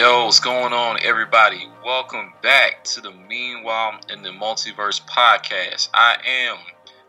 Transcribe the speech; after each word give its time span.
Yo, 0.00 0.24
what's 0.24 0.40
going 0.40 0.72
on, 0.72 0.96
everybody? 1.02 1.68
Welcome 1.84 2.32
back 2.42 2.84
to 2.84 3.02
the 3.02 3.10
Meanwhile 3.10 4.00
in 4.08 4.22
the 4.22 4.30
Multiverse 4.30 5.04
podcast. 5.04 5.90
I 5.92 6.16
am 6.26 6.56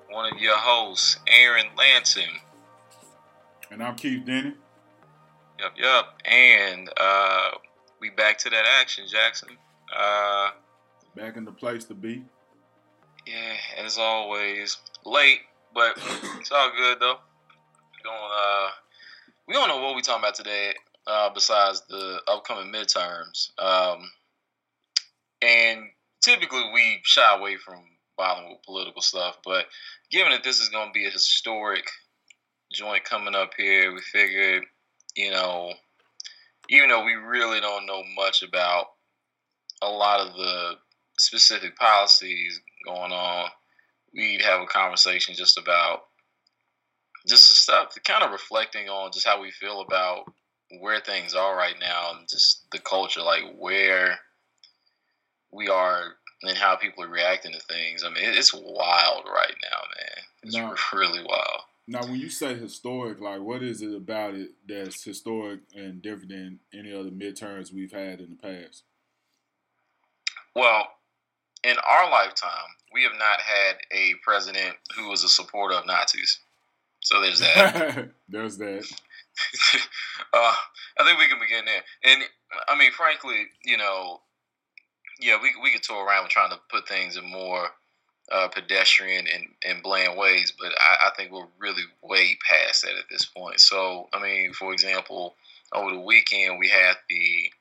one 0.10 0.30
of 0.30 0.38
your 0.42 0.58
hosts, 0.58 1.18
Aaron 1.26 1.68
Lanton. 1.78 2.30
And 3.72 3.82
I'm 3.82 3.96
Keith 3.96 4.26
Denny. 4.26 4.56
Yep, 5.62 5.72
yep. 5.78 6.06
And 6.26 6.90
uh, 6.98 7.52
we 8.02 8.10
back 8.10 8.38
to 8.40 8.50
that 8.50 8.66
action, 8.82 9.06
Jackson. 9.10 9.56
Uh, 9.98 10.50
back 11.16 11.38
in 11.38 11.46
the 11.46 11.54
place 11.54 11.86
to 11.86 11.94
be. 11.94 12.26
Yeah, 13.26 13.86
as 13.86 13.98
always, 13.98 14.76
late, 15.06 15.40
but 15.74 15.98
it's 16.42 16.52
all 16.52 16.70
good 16.76 17.00
though. 17.00 17.20
We 17.94 18.04
don't 18.04 18.16
uh, 18.16 18.70
we 19.48 19.54
don't 19.54 19.70
know 19.70 19.82
what 19.82 19.96
we're 19.96 20.02
talking 20.02 20.24
about 20.24 20.36
today 20.36 20.74
uh, 21.08 21.30
besides 21.34 21.84
the 21.90 22.22
upcoming 22.28 22.72
midterms. 22.72 23.50
Um, 23.60 24.10
and 25.42 25.86
typically 26.22 26.64
we 26.74 27.02
shy 27.04 27.36
away 27.38 27.58
from 27.58 27.84
bothering 28.18 28.50
with 28.50 28.64
political 28.64 29.02
stuff, 29.02 29.38
but 29.44 29.66
given 30.12 30.32
that 30.32 30.44
this 30.44 30.60
is 30.60 30.70
going 30.70 30.88
to 30.88 30.94
be 30.94 31.08
a 31.08 31.12
historic 31.12 31.86
joint 32.72 33.04
coming 33.04 33.36
up 33.36 33.52
here, 33.58 33.94
we 33.94 34.02
figured, 34.02 34.64
you 35.16 35.32
know, 35.32 35.74
even 36.70 36.90
though 36.90 37.04
we 37.04 37.14
really 37.14 37.60
don't 37.60 37.86
know 37.86 38.04
much 38.16 38.44
about 38.44 38.88
a 39.82 39.90
lot 39.90 40.20
of 40.20 40.36
the 40.36 40.74
specific 41.18 41.76
policies 41.76 42.62
going 42.86 43.12
on, 43.12 43.50
we'd 44.14 44.42
have 44.42 44.62
a 44.62 44.66
conversation 44.66 45.36
just 45.36 45.58
about 45.58 46.04
just 47.28 47.50
the 47.50 47.56
stuff, 47.56 47.96
kind 48.04 48.24
of 48.24 48.32
reflecting 48.32 48.90
on 48.90 49.12
just 49.12 49.28
how 49.28 49.42
we 49.42 49.52
feel 49.52 49.82
about 49.82 50.32
where 50.80 51.00
things 51.00 51.34
are 51.34 51.56
right 51.56 51.76
now 51.80 52.14
and 52.18 52.28
just 52.28 52.66
the 52.72 52.80
culture, 52.80 53.22
like 53.22 53.44
where 53.58 54.20
we 55.52 55.68
are 55.68 56.16
and 56.44 56.58
how 56.58 56.76
people 56.76 57.04
are 57.04 57.10
reacting 57.10 57.52
to 57.52 57.60
things. 57.60 58.04
I 58.04 58.10
mean, 58.10 58.24
it's 58.24 58.54
wild 58.54 59.26
right 59.28 59.56
now, 59.62 59.78
man. 59.98 60.24
It's 60.44 60.56
now, 60.56 60.74
really 60.98 61.24
wild. 61.24 61.62
Now, 61.88 62.04
when 62.04 62.16
you 62.16 62.30
say 62.30 62.56
historic, 62.56 63.20
like 63.20 63.42
what 63.42 63.64
is 63.64 63.82
it 63.82 63.94
about 63.94 64.36
it 64.36 64.52
that's 64.68 65.04
historic 65.04 65.60
and 65.76 66.02
different 66.02 66.30
than 66.30 66.60
any 66.74 66.94
other 66.94 67.10
midterms 67.10 67.74
we've 67.74 67.92
had 67.92 68.22
in 68.22 68.30
the 68.30 68.36
past? 68.36 68.84
Well, 70.56 70.88
in 71.64 71.76
our 71.88 72.10
lifetime, 72.10 72.50
we 72.94 73.04
have 73.04 73.14
not 73.14 73.40
had 73.40 73.78
a 73.92 74.14
president 74.24 74.76
who 74.96 75.10
was 75.10 75.24
a 75.24 75.30
supporter 75.30 75.76
of 75.76 75.86
Nazis. 75.86 76.40
So 77.02 77.22
there's 77.22 77.40
that. 77.40 78.10
there's 78.30 78.58
that. 78.58 78.86
uh, 80.34 80.54
I 81.00 81.06
think 81.06 81.20
we 81.20 81.28
can 81.28 81.40
begin 81.40 81.66
there. 81.66 81.84
And 82.04 82.24
I 82.68 82.78
mean, 82.78 82.92
frankly, 82.92 83.48
you 83.64 83.78
know, 83.78 84.22
yeah, 85.20 85.38
we 85.42 85.52
we 85.62 85.72
could 85.72 85.84
tour 85.84 86.06
around 86.06 86.24
with 86.24 86.32
trying 86.32 86.52
to 86.52 86.60
put 86.70 86.88
things 86.88 87.18
in 87.18 87.30
more 87.30 87.70
uh, 88.32 88.48
pedestrian 88.48 89.28
and, 89.28 89.48
and 89.68 89.84
bland 89.84 90.18
ways, 90.18 90.54
but 90.58 90.72
I, 90.80 91.08
I 91.08 91.12
think 91.16 91.32
we're 91.32 91.48
really 91.60 91.84
way 92.02 92.38
past 92.50 92.84
that 92.84 92.92
at 92.98 93.10
this 93.10 93.26
point. 93.26 93.60
So, 93.60 94.08
I 94.14 94.22
mean, 94.22 94.54
for 94.54 94.72
example, 94.72 95.36
over 95.74 95.92
the 95.92 96.00
weekend 96.00 96.58
we 96.60 96.70
had 96.70 96.96
the 97.10 97.52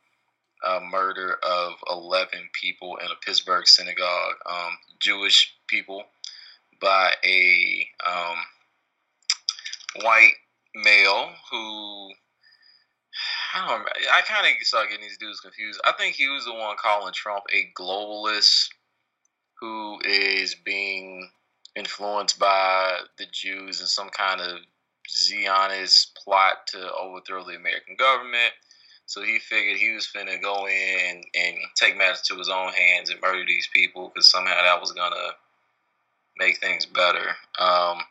uh, 0.65 0.81
murder 0.91 1.39
of 1.43 1.73
11 1.91 2.51
people 2.53 2.97
in 2.99 3.07
a 3.07 3.25
Pittsburgh 3.25 3.67
synagogue, 3.67 4.35
um, 4.47 4.79
Jewish 4.99 5.55
people, 5.67 6.05
by 6.81 7.13
a 7.25 7.87
um, 8.07 8.37
white 10.03 10.35
male 10.75 11.31
who 11.51 12.11
I 13.55 13.67
don't. 13.67 13.89
I 14.13 14.21
kind 14.23 14.47
of 14.47 14.67
start 14.67 14.89
getting 14.91 15.05
these 15.05 15.19
dudes 15.19 15.41
confused. 15.41 15.81
I 15.85 15.93
think 15.93 16.15
he 16.15 16.29
was 16.29 16.45
the 16.45 16.53
one 16.55 16.77
calling 16.77 17.13
Trump 17.13 17.45
a 17.53 17.71
globalist 17.79 18.69
who 19.61 20.01
is 20.05 20.55
being 20.55 21.29
influenced 21.77 22.39
by 22.39 23.01
the 23.19 23.27
Jews 23.33 23.81
in 23.81 23.87
some 23.87 24.09
kind 24.11 24.41
of 24.41 24.59
Zionist 25.09 26.19
plot 26.23 26.67
to 26.69 26.93
overthrow 26.93 27.45
the 27.45 27.57
American 27.57 27.97
government. 27.97 28.53
So 29.07 29.23
he 29.23 29.41
figured 29.41 29.79
he 29.79 29.93
was 29.93 30.09
finna 30.15 30.41
go 30.41 30.69
in 30.69 31.23
and 31.35 31.57
take 31.75 31.97
matters 31.97 32.23
to 32.23 32.39
his 32.39 32.49
own 32.49 32.73
hands 32.73 33.11
and 33.11 33.21
murder 33.21 33.45
these 33.47 33.69
people 33.73 34.09
because 34.09 34.31
somehow 34.31 34.55
that 34.63 34.81
was 34.81 34.93
gonna 34.93 35.35
make 36.39 36.59
things 36.59 36.87
better. 36.87 37.37
Um, 37.59 38.03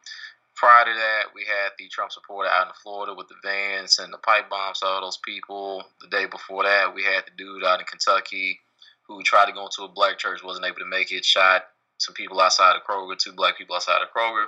prior 0.59 0.83
to 0.83 0.91
that, 0.91 1.31
we 1.33 1.45
had 1.45 1.71
the 1.77 1.87
Trump 1.87 2.11
supporter 2.11 2.49
out 2.49 2.67
in 2.67 2.73
Florida 2.83 3.13
with 3.13 3.29
the 3.29 3.35
vans 3.41 3.97
and 3.97 4.11
the 4.11 4.17
pipe 4.17 4.49
bombs 4.49 4.79
to 4.79 4.85
all 4.85 5.01
those 5.01 5.19
people. 5.25 5.85
The 6.01 6.07
day 6.07 6.25
before 6.25 6.63
that, 6.63 6.93
we 6.93 7.01
had 7.01 7.23
the 7.25 7.31
dude 7.37 7.63
out 7.63 7.79
in 7.79 7.85
Kentucky 7.85 8.59
who 9.07 9.23
tried 9.23 9.45
to 9.45 9.53
go 9.53 9.65
into 9.65 9.83
a 9.83 9.87
black 9.87 10.17
church, 10.17 10.43
wasn't 10.43 10.65
able 10.65 10.79
to 10.79 10.85
make 10.85 11.13
it, 11.13 11.23
shot 11.23 11.63
some 11.97 12.13
people 12.13 12.41
outside 12.41 12.75
of 12.75 12.83
Kroger, 12.83 13.17
two 13.17 13.31
black 13.31 13.57
people 13.57 13.75
outside 13.75 14.01
of 14.01 14.09
Kroger. 14.15 14.45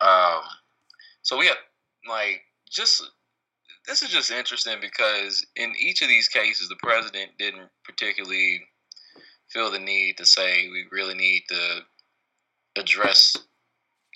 Um, 0.00 0.42
so 1.20 1.36
we 1.36 1.46
have 1.46 1.58
like 2.08 2.40
just 2.70 3.02
this 3.86 4.02
is 4.02 4.08
just 4.08 4.30
interesting 4.30 4.78
because 4.80 5.44
in 5.56 5.72
each 5.78 6.02
of 6.02 6.08
these 6.08 6.28
cases, 6.28 6.68
the 6.68 6.76
president 6.76 7.30
didn't 7.38 7.68
particularly 7.84 8.62
feel 9.48 9.70
the 9.70 9.78
need 9.78 10.16
to 10.16 10.24
say 10.24 10.68
we 10.68 10.86
really 10.90 11.14
need 11.14 11.42
to 11.48 11.80
address 12.76 13.36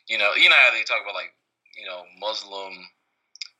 you 0.08 0.18
know, 0.18 0.34
you 0.34 0.48
know 0.48 0.56
how 0.56 0.72
they 0.72 0.84
talk 0.84 1.02
about 1.02 1.14
like, 1.14 1.34
you 1.76 1.86
know, 1.86 2.02
Muslim, 2.18 2.72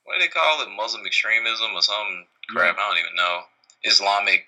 what 0.03 0.15
do 0.15 0.19
they 0.19 0.31
call 0.31 0.61
it? 0.63 0.69
Muslim 0.75 1.05
extremism 1.05 1.75
or 1.75 1.81
some 1.81 2.25
crap? 2.49 2.75
Yeah. 2.77 2.83
I 2.83 2.89
don't 2.89 2.99
even 3.03 3.15
know. 3.15 3.41
Islamic, 3.83 4.45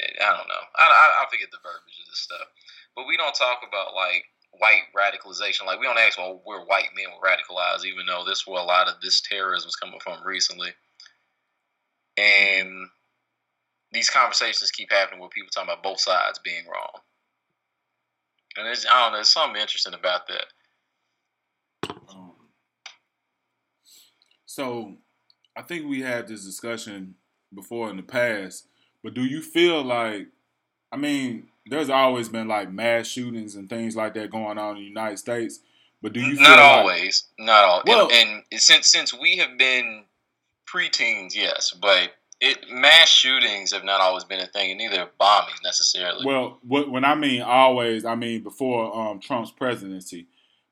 I 0.00 0.30
don't 0.36 0.48
know. 0.48 0.64
I, 0.76 0.84
I, 0.84 1.22
I 1.22 1.30
forget 1.30 1.50
the 1.50 1.62
verbiage 1.62 2.00
of 2.00 2.08
this 2.10 2.20
stuff. 2.20 2.48
But 2.96 3.06
we 3.06 3.16
don't 3.16 3.34
talk 3.34 3.60
about 3.66 3.94
like 3.94 4.24
white 4.58 4.90
radicalization. 4.96 5.66
Like 5.66 5.78
we 5.78 5.86
don't 5.86 5.98
ask, 5.98 6.18
well, 6.18 6.40
where 6.44 6.64
white 6.64 6.90
men 6.96 7.12
were 7.14 7.28
radicalized, 7.28 7.84
even 7.84 8.06
though 8.06 8.24
this 8.26 8.46
where 8.46 8.60
a 8.60 8.64
lot 8.64 8.88
of 8.88 9.00
this 9.00 9.20
terrorism 9.20 9.68
is 9.68 9.76
coming 9.76 10.00
from 10.00 10.24
recently. 10.24 10.70
And 12.16 12.88
these 13.92 14.10
conversations 14.10 14.70
keep 14.70 14.90
happening 14.90 15.20
where 15.20 15.28
people 15.28 15.50
talking 15.52 15.70
about 15.70 15.82
both 15.82 16.00
sides 16.00 16.40
being 16.42 16.64
wrong. 16.66 17.00
And 18.56 18.66
it's, 18.66 18.84
I 18.86 19.02
don't 19.02 19.12
know, 19.12 19.18
there's 19.18 19.28
something 19.28 19.60
interesting 19.60 19.94
about 19.94 20.26
that. 20.26 20.46
So 24.58 24.96
I 25.54 25.62
think 25.62 25.86
we 25.86 26.02
had 26.02 26.26
this 26.26 26.44
discussion 26.44 27.14
before 27.54 27.90
in 27.90 27.96
the 27.96 28.02
past, 28.02 28.66
but 29.04 29.14
do 29.14 29.24
you 29.24 29.40
feel 29.40 29.84
like 29.84 30.26
I 30.90 30.96
mean, 30.96 31.46
there's 31.66 31.90
always 31.90 32.28
been 32.28 32.48
like 32.48 32.68
mass 32.72 33.06
shootings 33.06 33.54
and 33.54 33.70
things 33.70 33.94
like 33.94 34.14
that 34.14 34.32
going 34.32 34.58
on 34.58 34.76
in 34.76 34.82
the 34.82 34.88
United 34.88 35.18
States. 35.18 35.60
But 36.02 36.12
do 36.12 36.18
you 36.20 36.34
not 36.40 36.58
like, 36.58 36.58
always, 36.58 37.28
not 37.38 37.64
all, 37.64 37.82
well, 37.86 38.10
and, 38.10 38.42
and 38.50 38.60
since 38.60 38.88
since 38.88 39.14
we 39.14 39.36
have 39.36 39.56
been 39.58 40.02
preteens, 40.68 41.36
yes, 41.36 41.72
but 41.80 42.14
it 42.40 42.58
mass 42.68 43.08
shootings 43.08 43.72
have 43.72 43.84
not 43.84 44.00
always 44.00 44.24
been 44.24 44.40
a 44.40 44.46
thing, 44.48 44.72
and 44.72 44.78
neither 44.78 45.08
bombings 45.20 45.62
necessarily. 45.62 46.26
Well, 46.26 46.58
what, 46.66 46.90
when 46.90 47.04
I 47.04 47.14
mean 47.14 47.42
always, 47.42 48.04
I 48.04 48.16
mean 48.16 48.42
before 48.42 48.92
um, 48.92 49.20
Trump's 49.20 49.52
presidency. 49.52 50.26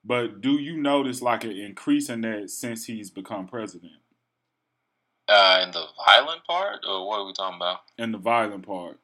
But 0.07 0.41
do 0.41 0.53
you 0.53 0.77
notice 0.77 1.21
like 1.21 1.43
an 1.43 1.51
increase 1.51 2.09
in 2.09 2.21
that 2.21 2.51
since 2.51 2.85
he's 2.85 3.11
become 3.11 3.49
president? 3.49 3.95
Uh, 5.29 5.63
in 5.65 5.73
the 5.73 5.85
violent 6.07 6.45
part, 6.45 6.85
or 6.89 7.09
what 7.09 7.19
are 7.19 7.27
we 7.27 7.33
talking 7.33 7.57
about? 7.57 7.81
In 7.99 8.13
the 8.13 8.19
violent 8.19 8.65
part. 8.65 9.01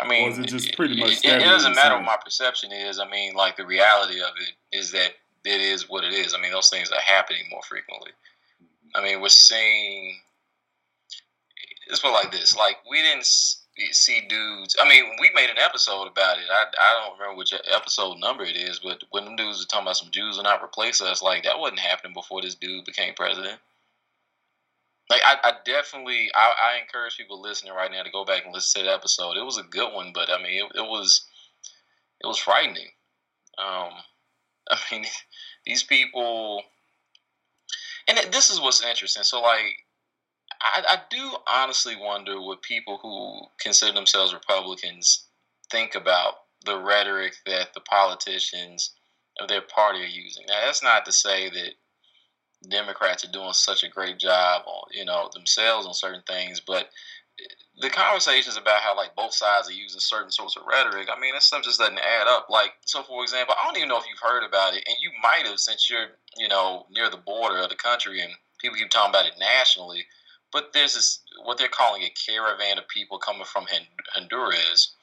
I 0.00 0.08
mean, 0.08 0.26
or 0.26 0.30
is 0.32 0.38
it 0.38 0.48
just 0.48 0.74
pretty 0.76 0.98
much? 0.98 1.18
It, 1.18 1.24
it, 1.24 1.42
it 1.42 1.44
doesn't 1.44 1.76
matter 1.76 1.94
what 1.94 2.04
my 2.04 2.16
perception 2.22 2.72
is. 2.72 2.98
I 2.98 3.08
mean, 3.08 3.34
like 3.34 3.56
the 3.56 3.64
reality 3.64 4.20
of 4.20 4.30
it 4.40 4.76
is 4.76 4.90
that 4.90 5.12
it 5.44 5.60
is 5.60 5.88
what 5.88 6.02
it 6.02 6.12
is. 6.12 6.34
I 6.34 6.40
mean, 6.40 6.50
those 6.50 6.68
things 6.68 6.90
are 6.90 7.00
happening 7.00 7.42
more 7.50 7.62
frequently. 7.62 8.10
I 8.96 9.02
mean, 9.02 9.20
we're 9.20 9.28
seeing. 9.28 10.18
Let's 11.88 12.00
put 12.00 12.12
like 12.12 12.32
this: 12.32 12.56
like 12.56 12.78
we 12.90 13.00
didn't 13.02 13.24
see 13.92 14.22
dudes. 14.28 14.76
I 14.80 14.88
mean, 14.88 15.04
we 15.20 15.30
made 15.34 15.50
an 15.50 15.58
episode 15.58 16.06
about 16.06 16.38
it. 16.38 16.44
I, 16.50 16.64
I 16.64 17.00
don't 17.00 17.18
remember 17.18 17.38
which 17.38 17.52
episode 17.72 18.18
number 18.18 18.44
it 18.44 18.56
is, 18.56 18.80
but 18.80 19.02
when 19.10 19.24
them 19.24 19.36
dudes 19.36 19.58
were 19.60 19.66
talking 19.66 19.86
about 19.86 19.96
some 19.96 20.10
Jews 20.10 20.36
will 20.36 20.44
not 20.44 20.62
replace 20.62 21.00
us, 21.00 21.22
like 21.22 21.44
that 21.44 21.58
wasn't 21.58 21.80
happening 21.80 22.14
before 22.14 22.42
this 22.42 22.54
dude 22.54 22.84
became 22.84 23.14
president. 23.14 23.58
Like 25.10 25.22
I, 25.24 25.36
I 25.42 25.52
definitely, 25.64 26.30
I, 26.34 26.52
I 26.74 26.80
encourage 26.80 27.16
people 27.16 27.40
listening 27.40 27.72
right 27.72 27.90
now 27.90 28.02
to 28.02 28.10
go 28.10 28.24
back 28.24 28.44
and 28.44 28.52
listen 28.52 28.82
to 28.82 28.86
the 28.88 28.94
episode. 28.94 29.36
It 29.36 29.44
was 29.44 29.58
a 29.58 29.62
good 29.62 29.94
one, 29.94 30.12
but 30.12 30.28
I 30.30 30.42
mean, 30.42 30.64
it, 30.64 30.78
it 30.78 30.82
was, 30.82 31.26
it 32.22 32.26
was 32.26 32.38
frightening. 32.38 32.88
Um, 33.58 33.92
I 34.70 34.78
mean, 34.92 35.06
these 35.64 35.82
people, 35.82 36.62
and 38.06 38.18
this 38.32 38.50
is 38.50 38.60
what's 38.60 38.84
interesting. 38.84 39.22
So 39.22 39.40
like 39.40 39.86
I, 40.60 40.82
I 40.88 40.98
do 41.10 41.36
honestly 41.46 41.96
wonder 41.96 42.40
what 42.40 42.62
people 42.62 42.98
who 43.02 43.40
consider 43.60 43.92
themselves 43.92 44.34
Republicans 44.34 45.26
think 45.70 45.94
about 45.94 46.34
the 46.64 46.78
rhetoric 46.78 47.34
that 47.46 47.74
the 47.74 47.80
politicians 47.80 48.94
of 49.38 49.48
their 49.48 49.60
party 49.60 50.02
are 50.02 50.06
using. 50.06 50.44
Now, 50.48 50.60
that's 50.64 50.82
not 50.82 51.04
to 51.04 51.12
say 51.12 51.48
that 51.50 51.74
Democrats 52.68 53.24
are 53.24 53.30
doing 53.30 53.52
such 53.52 53.84
a 53.84 53.88
great 53.88 54.18
job 54.18 54.62
on 54.66 54.88
you 54.92 55.04
know 55.04 55.30
themselves 55.32 55.86
on 55.86 55.94
certain 55.94 56.22
things, 56.26 56.60
but 56.60 56.90
the 57.80 57.90
conversations 57.90 58.56
about 58.56 58.80
how 58.80 58.96
like 58.96 59.14
both 59.14 59.32
sides 59.32 59.68
are 59.68 59.72
using 59.72 60.00
certain 60.00 60.32
sorts 60.32 60.56
of 60.56 60.64
rhetoric, 60.66 61.08
I 61.14 61.18
mean, 61.20 61.34
that 61.34 61.42
stuff 61.42 61.62
just 61.62 61.78
doesn't 61.78 61.98
add 61.98 62.26
up. 62.26 62.48
Like, 62.50 62.72
so 62.84 63.02
for 63.02 63.22
example, 63.22 63.54
I 63.58 63.64
don't 63.64 63.76
even 63.76 63.88
know 63.88 63.98
if 63.98 64.04
you've 64.08 64.18
heard 64.20 64.44
about 64.44 64.74
it, 64.74 64.82
and 64.86 64.96
you 65.00 65.10
might 65.22 65.46
have 65.48 65.60
since 65.60 65.88
you're, 65.88 66.08
you 66.36 66.48
know, 66.48 66.86
near 66.90 67.08
the 67.08 67.16
border 67.18 67.58
of 67.58 67.68
the 67.68 67.76
country, 67.76 68.20
and 68.20 68.32
people 68.58 68.76
keep 68.76 68.90
talking 68.90 69.10
about 69.10 69.26
it 69.26 69.34
nationally. 69.38 70.04
But 70.52 70.72
there's 70.72 70.94
this 70.94 71.20
what 71.44 71.58
they're 71.58 71.68
calling 71.68 72.02
a 72.02 72.10
caravan 72.10 72.78
of 72.78 72.88
people 72.88 73.18
coming 73.18 73.44
from 73.44 73.66
Honduras, 74.14 74.94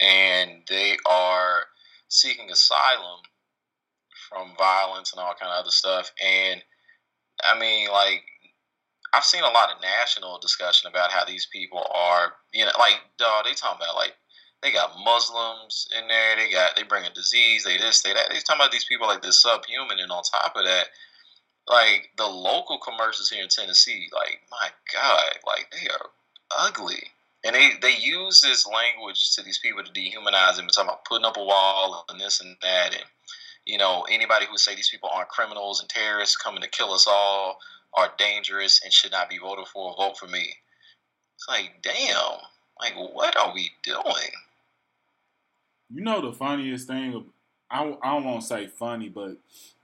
and 0.00 0.62
they 0.68 0.96
are 1.08 1.66
seeking 2.08 2.50
asylum 2.50 3.20
from 4.28 4.54
violence 4.56 5.12
and 5.12 5.20
all 5.20 5.34
kind 5.40 5.52
of 5.52 5.60
other 5.60 5.70
stuff. 5.70 6.12
And 6.24 6.62
I 7.44 7.58
mean, 7.58 7.88
like 7.90 8.22
I've 9.12 9.24
seen 9.24 9.42
a 9.42 9.48
lot 9.50 9.70
of 9.70 9.82
national 9.82 10.38
discussion 10.38 10.88
about 10.88 11.10
how 11.10 11.24
these 11.24 11.46
people 11.52 11.84
are, 11.94 12.34
you 12.52 12.64
know, 12.64 12.72
like 12.78 13.00
dog. 13.18 13.44
They 13.44 13.54
talking 13.54 13.80
about 13.82 13.96
like 13.96 14.14
they 14.62 14.72
got 14.72 14.92
Muslims 15.04 15.88
in 15.98 16.06
there. 16.08 16.36
They 16.36 16.50
got 16.50 16.76
they 16.76 16.84
bring 16.84 17.04
a 17.04 17.10
disease. 17.12 17.64
They 17.64 17.76
this, 17.76 18.02
they 18.02 18.12
that. 18.12 18.28
They 18.30 18.36
talking 18.36 18.60
about 18.60 18.72
these 18.72 18.84
people 18.84 19.06
like 19.06 19.22
this 19.22 19.42
subhuman, 19.42 19.98
and 19.98 20.12
on 20.12 20.22
top 20.22 20.54
of 20.56 20.64
that, 20.64 20.88
like 21.70 22.10
the 22.18 22.26
local 22.26 22.78
commercials 22.78 23.30
here 23.30 23.42
in 23.42 23.48
Tennessee, 23.48 24.08
like 24.12 24.40
my 24.50 24.68
God, 24.92 25.38
like 25.46 25.72
they 25.72 25.88
are 25.88 26.10
ugly. 26.58 27.02
And 27.44 27.54
they, 27.54 27.70
they 27.80 27.96
use 27.96 28.40
this 28.42 28.66
language 28.66 29.34
to 29.34 29.42
these 29.42 29.58
people 29.58 29.82
to 29.82 29.92
dehumanize 29.92 30.56
them 30.56 30.66
and 30.66 30.72
talking 30.74 30.90
about 30.90 31.06
putting 31.06 31.24
up 31.24 31.38
a 31.38 31.44
wall 31.44 32.04
and 32.10 32.20
this 32.20 32.40
and 32.40 32.56
that 32.60 32.92
and 32.92 33.04
you 33.66 33.78
know, 33.78 34.04
anybody 34.10 34.46
who 34.50 34.58
say 34.58 34.74
these 34.74 34.88
people 34.88 35.10
aren't 35.12 35.28
criminals 35.28 35.80
and 35.80 35.88
terrorists 35.88 36.36
coming 36.36 36.62
to 36.62 36.68
kill 36.68 36.92
us 36.92 37.06
all 37.08 37.58
are 37.94 38.10
dangerous 38.18 38.80
and 38.82 38.92
should 38.92 39.12
not 39.12 39.28
be 39.28 39.38
voted 39.38 39.66
for, 39.66 39.94
vote 39.96 40.16
for 40.16 40.26
me. 40.26 40.54
It's 41.36 41.48
like, 41.48 41.72
damn, 41.82 42.38
like, 42.80 42.94
what 42.96 43.36
are 43.36 43.52
we 43.54 43.70
doing? 43.82 44.30
You 45.92 46.02
know, 46.02 46.20
the 46.20 46.32
funniest 46.32 46.86
thing, 46.86 47.24
I, 47.70 47.96
I 48.02 48.14
don't 48.14 48.24
want 48.24 48.40
to 48.40 48.46
say 48.46 48.66
funny, 48.66 49.08
but 49.08 49.36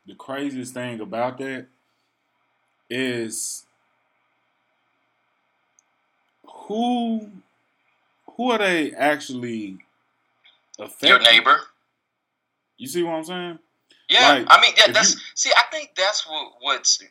the 0.07 0.15
craziest 0.15 0.75
thing 0.75 1.01
about 1.01 1.39
that 1.39 1.67
is 2.89 3.65
who 6.45 7.31
who 8.37 8.51
are 8.51 8.59
they 8.59 8.93
actually 8.93 9.79
affecting? 10.79 11.09
Your 11.09 11.21
neighbor. 11.21 11.59
You 12.79 12.89
see 12.89 13.03
what 13.03 13.15
I'm 13.15 13.25
saying? 13.25 13.59
Yeah, 14.09 14.29
like, 14.29 14.47
I 14.49 14.61
mean, 14.61 14.73
yeah, 14.77 14.93
that's 14.93 15.15
you, 15.15 15.21
see. 15.35 15.51
I 15.57 15.63
think 15.73 15.93
that's 15.97 16.27
what 16.29 16.53
what's. 16.61 17.03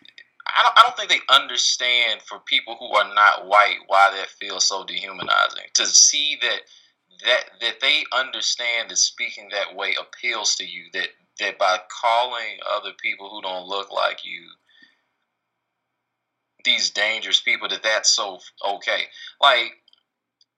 I 0.47 0.63
don't, 0.63 0.73
I 0.77 0.81
don't 0.83 0.95
think 0.95 1.09
they 1.09 1.33
understand 1.33 2.21
for 2.21 2.39
people 2.45 2.77
who 2.79 2.95
are 2.95 3.13
not 3.13 3.47
white 3.47 3.79
why 3.87 4.11
that 4.15 4.29
feels 4.29 4.65
so 4.65 4.85
dehumanizing. 4.85 5.65
To 5.73 5.85
see 5.87 6.37
that 6.41 6.61
that 7.25 7.43
that 7.61 7.79
they 7.81 8.03
understand 8.13 8.91
that 8.91 8.97
speaking 8.97 9.49
that 9.51 9.75
way 9.75 9.95
appeals 9.99 10.55
to 10.55 10.65
you. 10.65 10.83
That 10.93 11.09
that 11.39 11.57
by 11.57 11.79
calling 12.01 12.59
other 12.69 12.91
people 13.01 13.29
who 13.29 13.41
don't 13.41 13.67
look 13.67 13.91
like 13.91 14.23
you 14.23 14.43
these 16.65 16.89
dangerous 16.89 17.39
people, 17.41 17.69
that 17.69 17.83
that's 17.83 18.09
so 18.09 18.39
okay. 18.75 19.03
Like 19.41 19.71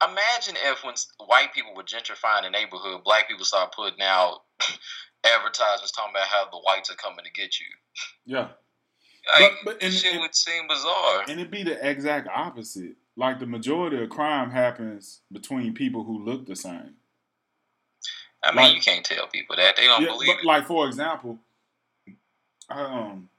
imagine 0.03 0.55
if 0.63 0.83
when 0.83 0.93
white 1.25 1.53
people 1.53 1.73
were 1.75 1.83
gentrifying 1.83 2.45
a 2.45 2.49
neighborhood, 2.49 3.03
black 3.03 3.27
people 3.27 3.45
start 3.45 3.73
putting 3.73 4.01
out 4.01 4.41
advertisements 5.23 5.91
talking 5.91 6.11
about 6.11 6.27
how 6.27 6.45
the 6.49 6.57
whites 6.57 6.91
are 6.91 6.95
coming 6.95 7.25
to 7.25 7.31
get 7.31 7.59
you. 7.59 7.65
Yeah. 8.25 8.49
Like, 9.39 9.51
but, 9.63 9.79
but 9.79 9.83
and, 9.83 9.93
shit 9.93 10.13
and, 10.13 10.21
would 10.21 10.35
seem 10.35 10.67
bizarre. 10.67 11.23
And 11.27 11.39
it'd 11.39 11.51
be 11.51 11.63
the 11.63 11.87
exact 11.87 12.27
opposite. 12.33 12.95
Like 13.15 13.39
the 13.39 13.47
majority 13.47 14.01
of 14.01 14.09
crime 14.09 14.51
happens 14.51 15.21
between 15.31 15.73
people 15.73 16.03
who 16.03 16.23
look 16.23 16.45
the 16.45 16.55
same. 16.55 16.93
I 18.43 18.51
mean, 18.51 18.65
like, 18.65 18.75
you 18.75 18.81
can't 18.81 19.03
tell 19.03 19.27
people 19.27 19.55
that 19.55 19.75
they 19.75 19.85
don't 19.85 20.03
yeah, 20.03 20.09
believe 20.09 20.29
but, 20.35 20.43
it. 20.43 20.45
Like 20.45 20.67
for 20.67 20.87
example, 20.87 21.39
um, 22.69 23.29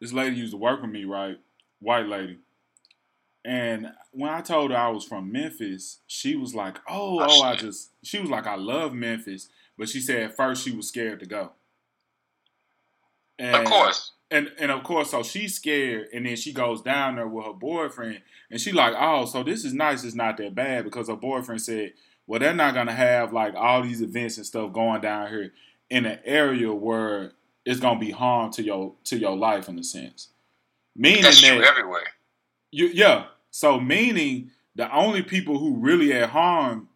this 0.00 0.12
lady 0.12 0.36
used 0.36 0.52
to 0.52 0.56
work 0.56 0.80
with 0.80 0.90
me, 0.90 1.04
right? 1.04 1.38
White 1.84 2.06
lady. 2.06 2.38
And 3.44 3.92
when 4.12 4.30
I 4.30 4.40
told 4.40 4.70
her 4.70 4.76
I 4.76 4.88
was 4.88 5.04
from 5.04 5.30
Memphis, 5.30 6.00
she 6.06 6.34
was 6.34 6.54
like, 6.54 6.78
"Oh, 6.88 7.20
oh, 7.20 7.26
oh 7.28 7.42
I 7.42 7.56
just." 7.56 7.90
She 8.02 8.18
was 8.18 8.30
like, 8.30 8.46
"I 8.46 8.56
love 8.56 8.94
Memphis," 8.94 9.50
but 9.76 9.88
she 9.88 10.00
said 10.00 10.22
at 10.22 10.36
first 10.36 10.64
she 10.64 10.70
was 10.70 10.88
scared 10.88 11.20
to 11.20 11.26
go. 11.26 11.52
And, 13.38 13.56
of 13.56 13.64
course. 13.64 14.12
And 14.30 14.50
and 14.58 14.70
of 14.70 14.82
course, 14.82 15.10
so 15.10 15.22
she's 15.22 15.54
scared, 15.54 16.08
and 16.14 16.24
then 16.24 16.36
she 16.36 16.54
goes 16.54 16.80
down 16.80 17.16
there 17.16 17.28
with 17.28 17.44
her 17.44 17.52
boyfriend, 17.52 18.22
and 18.50 18.58
she 18.58 18.72
like, 18.72 18.94
"Oh, 18.96 19.26
so 19.26 19.42
this 19.42 19.64
is 19.64 19.74
nice. 19.74 20.04
It's 20.04 20.14
not 20.14 20.38
that 20.38 20.54
bad," 20.54 20.84
because 20.84 21.08
her 21.08 21.16
boyfriend 21.16 21.60
said, 21.60 21.92
"Well, 22.26 22.40
they're 22.40 22.54
not 22.54 22.72
gonna 22.72 22.94
have 22.94 23.34
like 23.34 23.54
all 23.54 23.82
these 23.82 24.00
events 24.00 24.38
and 24.38 24.46
stuff 24.46 24.72
going 24.72 25.02
down 25.02 25.28
here 25.28 25.52
in 25.90 26.06
an 26.06 26.20
area 26.24 26.72
where 26.72 27.32
it's 27.66 27.80
gonna 27.80 28.00
be 28.00 28.10
harm 28.10 28.50
to 28.52 28.62
your 28.62 28.94
to 29.04 29.18
your 29.18 29.36
life 29.36 29.68
in 29.68 29.78
a 29.78 29.84
sense." 29.84 30.30
Meaning 30.96 31.22
That's 31.22 31.40
that, 31.40 31.62
everywhere. 31.62 32.06
You, 32.70 32.86
yeah, 32.86 33.26
so 33.50 33.80
meaning 33.80 34.50
the 34.74 34.92
only 34.94 35.22
people 35.22 35.58
who 35.58 35.76
really 35.76 36.12
at 36.12 36.30
harm 36.30 36.88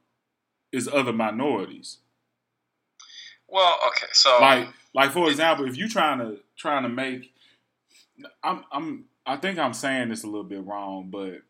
is 0.72 0.88
other 0.88 1.12
minorities. 1.12 1.98
Well, 3.48 3.78
okay, 3.88 4.06
so 4.12 4.38
like 4.40 4.68
like 4.94 5.10
for 5.10 5.30
example, 5.30 5.66
if 5.66 5.76
you're 5.76 5.88
trying 5.88 6.18
to 6.18 6.38
trying 6.56 6.82
to 6.82 6.88
make, 6.88 7.32
I'm 8.42 8.64
I'm 8.70 9.04
I 9.24 9.36
think 9.36 9.58
I'm 9.58 9.72
saying 9.72 10.10
this 10.10 10.24
a 10.24 10.26
little 10.26 10.44
bit 10.44 10.64
wrong, 10.64 11.08
but 11.10 11.42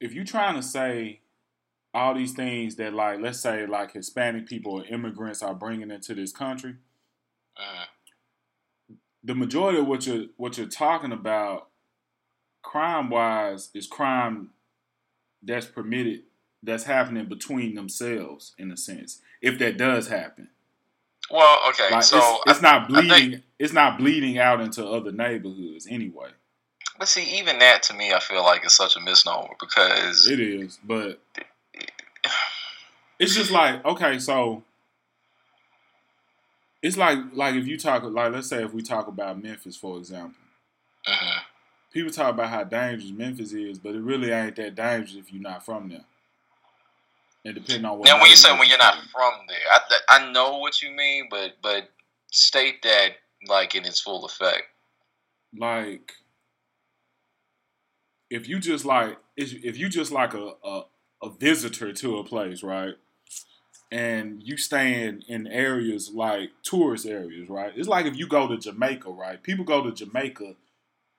if 0.00 0.12
you're 0.12 0.24
trying 0.24 0.56
to 0.56 0.62
say 0.62 1.20
all 1.94 2.14
these 2.14 2.32
things 2.32 2.76
that 2.76 2.92
like 2.92 3.20
let's 3.20 3.40
say 3.40 3.66
like 3.66 3.92
Hispanic 3.92 4.46
people 4.46 4.72
or 4.72 4.84
immigrants 4.86 5.42
are 5.42 5.54
bringing 5.54 5.90
into 5.90 6.14
this 6.14 6.32
country, 6.32 6.74
uh, 7.56 7.84
the 9.24 9.34
majority 9.34 9.78
of 9.78 9.86
what 9.86 10.06
you're 10.06 10.26
what 10.36 10.58
you're 10.58 10.66
talking 10.66 11.12
about 11.12 11.67
crime 12.62 13.10
wise 13.10 13.70
is 13.74 13.86
crime 13.86 14.50
that's 15.42 15.66
permitted 15.66 16.22
that's 16.62 16.84
happening 16.84 17.26
between 17.26 17.74
themselves 17.74 18.54
in 18.58 18.70
a 18.72 18.76
sense 18.76 19.20
if 19.40 19.58
that 19.58 19.78
does 19.78 20.08
happen. 20.08 20.50
Well 21.30 21.60
okay 21.70 21.90
like, 21.90 22.02
so 22.02 22.18
it's, 22.18 22.52
it's 22.52 22.58
I, 22.64 22.78
not 22.78 22.88
bleeding 22.88 23.30
think, 23.30 23.42
it's 23.58 23.72
not 23.72 23.98
bleeding 23.98 24.38
out 24.38 24.60
into 24.60 24.84
other 24.84 25.12
neighborhoods 25.12 25.86
anyway. 25.88 26.30
But 26.98 27.08
see 27.08 27.38
even 27.38 27.60
that 27.60 27.84
to 27.84 27.94
me 27.94 28.12
i 28.12 28.18
feel 28.18 28.42
like 28.42 28.66
is 28.66 28.74
such 28.74 28.96
a 28.96 29.00
misnomer 29.00 29.54
because 29.60 30.28
it 30.28 30.40
is 30.40 30.80
but 30.82 31.20
it's 33.20 33.34
just 33.34 33.52
like 33.52 33.84
okay 33.84 34.18
so 34.18 34.64
it's 36.82 36.96
like 36.96 37.18
like 37.34 37.54
if 37.54 37.68
you 37.68 37.78
talk 37.78 38.02
like 38.02 38.32
let's 38.32 38.48
say 38.48 38.64
if 38.64 38.72
we 38.74 38.82
talk 38.82 39.06
about 39.06 39.40
memphis 39.40 39.76
for 39.76 39.96
example. 39.96 40.34
Uh-huh 41.06 41.40
people 41.92 42.10
talk 42.10 42.30
about 42.34 42.48
how 42.48 42.64
dangerous 42.64 43.12
Memphis 43.12 43.52
is, 43.52 43.78
but 43.78 43.94
it 43.94 44.02
really 44.02 44.30
ain't 44.30 44.56
that 44.56 44.74
dangerous 44.74 45.14
if 45.16 45.32
you're 45.32 45.42
not 45.42 45.64
from 45.64 45.88
there. 45.88 46.04
And 47.44 47.54
depending 47.54 47.84
on 47.84 47.98
what. 47.98 48.08
Now, 48.08 48.20
when 48.20 48.30
you 48.30 48.36
say 48.36 48.56
when 48.58 48.68
you're 48.68 48.78
not 48.78 48.96
from 49.12 49.32
there, 49.48 49.58
I 49.70 49.80
I 50.08 50.32
know 50.32 50.58
what 50.58 50.82
you 50.82 50.90
mean, 50.90 51.28
but 51.30 51.52
but 51.62 51.88
state 52.30 52.82
that 52.82 53.10
like 53.46 53.74
in 53.74 53.84
its 53.84 54.00
full 54.00 54.24
effect. 54.24 54.64
Like, 55.56 56.12
if 58.28 58.48
you 58.48 58.58
just 58.58 58.84
like 58.84 59.16
if 59.36 59.78
you 59.78 59.88
just 59.88 60.12
like 60.12 60.34
a, 60.34 60.52
a 60.64 60.82
a 61.22 61.30
visitor 61.30 61.92
to 61.92 62.18
a 62.18 62.24
place, 62.24 62.62
right? 62.62 62.94
and 63.90 64.42
you 64.42 64.56
staying 64.56 65.22
in 65.28 65.46
areas 65.46 66.10
like 66.12 66.50
tourist 66.62 67.06
areas, 67.06 67.48
right? 67.48 67.72
It's 67.74 67.88
like 67.88 68.06
if 68.06 68.16
you 68.16 68.26
go 68.26 68.46
to 68.46 68.58
Jamaica, 68.58 69.10
right? 69.10 69.42
People 69.42 69.64
go 69.64 69.82
to 69.82 69.92
Jamaica 69.92 70.54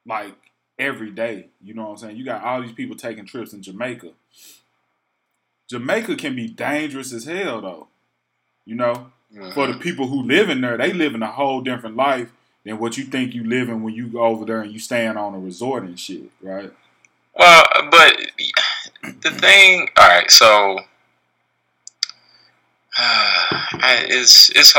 like 0.05 0.48
every 0.79 1.11
day. 1.11 1.47
You 1.61 1.73
know 1.73 1.83
what 1.83 1.91
I'm 1.91 1.97
saying? 1.97 2.17
You 2.17 2.25
got 2.25 2.43
all 2.43 2.61
these 2.61 2.71
people 2.71 2.95
taking 2.95 3.25
trips 3.25 3.53
in 3.53 3.61
Jamaica. 3.61 4.09
Jamaica 5.69 6.15
can 6.15 6.35
be 6.35 6.47
dangerous 6.47 7.13
as 7.13 7.25
hell, 7.25 7.61
though. 7.61 7.87
You 8.65 8.75
know, 8.75 9.11
for 9.53 9.67
the 9.67 9.77
people 9.77 10.07
who 10.07 10.23
live 10.23 10.49
in 10.49 10.61
there, 10.61 10.77
they 10.77 10.93
live 10.93 11.13
in 11.13 11.21
a 11.21 11.31
whole 11.31 11.61
different 11.61 11.95
life 11.95 12.31
than 12.63 12.79
what 12.79 12.97
you 12.97 13.03
think 13.03 13.33
you 13.33 13.43
live 13.43 13.69
in 13.69 13.83
when 13.83 13.93
you 13.93 14.07
go 14.07 14.21
over 14.21 14.45
there 14.45 14.61
and 14.61 14.71
you 14.71 14.79
staying 14.79 15.17
on 15.17 15.33
a 15.33 15.39
resort 15.39 15.83
and 15.83 15.99
shit, 15.99 16.29
right? 16.41 16.71
Well, 17.37 17.65
but 17.91 18.17
the 19.21 19.31
thing, 19.31 19.87
all 19.97 20.07
right, 20.07 20.29
so 20.29 20.79
uh, 22.97 23.63
it's 24.07 24.49
it's 24.51 24.73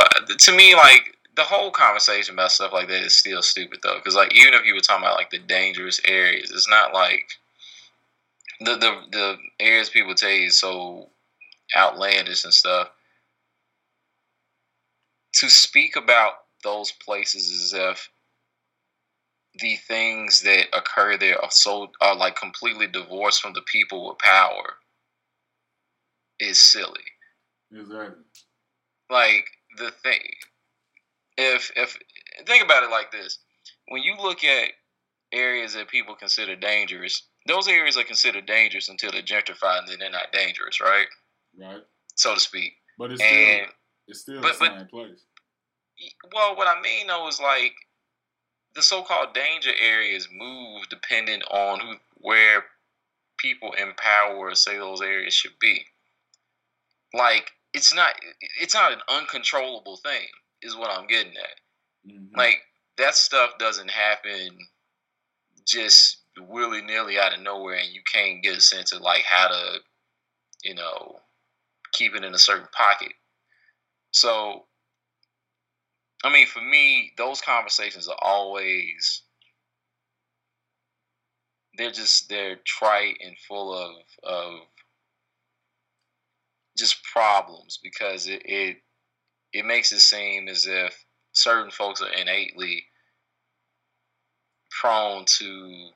to 0.45 0.53
me 0.53 0.75
like 0.75 1.10
the 1.37 1.43
whole 1.43 1.71
conversation 1.71 2.35
about 2.35 2.53
stuff 2.53 2.73
like 2.73 2.89
that 2.89 3.03
is 3.05 3.17
still 3.17 3.43
stupid 3.43 3.81
though, 3.83 3.97
because 3.97 4.15
like 4.15 4.35
even 4.35 4.55
if 4.55 4.65
you 4.65 4.75
were 4.75 4.81
talking 4.81 5.05
about 5.05 5.17
like 5.17 5.31
the 5.31 5.39
dangerous 5.39 6.01
areas, 6.07 6.51
it's 6.51 6.69
not 6.69 6.93
like 6.93 7.33
the 8.61 8.77
the 8.77 9.01
the 9.11 9.37
areas 9.59 9.91
people 9.91 10.15
tell 10.15 10.31
you 10.31 10.47
is 10.47 10.59
so 10.61 11.11
outlandish 11.77 12.45
and 12.45 12.55
stuff. 12.55 12.91
To 15.35 15.49
speak 15.49 15.97
about 15.97 16.35
those 16.63 16.93
places 16.93 17.51
as 17.51 17.73
if 17.73 18.11
the 19.55 19.77
things 19.77 20.41
that 20.43 20.67
occur 20.77 21.17
there 21.17 21.43
are 21.43 21.51
so 21.51 21.91
are 22.01 22.15
like 22.17 22.37
completely 22.37 22.87
divorced 22.87 23.41
from 23.43 23.53
the 23.53 23.63
people 23.63 24.09
with 24.09 24.19
power 24.19 24.77
is 26.39 26.61
silly. 26.61 27.05
Exactly. 27.73 28.25
Like 29.11 29.47
the 29.77 29.91
thing, 29.91 30.31
if 31.41 31.73
if 31.77 31.97
think 32.47 32.65
about 32.65 32.83
it 32.83 32.91
like 32.91 33.11
this, 33.11 33.39
when 33.89 34.03
you 34.03 34.15
look 34.21 34.45
at 34.45 34.71
areas 35.33 35.75
that 35.75 35.89
people 35.89 36.15
consider 36.15 36.55
dangerous, 36.57 37.27
those 37.47 37.69
areas 37.69 37.97
are 37.97 38.05
considered 38.05 38.47
dangerous 38.47 38.89
until 38.89 39.13
they're 39.13 39.23
gentrified 39.23 39.81
and 39.81 39.89
then 39.89 39.99
they're 40.01 40.11
not 40.11 40.33
dangerous, 40.33 40.81
right? 40.81 41.07
Right. 41.59 41.83
So 42.15 42.35
to 42.35 42.41
speak. 42.41 42.75
But 42.99 43.13
it's 43.13 43.23
and, 43.23 43.67
still 43.67 43.75
it's 44.09 44.21
still 44.21 44.41
but, 44.43 44.59
the 44.59 44.67
same 44.67 44.79
but, 44.79 44.91
place. 44.91 45.25
Well, 46.35 46.57
what 46.57 46.69
I 46.69 46.81
mean 46.81 47.07
though 47.07 47.29
is 47.29 47.41
like 47.41 47.75
the 48.75 48.83
so-called 48.83 49.35
danger 49.35 49.73
areas 49.83 50.29
move 50.33 50.89
depending 50.91 51.43
on 51.51 51.81
who 51.81 51.95
where 52.15 52.65
people 53.39 53.73
in 53.73 53.93
power 53.97 54.55
say 54.55 54.77
those 54.77 55.01
areas 55.01 55.33
should 55.33 55.59
be. 55.59 55.85
Like 57.15 57.51
it's 57.73 57.95
not 57.95 58.13
it's 58.61 58.75
not 58.75 58.93
an 58.93 59.01
uncontrollable 59.09 59.97
thing 59.97 60.27
is 60.63 60.77
what 60.77 60.91
I'm 60.91 61.07
getting 61.07 61.33
at. 61.33 62.11
Mm-hmm. 62.11 62.37
Like 62.37 62.61
that 62.99 63.15
stuff 63.15 63.53
doesn't 63.59 63.91
happen 63.91 64.59
just 65.67 66.19
willy 66.39 66.83
nilly 66.83 67.19
out 67.19 67.35
of 67.35 67.41
nowhere, 67.41 67.77
and 67.77 67.93
you 67.93 68.03
can't 68.11 68.43
get 68.43 68.57
a 68.57 68.61
sense 68.61 68.93
of 68.93 69.01
like 69.01 69.23
how 69.23 69.49
to, 69.49 69.79
you 70.65 70.75
know, 70.75 71.17
keep 71.93 72.15
it 72.15 72.25
in 72.25 72.35
a 72.35 72.39
certain 72.39 72.69
pocket. 72.77 73.13
So, 74.13 74.65
I 76.25 76.33
mean, 76.33 76.47
for 76.47 76.61
me, 76.61 77.13
those 77.17 77.41
conversations 77.41 78.09
are 78.09 78.19
always 78.21 79.23
they're 81.77 81.91
just 81.91 82.29
they're 82.29 82.57
trite 82.67 83.17
and 83.25 83.37
full 83.49 83.73
of 83.73 83.95
of 84.25 84.61
just 86.77 87.03
problems 87.05 87.79
because 87.83 88.27
it, 88.27 88.43
it 88.45 88.77
it 89.53 89.65
makes 89.65 89.93
it 89.93 90.01
seem 90.01 90.49
as 90.49 90.67
if 90.67 91.05
certain 91.33 91.71
folks 91.71 92.01
are 92.01 92.13
innately 92.13 92.85
prone 94.71 95.25
to 95.27 95.91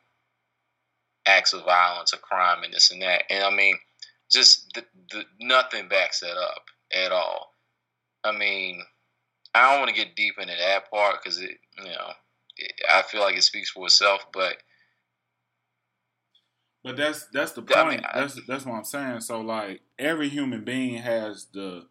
acts 1.26 1.52
of 1.52 1.64
violence 1.64 2.12
or 2.12 2.18
crime 2.18 2.62
and 2.64 2.74
this 2.74 2.90
and 2.90 3.02
that. 3.02 3.24
And 3.30 3.44
I 3.44 3.50
mean, 3.50 3.78
just 4.30 4.72
the, 4.74 4.84
the, 5.10 5.24
nothing 5.40 5.88
backs 5.88 6.20
that 6.20 6.36
up 6.36 6.64
at 6.92 7.12
all. 7.12 7.54
I 8.24 8.32
mean, 8.32 8.82
I 9.54 9.70
don't 9.70 9.80
want 9.80 9.94
to 9.94 9.96
get 9.96 10.16
deep 10.16 10.34
into 10.38 10.54
that 10.58 10.90
part 10.90 11.22
because 11.22 11.40
it, 11.40 11.58
you 11.78 11.84
know, 11.84 12.10
it, 12.56 12.72
I 12.90 13.02
feel 13.02 13.20
like 13.20 13.36
it 13.36 13.44
speaks 13.44 13.70
for 13.70 13.86
itself. 13.86 14.26
But 14.32 14.56
but 16.82 16.96
that's 16.96 17.26
that's 17.26 17.52
the 17.52 17.62
point. 17.62 17.78
I 17.78 17.90
mean, 17.90 18.00
I, 18.04 18.20
that's 18.20 18.40
that's 18.46 18.66
what 18.66 18.74
I'm 18.74 18.84
saying. 18.84 19.20
So 19.20 19.40
like 19.40 19.82
every 19.98 20.28
human 20.28 20.64
being 20.64 20.96
has 20.96 21.46
the 21.52 21.86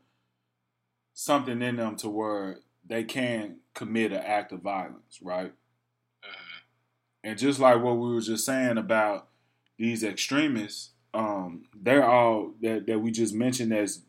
something 1.13 1.62
in 1.62 1.77
them 1.77 1.96
to 1.98 2.10
where 2.10 2.60
they 2.88 3.03
can 3.03 3.58
commit 3.74 4.12
an 4.12 4.20
act 4.20 4.51
of 4.51 4.62
violence, 4.62 5.20
right? 5.22 5.51
Mm-hmm. 5.51 6.60
And 7.24 7.39
just 7.39 7.60
like 7.60 7.82
what 7.82 7.98
we 7.98 8.13
were 8.13 8.22
just 8.22 8.46
saying 8.46 8.77
about 8.77 9.27
these 9.77 10.03
extremists, 10.03 10.91
um, 11.13 11.65
they're 11.75 12.05
all 12.08 12.53
that, 12.62 12.88
that 12.88 13.00
we 13.00 13.12
just 13.12 13.34
mentioned 13.34 13.74
as 13.74 14.01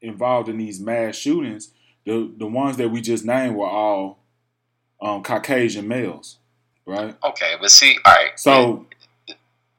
involved 0.00 0.48
in 0.48 0.58
these 0.58 0.80
mass 0.80 1.16
shootings. 1.16 1.72
The 2.04 2.32
the 2.36 2.46
ones 2.46 2.76
that 2.76 2.90
we 2.90 3.00
just 3.00 3.24
named 3.24 3.56
were 3.56 3.68
all 3.68 4.20
um, 5.02 5.24
Caucasian 5.24 5.88
males, 5.88 6.38
right? 6.86 7.16
Okay, 7.24 7.54
but 7.60 7.70
see, 7.72 7.96
all 8.04 8.14
right. 8.14 8.38
So 8.38 8.86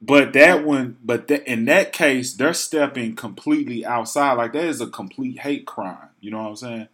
but 0.02 0.34
that 0.34 0.64
one, 0.64 0.98
but 1.04 1.28
th- 1.28 1.44
in 1.44 1.66
that 1.66 1.92
case, 1.92 2.34
they're 2.34 2.54
stepping 2.54 3.16
completely 3.16 3.86
outside. 3.86 4.34
Like 4.34 4.54
that 4.54 4.66
is 4.66 4.82
a 4.82 4.88
complete 4.88 5.40
hate 5.40 5.66
crime. 5.66 6.07
You 6.20 6.32
know 6.32 6.40
what 6.44 6.50
I'm 6.50 6.56
saying? 6.58 6.88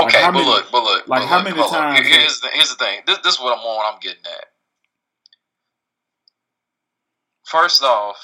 Okay, 0.00 0.22
like 0.22 0.32
but 0.34 0.40
many, 0.40 0.46
look, 0.46 0.66
but 0.72 0.84
look, 0.84 1.08
like 1.08 1.22
but 1.22 1.28
how 1.28 1.38
look, 1.38 1.56
many 1.56 1.68
times? 1.70 2.06
Here's 2.08 2.40
the 2.40 2.48
here's 2.48 2.70
the 2.70 2.76
thing. 2.76 3.00
This, 3.06 3.18
this 3.24 3.34
is 3.34 3.40
what 3.40 3.58
I'm 3.58 3.64
on. 3.64 3.94
I'm 3.94 4.00
getting 4.00 4.24
at. 4.26 4.46
First 7.44 7.82
off, 7.82 8.16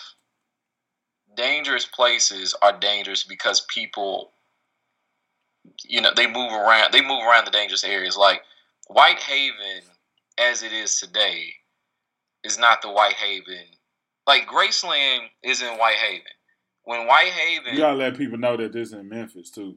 dangerous 1.37 1.87
places 1.87 2.55
are 2.63 2.79
dangerous 2.79 3.25
because 3.25 3.63
people, 3.63 4.33
you 5.85 6.01
know, 6.01 6.13
they 6.17 6.27
move 6.27 6.53
around. 6.53 6.93
They 6.93 7.03
move 7.03 7.23
around 7.23 7.47
the 7.47 7.51
dangerous 7.53 7.85
areas. 7.85 8.17
Like 8.17 8.43
Whitehaven, 8.89 9.83
as 10.39 10.63
it 10.63 10.73
is 10.73 10.99
today, 11.01 11.55
is 12.45 12.59
not 12.59 12.83
the 12.83 12.89
Whitehaven. 12.91 13.67
like 14.27 14.47
Graceland 14.47 15.29
is 15.43 15.63
in 15.63 15.75
Whitehaven. 15.79 16.23
When 16.85 17.07
Whitehaven, 17.07 17.75
you 17.75 17.79
gotta 17.79 17.97
let 17.97 18.17
people 18.17 18.39
know 18.39 18.57
that 18.57 18.73
this 18.73 18.89
is 18.89 18.95
in 18.95 19.09
Memphis 19.09 19.51
too. 19.51 19.77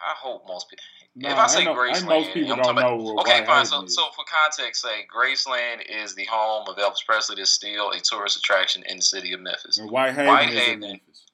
I 0.00 0.14
hope 0.16 0.46
most 0.48 0.68
people. 0.70 0.84
if 1.16 1.36
I 1.36 1.46
say 1.46 1.60
I 1.60 1.64
know, 1.64 1.74
Graceland, 1.74 2.08
most 2.08 2.32
people 2.32 2.56
don't 2.56 2.74
know 2.74 3.10
about, 3.10 3.20
Okay, 3.20 3.44
fine. 3.44 3.66
So, 3.66 3.86
so 3.86 4.02
for 4.16 4.24
context 4.24 4.82
say 4.82 5.06
Graceland 5.14 5.82
is 5.88 6.14
the 6.14 6.24
home 6.24 6.66
of 6.68 6.76
Elvis 6.76 7.04
Presley. 7.06 7.36
That's 7.36 7.50
still 7.50 7.90
a 7.90 8.00
tourist 8.00 8.38
attraction 8.38 8.82
in 8.88 8.96
the 8.98 9.02
city 9.02 9.32
of 9.32 9.40
Memphis. 9.40 9.78
And 9.78 9.90
Whitehaven, 9.90 10.26
Whitehaven, 10.26 10.80
Memphis. 10.80 11.24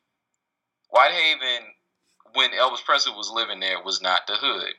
Whitehaven, 0.89 1.69
when 2.35 2.51
Elvis 2.51 2.85
Presley 2.85 3.13
was 3.13 3.31
living 3.31 3.61
there, 3.61 3.83
was 3.83 4.03
not 4.03 4.27
the 4.27 4.35
hood. 4.35 4.75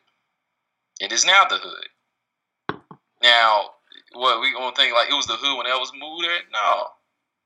It 1.00 1.12
is 1.12 1.26
now 1.26 1.44
the 1.50 1.58
hood. 1.58 2.80
Now, 3.22 3.72
what 4.14 4.42
we 4.42 4.54
gonna 4.54 4.76
think 4.76 4.94
like 4.94 5.10
it 5.10 5.16
was 5.16 5.28
the 5.28 5.38
hood 5.38 5.58
when 5.58 5.68
Elvis 5.68 5.92
moved 5.98 6.24
there? 6.24 6.40
No. 6.52 6.88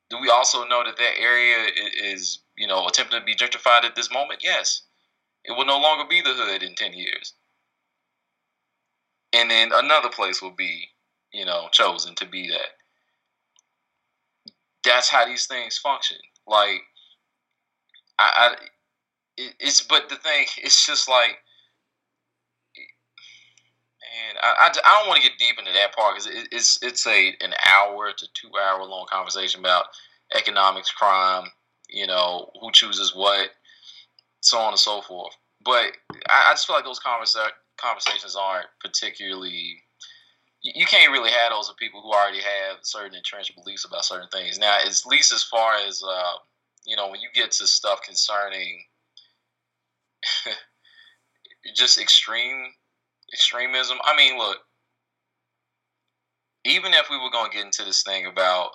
Do 0.10 0.19
we 0.19 0.29
also 0.29 0.65
know 0.65 0.83
that 0.83 0.98
that 0.98 1.19
area 1.19 1.67
is 2.03 2.39
you 2.57 2.67
know 2.67 2.88
attempting 2.88 3.19
to 3.19 3.25
be 3.25 3.36
gentrified 3.36 3.83
at 3.83 3.95
this 3.95 4.12
moment? 4.12 4.41
Yes. 4.43 4.83
It 5.45 5.51
will 5.53 5.65
no 5.65 5.79
longer 5.79 6.05
be 6.07 6.21
the 6.21 6.33
hood 6.33 6.63
in 6.63 6.75
ten 6.75 6.93
years, 6.93 7.33
and 9.33 9.50
then 9.50 9.71
another 9.74 10.10
place 10.10 10.41
will 10.41 10.55
be 10.55 10.89
you 11.33 11.45
know 11.45 11.67
chosen 11.71 12.15
to 12.15 12.25
be 12.25 12.50
that. 12.50 12.69
That's 14.83 15.10
how 15.10 15.25
these 15.25 15.48
things 15.48 15.77
function. 15.77 16.17
Like 16.48 16.81
I, 18.19 18.31
I 18.36 18.55
it's 19.38 19.81
but 19.81 20.10
the 20.10 20.15
thing 20.17 20.45
it's 20.57 20.86
just 20.86 21.10
like 21.10 21.38
and 24.29 24.38
I, 24.41 24.48
I, 24.48 24.67
I 24.69 25.00
don't 25.00 25.07
want 25.07 25.21
to 25.21 25.29
get 25.29 25.38
deep 25.39 25.57
into 25.60 25.71
that 25.74 25.95
part 25.95 26.15
because 26.15 26.27
it, 26.27 26.48
it's 26.51 26.79
it's 26.81 27.05
a 27.07 27.36
an 27.41 27.53
hour 27.71 28.12
to 28.12 28.27
two 28.33 28.51
hour 28.62 28.83
long 28.83 29.05
conversation 29.10 29.60
about 29.60 29.86
economics, 30.36 30.91
crime, 30.91 31.45
you 31.89 32.07
know, 32.07 32.50
who 32.60 32.71
chooses 32.71 33.15
what, 33.15 33.50
so 34.41 34.57
on 34.60 34.74
and 34.74 34.79
so 34.79 35.01
forth. 35.01 35.33
But 35.63 35.93
I, 36.29 36.50
I 36.50 36.51
just 36.53 36.67
feel 36.67 36.75
like 36.75 36.86
those 36.86 37.00
conversa- 37.00 37.55
conversations 37.77 38.36
aren't 38.36 38.67
particularly. 38.79 39.83
You, 40.63 40.86
can't 40.86 41.12
really 41.12 41.31
have 41.31 41.51
those 41.51 41.69
with 41.69 41.77
people 41.77 42.03
who 42.03 42.12
already 42.12 42.38
have 42.38 42.77
certain 42.83 43.15
entrenched 43.15 43.55
beliefs 43.55 43.83
about 43.83 44.05
certain 44.05 44.27
things. 44.31 44.60
Now, 44.60 44.77
at 44.77 45.01
least 45.07 45.33
as 45.33 45.41
far 45.41 45.74
as 45.88 46.03
uh, 46.07 46.33
you 46.86 46.95
know, 46.95 47.10
when 47.10 47.19
you 47.19 47.29
get 47.33 47.51
to 47.53 47.65
stuff 47.65 48.01
concerning 48.03 48.83
just 51.75 52.00
extreme 52.00 52.67
extremism. 53.31 53.98
I 54.03 54.15
mean, 54.15 54.38
look, 54.38 54.57
even 56.65 56.93
if 56.93 57.10
we 57.10 57.17
were 57.17 57.31
going 57.31 57.50
to 57.50 57.57
get 57.57 57.65
into 57.65 57.83
this 57.83 58.03
thing 58.03 58.25
about 58.25 58.71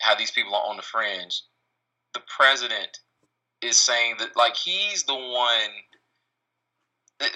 how 0.00 0.14
these 0.14 0.30
people 0.30 0.54
are 0.54 0.68
on 0.68 0.76
the 0.76 0.82
fringe, 0.82 1.42
the 2.14 2.20
president 2.34 2.98
is 3.62 3.76
saying 3.76 4.16
that 4.18 4.36
like 4.36 4.56
he's 4.56 5.04
the 5.04 5.14
one. 5.14 5.70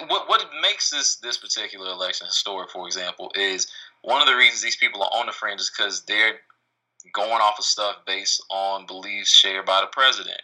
What 0.07 0.29
what 0.29 0.45
makes 0.61 0.89
this 0.89 1.17
this 1.17 1.37
particular 1.37 1.89
election 1.91 2.27
historic, 2.27 2.69
for 2.71 2.85
example, 2.85 3.31
is 3.35 3.67
one 4.01 4.21
of 4.21 4.27
the 4.27 4.35
reasons 4.35 4.61
these 4.61 4.77
people 4.77 5.03
are 5.03 5.11
on 5.19 5.25
the 5.25 5.33
fringe 5.33 5.59
is 5.59 5.71
because 5.75 6.03
they're 6.03 6.39
going 7.13 7.41
off 7.41 7.59
of 7.59 7.65
stuff 7.65 7.97
based 8.07 8.41
on 8.49 8.85
beliefs 8.85 9.29
shared 9.29 9.65
by 9.65 9.81
the 9.81 9.87
president 9.87 10.41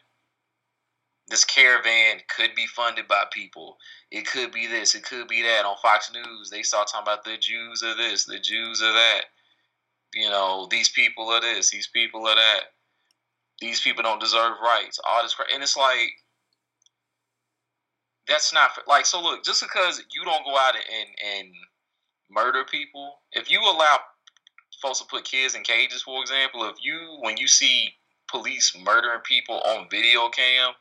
this 1.29 1.45
caravan 1.45 2.21
could 2.27 2.55
be 2.55 2.65
funded 2.65 3.07
by 3.07 3.23
people. 3.31 3.77
It 4.11 4.25
could 4.25 4.51
be 4.51 4.67
this. 4.67 4.95
It 4.95 5.03
could 5.03 5.27
be 5.27 5.43
that. 5.43 5.65
On 5.65 5.77
Fox 5.81 6.11
News, 6.11 6.49
they 6.49 6.63
start 6.63 6.87
talking 6.87 7.05
about 7.05 7.23
the 7.23 7.37
Jews 7.37 7.83
are 7.83 7.95
this, 7.95 8.25
the 8.25 8.39
Jews 8.39 8.81
are 8.81 8.93
that. 8.93 9.21
You 10.13 10.29
know, 10.29 10.67
these 10.71 10.89
people 10.89 11.29
are 11.29 11.41
this, 11.41 11.69
these 11.69 11.87
people 11.87 12.27
are 12.27 12.35
that. 12.35 12.61
These 13.61 13.81
people 13.81 14.03
don't 14.03 14.21
deserve 14.21 14.53
rights. 14.63 14.99
All 15.05 15.21
this, 15.23 15.33
crap. 15.33 15.49
and 15.53 15.61
it's 15.61 15.77
like 15.77 16.11
that's 18.27 18.53
not 18.53 18.71
like 18.87 19.05
so. 19.05 19.21
Look, 19.21 19.43
just 19.43 19.61
because 19.61 20.03
you 20.13 20.23
don't 20.23 20.45
go 20.45 20.57
out 20.57 20.75
and 20.75 21.37
and 21.37 21.53
murder 22.29 22.63
people, 22.63 23.19
if 23.33 23.51
you 23.51 23.59
allow 23.61 23.97
folks 24.81 24.99
to 24.99 25.05
put 25.05 25.25
kids 25.25 25.55
in 25.55 25.63
cages, 25.63 26.03
for 26.03 26.21
example, 26.21 26.63
if 26.65 26.75
you 26.81 27.17
when 27.21 27.37
you 27.37 27.47
see 27.47 27.93
police 28.29 28.75
murdering 28.85 29.21
people 29.21 29.59
on 29.65 29.89
video 29.89 30.29
cam 30.29 30.73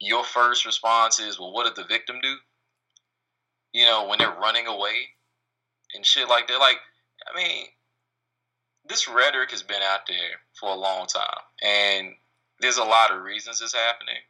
your 0.00 0.24
first 0.24 0.64
response 0.64 1.20
is, 1.20 1.38
well, 1.38 1.52
what 1.52 1.64
did 1.64 1.76
the 1.76 1.86
victim 1.86 2.16
do? 2.22 2.34
You 3.72 3.84
know, 3.84 4.08
when 4.08 4.18
they're 4.18 4.34
running 4.40 4.66
away 4.66 5.10
and 5.94 6.04
shit 6.04 6.28
like 6.28 6.48
that. 6.48 6.58
Like, 6.58 6.78
I 7.32 7.36
mean, 7.36 7.66
this 8.90 9.08
rhetoric 9.08 9.52
has 9.52 9.62
been 9.62 9.82
out 9.82 10.00
there 10.06 10.40
for 10.58 10.70
a 10.70 10.78
long 10.78 11.06
time, 11.06 11.40
and 11.62 12.08
there's 12.60 12.76
a 12.76 12.84
lot 12.84 13.12
of 13.12 13.22
reasons 13.22 13.62
it's 13.62 13.74
happening. 13.74 14.20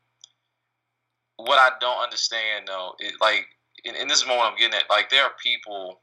What 1.37 1.59
I 1.59 1.71
don't 1.81 2.02
understand 2.02 2.69
though, 2.69 2.93
is 3.00 3.14
like, 3.21 3.47
in, 3.85 3.97
and 3.97 4.11
this 4.11 4.26
moment 4.26 4.52
I'm 4.52 4.59
getting 4.59 4.75
at. 4.75 4.90
Like, 4.90 5.09
there 5.09 5.25
are 5.25 5.33
people 5.43 6.02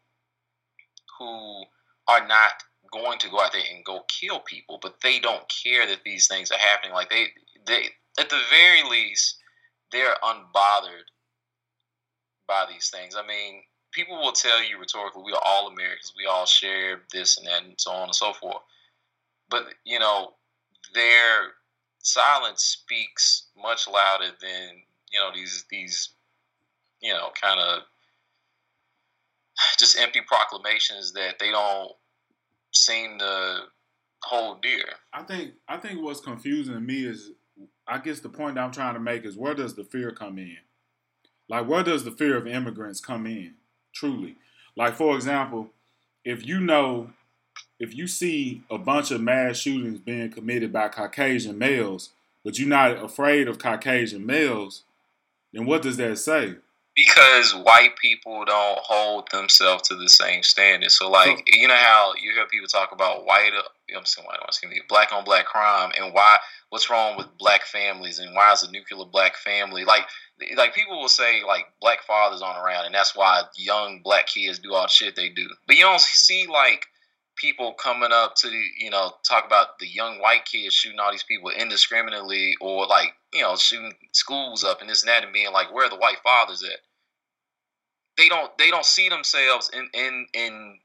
who 1.20 1.64
are 2.08 2.28
not 2.28 2.52
going 2.92 3.20
to 3.20 3.30
go 3.30 3.42
out 3.42 3.52
there 3.52 3.62
and 3.74 3.86
go 3.86 4.02
kill 4.08 4.40
people, 4.40 4.80
but 4.82 4.96
they 5.04 5.20
don't 5.20 5.44
care 5.64 5.86
that 5.88 6.04
these 6.04 6.28
things 6.28 6.52
are 6.52 6.58
happening. 6.58 6.94
Like 6.94 7.10
they, 7.10 7.28
they 7.66 7.90
at 8.20 8.30
the 8.30 8.40
very 8.50 8.90
least, 8.90 9.38
they're 9.92 10.16
unbothered 10.24 11.08
by 12.48 12.66
these 12.70 12.90
things. 12.90 13.16
I 13.16 13.26
mean, 13.28 13.62
people 13.98 14.18
will 14.18 14.32
tell 14.32 14.64
you 14.64 14.78
rhetorically, 14.80 15.24
we 15.26 15.34
are 15.34 15.42
all 15.44 15.68
Americans, 15.68 16.14
we 16.16 16.28
all 16.28 16.46
share 16.46 17.02
this 17.12 17.38
and 17.38 17.48
that, 17.48 17.64
and 17.64 17.74
so 17.78 17.92
on 17.92 18.04
and 18.04 18.16
so 18.16 18.32
forth. 18.32 18.62
But 19.50 19.64
you 19.84 19.98
know, 19.98 20.34
their 20.94 21.54
silence 21.98 22.64
speaks 22.64 23.48
much 23.60 23.88
louder 23.88 24.32
than 24.40 24.70
you 25.12 25.20
know 25.20 25.32
these 25.34 25.66
these 25.72 26.10
you 27.02 27.12
know 27.12 27.30
kind 27.42 27.60
of 27.60 27.82
just 29.80 30.00
empty 30.00 30.22
proclamations 30.22 31.12
that 31.14 31.40
they 31.40 31.50
don't 31.50 31.92
seem 32.72 33.18
to 33.18 33.62
hold 34.22 34.62
dear. 34.62 34.86
I 35.12 35.24
think 35.24 35.54
I 35.68 35.78
think 35.78 36.04
what's 36.04 36.20
confusing 36.20 36.76
to 36.76 36.80
me 36.80 37.04
is 37.04 37.32
I 37.88 37.98
guess 37.98 38.20
the 38.20 38.30
point 38.30 38.60
I'm 38.60 38.72
trying 38.72 38.94
to 38.94 39.00
make 39.00 39.26
is 39.26 39.36
where 39.36 39.56
does 39.56 39.74
the 39.74 39.84
fear 39.84 40.12
come 40.12 40.38
in? 40.38 40.58
Like 41.50 41.68
where 41.68 41.84
does 41.84 42.04
the 42.04 42.12
fear 42.12 42.38
of 42.38 42.46
immigrants 42.46 43.00
come 43.00 43.26
in? 43.26 43.56
Truly. 43.98 44.36
Like 44.76 44.96
for 44.96 45.16
example, 45.16 45.70
if 46.24 46.46
you 46.46 46.60
know 46.60 47.12
if 47.80 47.96
you 47.96 48.08
see 48.08 48.64
a 48.70 48.78
bunch 48.78 49.12
of 49.12 49.22
mass 49.22 49.58
shootings 49.58 50.00
being 50.00 50.32
committed 50.32 50.74
by 50.74 50.90
Caucasian 50.90 51.58
males, 51.58 52.10
but 52.44 52.58
you're 52.58 52.70
not 52.70 53.04
afraid 53.04 53.48
of 53.48 53.60
Caucasian 53.60 54.26
males, 54.26 54.84
then 55.54 55.66
what 55.66 55.82
does 55.82 55.98
that 55.98 56.18
say? 56.18 56.56
because 56.98 57.54
white 57.54 57.96
people 58.02 58.44
don't 58.44 58.80
hold 58.80 59.30
themselves 59.32 59.88
to 59.88 59.96
the 59.96 60.10
same 60.10 60.42
standard. 60.42 60.90
So, 60.90 61.10
like, 61.10 61.44
you 61.54 61.68
know 61.68 61.76
how 61.76 62.14
you 62.22 62.34
hear 62.34 62.48
people 62.48 62.68
talk 62.68 62.92
about 62.92 63.24
white, 63.24 63.52
you 63.88 63.94
know, 63.94 64.00
I'm 64.00 64.06
saying 64.06 64.26
white, 64.28 64.40
excuse 64.48 64.72
me, 64.72 64.82
black 64.90 65.14
on 65.14 65.24
black 65.24 65.46
crime, 65.46 65.92
and 65.98 66.12
why, 66.12 66.38
what's 66.70 66.90
wrong 66.90 67.18
with 67.18 67.28
black 67.38 67.64
families, 67.66 68.20
and 68.20 68.36
why 68.36 68.52
is 68.52 68.64
a 68.64 68.72
nuclear 68.72 69.06
black 69.06 69.36
family 69.38 69.86
like, 69.86 70.04
like 70.56 70.76
people 70.76 71.00
will 71.00 71.10
say 71.10 71.44
like 71.46 71.66
black 71.82 72.04
fathers 72.04 72.42
aren't 72.42 72.64
around, 72.64 72.86
and 72.86 72.96
that's 72.96 73.16
why 73.16 73.44
young 73.56 74.02
black 74.04 74.28
kids 74.28 74.60
do 74.60 74.74
all 74.74 74.84
the 74.84 74.90
shit 74.90 75.16
they 75.16 75.30
do. 75.30 75.48
But 75.66 75.78
you 75.78 75.84
don't 75.84 76.02
see 76.02 76.48
like 76.48 76.88
people 77.38 77.74
coming 77.74 78.12
up 78.12 78.36
to 78.36 78.50
you 78.50 78.90
know 78.90 79.14
talk 79.28 79.46
about 79.46 79.80
the 79.80 79.88
young 79.88 80.20
white 80.20 80.46
kids 80.46 80.74
shooting 80.76 81.00
all 81.00 81.12
these 81.12 81.24
people 81.24 81.50
indiscriminately 81.52 82.56
or 82.60 82.86
like 82.88 83.14
you 83.34 83.42
know 83.42 83.56
shooting 83.56 83.94
schools 84.12 84.64
up 84.64 84.82
and 84.82 84.90
this 84.90 85.04
and 85.04 85.10
that 85.10 85.24
and 85.24 85.32
being 85.32 85.54
like 85.54 85.74
where 85.74 85.86
are 85.86 85.90
the 85.90 85.96
white 85.96 86.18
fathers 86.24 86.64
at 86.64 86.80
they 88.18 88.28
don't 88.28 88.56
they 88.58 88.70
don't 88.70 88.86
see 88.86 89.08
themselves 89.08 89.70
in 89.74 89.88
in 89.94 90.26
in 90.34 90.80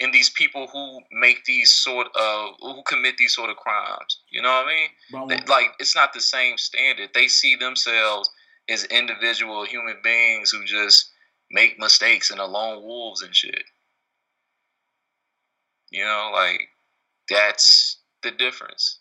in 0.00 0.10
these 0.10 0.30
people 0.30 0.66
who 0.72 1.00
make 1.12 1.44
these 1.44 1.72
sort 1.72 2.08
of 2.16 2.54
who 2.60 2.82
commit 2.86 3.16
these 3.18 3.34
sort 3.34 3.50
of 3.50 3.56
crimes. 3.56 4.20
You 4.30 4.42
know 4.42 4.48
what 4.48 4.66
I 4.66 5.20
mean? 5.20 5.28
They, 5.28 5.44
like 5.46 5.74
it's 5.78 5.94
not 5.94 6.12
the 6.12 6.20
same 6.20 6.56
standard. 6.56 7.10
They 7.14 7.28
see 7.28 7.54
themselves 7.54 8.30
as 8.68 8.84
individual 8.84 9.64
human 9.64 9.98
beings 10.02 10.50
who 10.50 10.64
just 10.64 11.10
make 11.50 11.78
mistakes 11.78 12.30
and 12.30 12.40
are 12.40 12.48
lone 12.48 12.82
wolves 12.82 13.22
and 13.22 13.36
shit. 13.36 13.64
You 15.90 16.04
know, 16.04 16.30
like 16.32 16.68
that's 17.28 17.98
the 18.22 18.30
difference. 18.30 19.00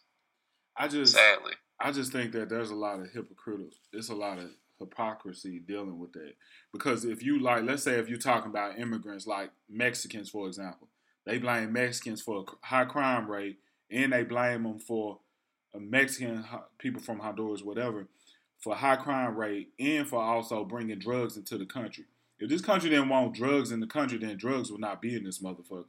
I 0.75 0.87
just 0.87 1.13
sadly, 1.13 1.53
I 1.79 1.91
just 1.91 2.11
think 2.11 2.33
that 2.33 2.49
there's 2.49 2.71
a 2.71 2.75
lot 2.75 2.99
of 2.99 3.09
hypocritical. 3.11 3.71
It's 3.93 4.09
a 4.09 4.15
lot 4.15 4.37
of 4.37 4.49
hypocrisy 4.79 5.59
dealing 5.59 5.99
with 5.99 6.13
that. 6.13 6.33
Because 6.73 7.05
if 7.05 7.23
you 7.23 7.39
like, 7.39 7.63
let's 7.63 7.83
say 7.83 7.99
if 7.99 8.09
you're 8.09 8.17
talking 8.17 8.49
about 8.49 8.79
immigrants 8.79 9.27
like 9.27 9.51
Mexicans, 9.69 10.29
for 10.29 10.47
example, 10.47 10.88
they 11.29 11.37
blame 11.37 11.73
Mexicans 11.73 12.21
for 12.21 12.43
a 12.43 12.65
high 12.65 12.85
crime 12.85 13.29
rate, 13.29 13.57
and 13.91 14.11
they 14.11 14.23
blame 14.23 14.63
them 14.63 14.79
for 14.79 15.19
Mexican 15.77 16.43
people 16.79 16.99
from 16.99 17.19
Honduras, 17.19 17.61
whatever, 17.61 18.07
for 18.59 18.75
high 18.75 18.95
crime 18.95 19.37
rate, 19.37 19.69
and 19.79 20.07
for 20.07 20.21
also 20.21 20.63
bringing 20.65 20.97
drugs 20.97 21.37
into 21.37 21.57
the 21.57 21.65
country. 21.65 22.05
If 22.39 22.49
this 22.49 22.61
country 22.61 22.89
didn't 22.89 23.09
want 23.09 23.35
drugs 23.35 23.71
in 23.71 23.79
the 23.79 23.87
country, 23.87 24.17
then 24.17 24.37
drugs 24.37 24.71
would 24.71 24.81
not 24.81 25.01
be 25.01 25.15
in 25.15 25.23
this 25.23 25.39
motherfucker. 25.39 25.85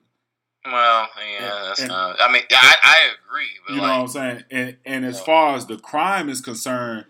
Well, 0.67 1.09
yeah, 1.33 1.63
that's 1.65 1.81
and, 1.81 1.89
not. 1.89 2.21
I 2.21 2.31
mean, 2.31 2.43
I, 2.51 2.75
I 2.83 3.09
agree. 3.15 3.47
you 3.71 3.77
know 3.77 3.83
like, 3.83 3.93
what 3.93 4.01
I'm 4.01 4.09
saying? 4.09 4.45
And 4.51 4.77
and 4.85 5.05
as 5.07 5.19
far 5.19 5.57
as 5.57 5.67
the 5.67 5.79
crime 5.79 6.29
is 6.29 6.43
concerned, 6.43 7.07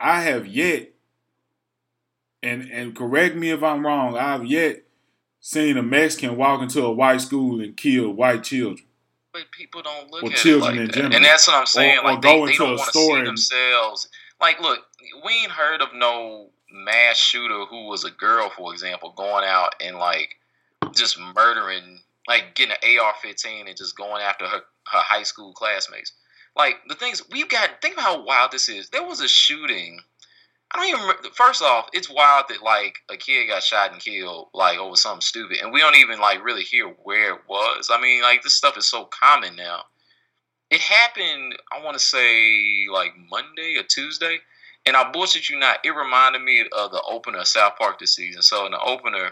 I 0.00 0.22
have 0.22 0.48
yet 0.48 0.90
and 2.42 2.68
and 2.70 2.96
correct 2.96 3.36
me 3.36 3.50
if 3.50 3.62
I'm 3.62 3.86
wrong, 3.86 4.16
I've 4.16 4.44
yet 4.46 4.82
seen 5.40 5.76
a 5.76 5.82
Mexican 5.82 6.36
walk 6.36 6.62
into 6.62 6.84
a 6.84 6.92
white 6.92 7.20
school 7.20 7.60
and 7.60 7.76
kill 7.76 8.10
white 8.10 8.44
children. 8.44 8.86
But 9.32 9.50
people 9.52 9.82
don't 9.82 10.10
look 10.10 10.24
or 10.24 10.30
at 10.30 10.36
children 10.36 10.62
it 10.62 10.64
like 10.64 10.80
in 10.80 10.86
that. 10.86 10.94
general. 10.94 11.16
And 11.16 11.24
that's 11.24 11.46
what 11.46 11.56
I'm 11.56 11.66
saying. 11.66 11.98
Or, 11.98 12.04
like 12.04 12.18
or 12.18 12.20
they, 12.20 12.28
they 12.46 12.56
don't 12.56 12.76
want 12.76 12.92
to 12.92 12.98
see 12.98 13.22
themselves. 13.22 14.08
Like, 14.40 14.60
look, 14.60 14.80
we 15.24 15.32
ain't 15.42 15.50
heard 15.50 15.82
of 15.82 15.88
no 15.94 16.48
mass 16.70 17.16
shooter 17.16 17.64
who 17.66 17.86
was 17.86 18.04
a 18.04 18.10
girl, 18.10 18.50
for 18.50 18.72
example, 18.72 19.12
going 19.16 19.44
out 19.44 19.74
and 19.80 19.96
like 19.96 20.36
just 20.94 21.18
murdering, 21.34 22.00
like 22.26 22.54
getting 22.54 22.74
an 22.82 22.98
AR-15 22.98 23.68
and 23.68 23.76
just 23.76 23.96
going 23.96 24.22
after 24.22 24.46
her 24.46 24.62
her 24.90 24.98
high 24.98 25.22
school 25.22 25.52
classmates. 25.52 26.12
Like 26.56 26.76
the 26.88 26.94
things 26.94 27.22
we've 27.30 27.48
got. 27.48 27.80
Think 27.80 27.94
about 27.94 28.04
how 28.04 28.24
wild 28.24 28.52
this 28.52 28.68
is. 28.68 28.88
There 28.90 29.04
was 29.04 29.20
a 29.20 29.28
shooting 29.28 30.00
I 30.72 30.78
don't 30.78 30.88
even. 30.88 31.00
Remember, 31.00 31.28
first 31.34 31.62
off, 31.62 31.88
it's 31.92 32.10
wild 32.10 32.46
that 32.48 32.62
like 32.62 32.98
a 33.10 33.16
kid 33.16 33.48
got 33.48 33.62
shot 33.62 33.92
and 33.92 34.02
killed 34.02 34.48
like 34.52 34.78
over 34.78 34.96
something 34.96 35.22
stupid, 35.22 35.58
and 35.62 35.72
we 35.72 35.80
don't 35.80 35.96
even 35.96 36.20
like 36.20 36.44
really 36.44 36.62
hear 36.62 36.88
where 37.02 37.34
it 37.34 37.40
was. 37.48 37.90
I 37.92 38.00
mean, 38.00 38.22
like 38.22 38.42
this 38.42 38.54
stuff 38.54 38.76
is 38.76 38.86
so 38.86 39.06
common 39.06 39.56
now. 39.56 39.84
It 40.70 40.80
happened. 40.80 41.56
I 41.72 41.82
want 41.82 41.96
to 41.96 42.04
say 42.04 42.86
like 42.92 43.12
Monday 43.30 43.76
or 43.78 43.82
Tuesday, 43.84 44.38
and 44.84 44.94
I 44.94 45.10
bullshit 45.10 45.48
you 45.48 45.58
not. 45.58 45.78
It 45.84 45.90
reminded 45.90 46.42
me 46.42 46.60
of 46.60 46.90
the 46.90 47.02
opener 47.08 47.38
of 47.38 47.48
South 47.48 47.74
Park 47.78 47.98
this 47.98 48.14
season. 48.14 48.42
So 48.42 48.66
in 48.66 48.72
the 48.72 48.80
opener, 48.80 49.30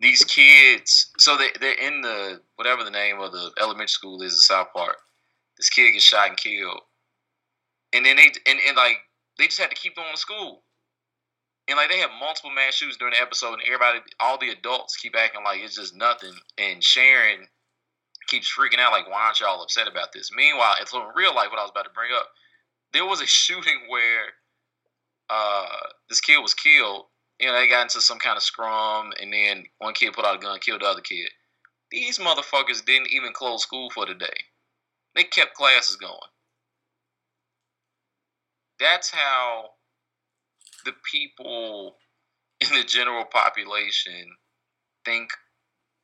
these 0.00 0.24
kids. 0.24 1.10
So 1.18 1.36
they 1.36 1.50
they're 1.60 1.74
in 1.74 2.00
the 2.00 2.40
whatever 2.56 2.82
the 2.82 2.90
name 2.90 3.20
of 3.20 3.30
the 3.30 3.52
elementary 3.60 3.86
school 3.88 4.20
is 4.22 4.32
in 4.32 4.38
South 4.38 4.68
Park. 4.74 4.96
This 5.58 5.70
kid 5.70 5.92
gets 5.92 6.04
shot 6.04 6.28
and 6.28 6.36
killed, 6.36 6.80
and 7.92 8.04
then 8.04 8.16
they 8.16 8.32
and, 8.46 8.58
and 8.66 8.76
like 8.76 8.98
they 9.38 9.46
just 9.46 9.60
had 9.60 9.70
to 9.70 9.76
keep 9.76 9.96
going 9.96 10.12
to 10.12 10.18
school. 10.18 10.62
And 11.68 11.76
like 11.76 11.90
they 11.90 11.98
have 11.98 12.10
multiple 12.18 12.50
mass 12.50 12.74
shootings 12.74 12.96
during 12.96 13.14
the 13.14 13.22
episode, 13.22 13.54
and 13.54 13.62
everybody, 13.62 14.00
all 14.18 14.38
the 14.38 14.50
adults 14.50 14.96
keep 14.96 15.16
acting 15.16 15.44
like 15.44 15.60
it's 15.60 15.76
just 15.76 15.94
nothing. 15.94 16.34
And 16.58 16.82
Sharon 16.82 17.46
keeps 18.26 18.52
freaking 18.52 18.80
out, 18.80 18.92
like, 18.92 19.08
why 19.08 19.26
aren't 19.26 19.40
y'all 19.40 19.62
upset 19.62 19.86
about 19.86 20.12
this? 20.12 20.30
Meanwhile, 20.34 20.74
it's 20.80 20.92
in 20.92 21.00
real 21.14 21.34
life, 21.34 21.48
what 21.50 21.58
I 21.58 21.62
was 21.62 21.70
about 21.70 21.84
to 21.84 21.94
bring 21.94 22.10
up, 22.14 22.28
there 22.92 23.06
was 23.06 23.20
a 23.20 23.26
shooting 23.40 23.86
where 23.88 24.34
uh, 25.30 25.86
this 26.08 26.20
kid 26.20 26.38
was 26.38 26.54
killed. 26.54 27.06
You 27.38 27.46
know, 27.46 27.54
they 27.54 27.68
got 27.68 27.82
into 27.82 28.00
some 28.00 28.18
kind 28.18 28.36
of 28.36 28.42
scrum, 28.42 29.12
and 29.20 29.32
then 29.32 29.64
one 29.78 29.94
kid 29.94 30.12
put 30.12 30.24
out 30.24 30.36
a 30.36 30.38
gun, 30.38 30.58
killed 30.60 30.82
the 30.82 30.86
other 30.86 31.00
kid. 31.00 31.28
These 31.90 32.18
motherfuckers 32.18 32.84
didn't 32.84 33.12
even 33.12 33.32
close 33.32 33.62
school 33.62 33.90
for 33.90 34.06
the 34.06 34.14
day. 34.14 34.26
They 35.14 35.24
kept 35.24 35.54
classes 35.54 35.96
going 35.96 36.18
that's 38.82 39.10
how 39.10 39.70
the 40.84 40.92
people 41.10 41.96
in 42.60 42.68
the 42.76 42.84
general 42.84 43.24
population 43.24 44.36
think 45.04 45.32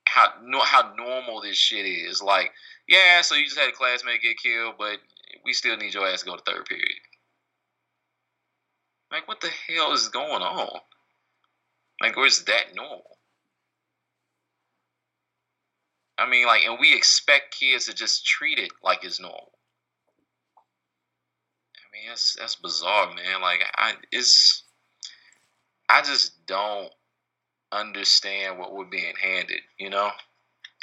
how 0.07 0.29
how 0.65 0.95
normal 0.97 1.41
this 1.41 1.57
shit 1.57 1.85
is. 1.85 2.23
Like, 2.23 2.53
yeah, 2.87 3.21
so 3.21 3.35
you 3.35 3.45
just 3.45 3.59
had 3.59 3.69
a 3.69 3.73
classmate 3.73 4.23
get 4.23 4.39
killed, 4.43 4.75
but 4.79 4.99
we 5.45 5.53
still 5.53 5.77
need 5.77 5.95
your 5.95 6.07
ass 6.07 6.21
to 6.21 6.27
go 6.27 6.37
to 6.37 6.43
third 6.43 6.65
period. 6.67 7.01
Like, 9.11 9.27
what 9.27 9.41
the 9.41 9.51
hell 9.69 9.93
is 9.93 10.09
going 10.09 10.43
on? 10.43 10.81
Like, 12.01 12.17
where's 12.17 12.45
that 12.45 12.75
normal? 12.75 13.19
I 16.19 16.29
mean, 16.29 16.47
like, 16.47 16.65
and 16.65 16.79
we 16.81 16.95
expect 16.95 17.59
kids 17.59 17.87
to 17.87 17.95
just 17.95 18.27
treat 18.27 18.59
it 18.59 18.71
like 18.83 19.05
it's 19.05 19.21
normal 19.21 19.58
mean, 21.99 22.09
that's 22.09 22.37
that's 22.39 22.57
bizarre, 22.57 23.09
man. 23.15 23.41
Like 23.41 23.61
I, 23.77 23.95
it's, 24.13 24.65
I 25.89 26.03
just 26.03 26.47
don't 26.47 26.91
understand 27.73 28.59
what 28.59 28.75
we're 28.75 28.85
being 28.87 29.15
handed. 29.21 29.61
You 29.79 29.91
know, 29.91 30.11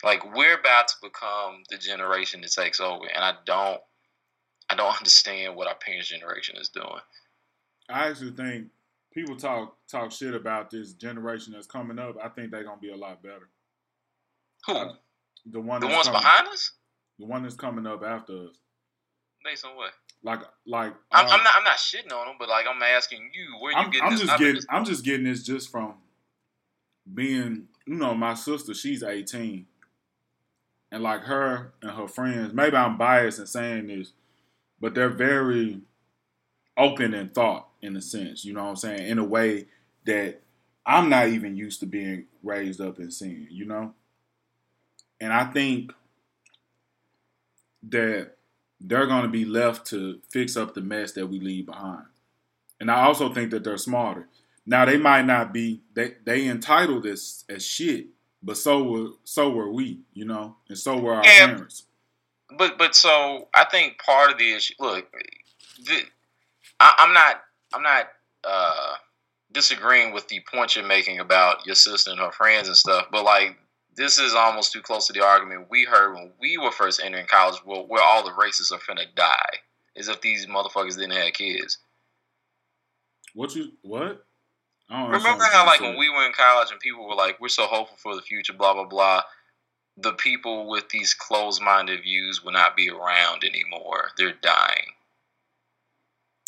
like 0.03 0.35
we're 0.35 0.59
about 0.59 0.87
to 0.89 0.95
become 1.01 1.63
the 1.69 1.77
generation 1.77 2.41
that 2.41 2.51
takes 2.51 2.79
over, 2.79 3.05
and 3.13 3.23
I 3.23 3.33
don't, 3.45 3.81
I 4.69 4.75
don't 4.75 4.95
understand 4.97 5.55
what 5.55 5.67
our 5.67 5.75
parents' 5.75 6.09
generation 6.09 6.55
is 6.57 6.69
doing. 6.69 6.87
I 7.89 8.09
actually 8.09 8.31
think 8.31 8.67
people 9.13 9.35
talk 9.35 9.75
talk 9.89 10.11
shit 10.11 10.33
about 10.33 10.69
this 10.69 10.93
generation 10.93 11.53
that's 11.53 11.67
coming 11.67 11.99
up. 11.99 12.15
I 12.23 12.29
think 12.29 12.51
they're 12.51 12.63
gonna 12.63 12.81
be 12.81 12.91
a 12.91 12.97
lot 12.97 13.21
better. 13.21 13.49
Who? 14.67 14.91
The 15.51 15.59
one. 15.59 15.81
The 15.81 15.87
that's 15.87 15.95
ones 15.95 16.07
coming- 16.07 16.21
behind 16.21 16.47
us? 16.47 16.71
The 17.19 17.25
one 17.25 17.43
that's 17.43 17.55
coming 17.55 17.85
up 17.87 18.03
after 18.03 18.47
us. 18.47 18.55
Based 19.43 19.63
on 19.63 19.75
what? 19.75 19.91
Like, 20.23 20.39
like. 20.65 20.93
I'm, 21.11 21.25
uh, 21.27 21.29
I'm 21.29 21.43
not. 21.43 21.53
I'm 21.57 21.63
not 21.63 21.77
shitting 21.77 22.11
on 22.11 22.27
them, 22.27 22.35
but 22.39 22.49
like 22.49 22.65
I'm 22.67 22.81
asking 22.81 23.31
you, 23.33 23.57
where 23.59 23.71
you 23.71 23.77
I'm, 23.77 23.91
getting 23.91 24.07
I'm 24.07 24.11
this? 24.11 24.21
just 24.21 24.39
getting. 24.39 24.61
I'm 24.69 24.85
just 24.85 25.05
getting 25.05 25.25
this 25.25 25.43
just 25.43 25.69
from 25.69 25.95
being. 27.13 27.67
You 27.85 27.95
know, 27.95 28.15
my 28.15 28.33
sister. 28.33 28.73
She's 28.73 29.03
18, 29.03 29.67
and 30.91 31.03
like 31.03 31.21
her 31.21 31.73
and 31.81 31.91
her 31.91 32.07
friends. 32.07 32.53
Maybe 32.53 32.75
I'm 32.75 32.97
biased 32.97 33.39
in 33.39 33.45
saying 33.45 33.87
this, 33.87 34.13
but 34.79 34.95
they're 34.95 35.09
very 35.09 35.81
open 36.77 37.13
in 37.13 37.29
thought, 37.29 37.67
in 37.81 37.95
a 37.95 38.01
sense. 38.01 38.43
You 38.43 38.53
know 38.53 38.63
what 38.63 38.69
I'm 38.71 38.75
saying? 38.77 39.07
In 39.07 39.19
a 39.19 39.23
way 39.23 39.67
that 40.05 40.41
I'm 40.85 41.09
not 41.09 41.27
even 41.27 41.55
used 41.55 41.79
to 41.81 41.85
being 41.85 42.25
raised 42.43 42.81
up 42.81 42.97
and 42.97 43.13
seeing. 43.13 43.47
You 43.51 43.65
know, 43.65 43.93
and 45.21 45.31
I 45.31 45.45
think 45.45 45.93
that 47.89 48.34
they're 48.87 49.07
going 49.07 49.23
to 49.23 49.29
be 49.29 49.45
left 49.45 49.87
to 49.87 50.19
fix 50.29 50.55
up 50.55 50.73
the 50.73 50.81
mess 50.81 51.11
that 51.13 51.27
we 51.27 51.39
leave 51.39 51.65
behind. 51.65 52.05
And 52.79 52.91
I 52.91 53.03
also 53.03 53.33
think 53.33 53.51
that 53.51 53.63
they're 53.63 53.77
smarter. 53.77 54.27
Now 54.65 54.85
they 54.85 54.97
might 54.97 55.25
not 55.25 55.53
be 55.53 55.81
they 55.93 56.15
they 56.25 56.47
entitled 56.47 57.05
as 57.05 57.45
as 57.49 57.65
shit, 57.65 58.07
but 58.41 58.57
so 58.57 58.83
were 58.83 59.07
so 59.23 59.49
were 59.51 59.71
we, 59.71 59.99
you 60.13 60.25
know, 60.25 60.57
and 60.69 60.77
so 60.77 60.97
were 60.97 61.13
our 61.15 61.23
Yeah. 61.25 61.47
parents. 61.47 61.83
But 62.57 62.77
but 62.77 62.95
so 62.95 63.47
I 63.53 63.65
think 63.65 63.99
part 64.03 64.31
of 64.31 64.37
the 64.37 64.53
issue. 64.53 64.73
Look, 64.79 65.11
the, 65.83 66.01
I, 66.79 66.93
I'm 66.97 67.13
not 67.13 67.41
I'm 67.73 67.83
not 67.83 68.07
uh, 68.43 68.93
disagreeing 69.51 70.13
with 70.13 70.27
the 70.27 70.41
point 70.51 70.75
you're 70.75 70.85
making 70.85 71.19
about 71.19 71.65
your 71.65 71.75
sister 71.75 72.11
and 72.11 72.19
her 72.19 72.31
friends 72.31 72.67
and 72.67 72.77
stuff. 72.77 73.05
But 73.11 73.23
like 73.23 73.57
this 73.95 74.19
is 74.19 74.33
almost 74.33 74.71
too 74.73 74.81
close 74.81 75.07
to 75.07 75.13
the 75.13 75.23
argument 75.23 75.67
we 75.69 75.83
heard 75.85 76.13
when 76.13 76.31
we 76.39 76.57
were 76.57 76.71
first 76.71 77.01
entering 77.03 77.27
college, 77.27 77.59
where, 77.63 77.81
where 77.81 78.03
all 78.03 78.23
the 78.23 78.33
races 78.33 78.71
are 78.71 78.79
finna 78.79 79.05
die, 79.15 79.55
as 79.95 80.07
if 80.07 80.21
these 80.21 80.45
motherfuckers 80.47 80.95
didn't 80.97 81.11
have 81.13 81.33
kids. 81.33 81.77
What 83.33 83.55
you 83.55 83.71
what? 83.81 84.25
I 84.89 85.01
don't 85.01 85.11
Remember 85.11 85.43
how 85.51 85.65
like 85.65 85.81
when 85.81 85.97
we 85.97 86.09
were 86.09 86.25
in 86.25 86.33
college 86.33 86.69
and 86.71 86.79
people 86.79 87.07
were 87.07 87.15
like, 87.15 87.39
"We're 87.41 87.47
so 87.49 87.65
hopeful 87.65 87.97
for 87.97 88.15
the 88.15 88.21
future," 88.21 88.53
blah 88.53 88.73
blah 88.73 88.85
blah. 88.85 89.23
The 89.97 90.13
people 90.13 90.67
with 90.69 90.89
these 90.89 91.13
closed-minded 91.13 92.01
views 92.03 92.43
will 92.43 92.51
not 92.51 92.75
be 92.75 92.89
around 92.89 93.43
anymore. 93.45 94.11
They're 94.17 94.33
dying. 94.33 94.91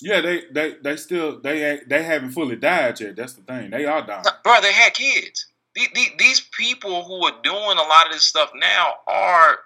Yeah, 0.02 0.22
they 0.22 0.44
they 0.52 0.76
they 0.84 0.96
still 0.98 1.40
they 1.40 1.64
ain't- 1.64 1.90
they 1.90 2.04
haven't 2.04 2.32
fully 2.32 2.56
died 2.58 3.00
yet. 3.00 3.16
That's 3.16 3.34
the 3.34 3.42
thing. 3.42 3.72
They 3.72 3.86
are 3.86 4.06
dying. 4.06 4.24
bro, 4.44 4.62
they 4.62 4.74
had 4.74 4.94
kids. 4.94 5.48
These, 5.94 6.10
these 6.18 6.40
people 6.58 7.04
who 7.04 7.24
are 7.26 7.34
doing 7.44 7.78
a 7.78 7.82
lot 7.84 8.08
of 8.08 8.12
this 8.14 8.26
stuff 8.26 8.52
now 8.56 8.94
are 9.08 9.60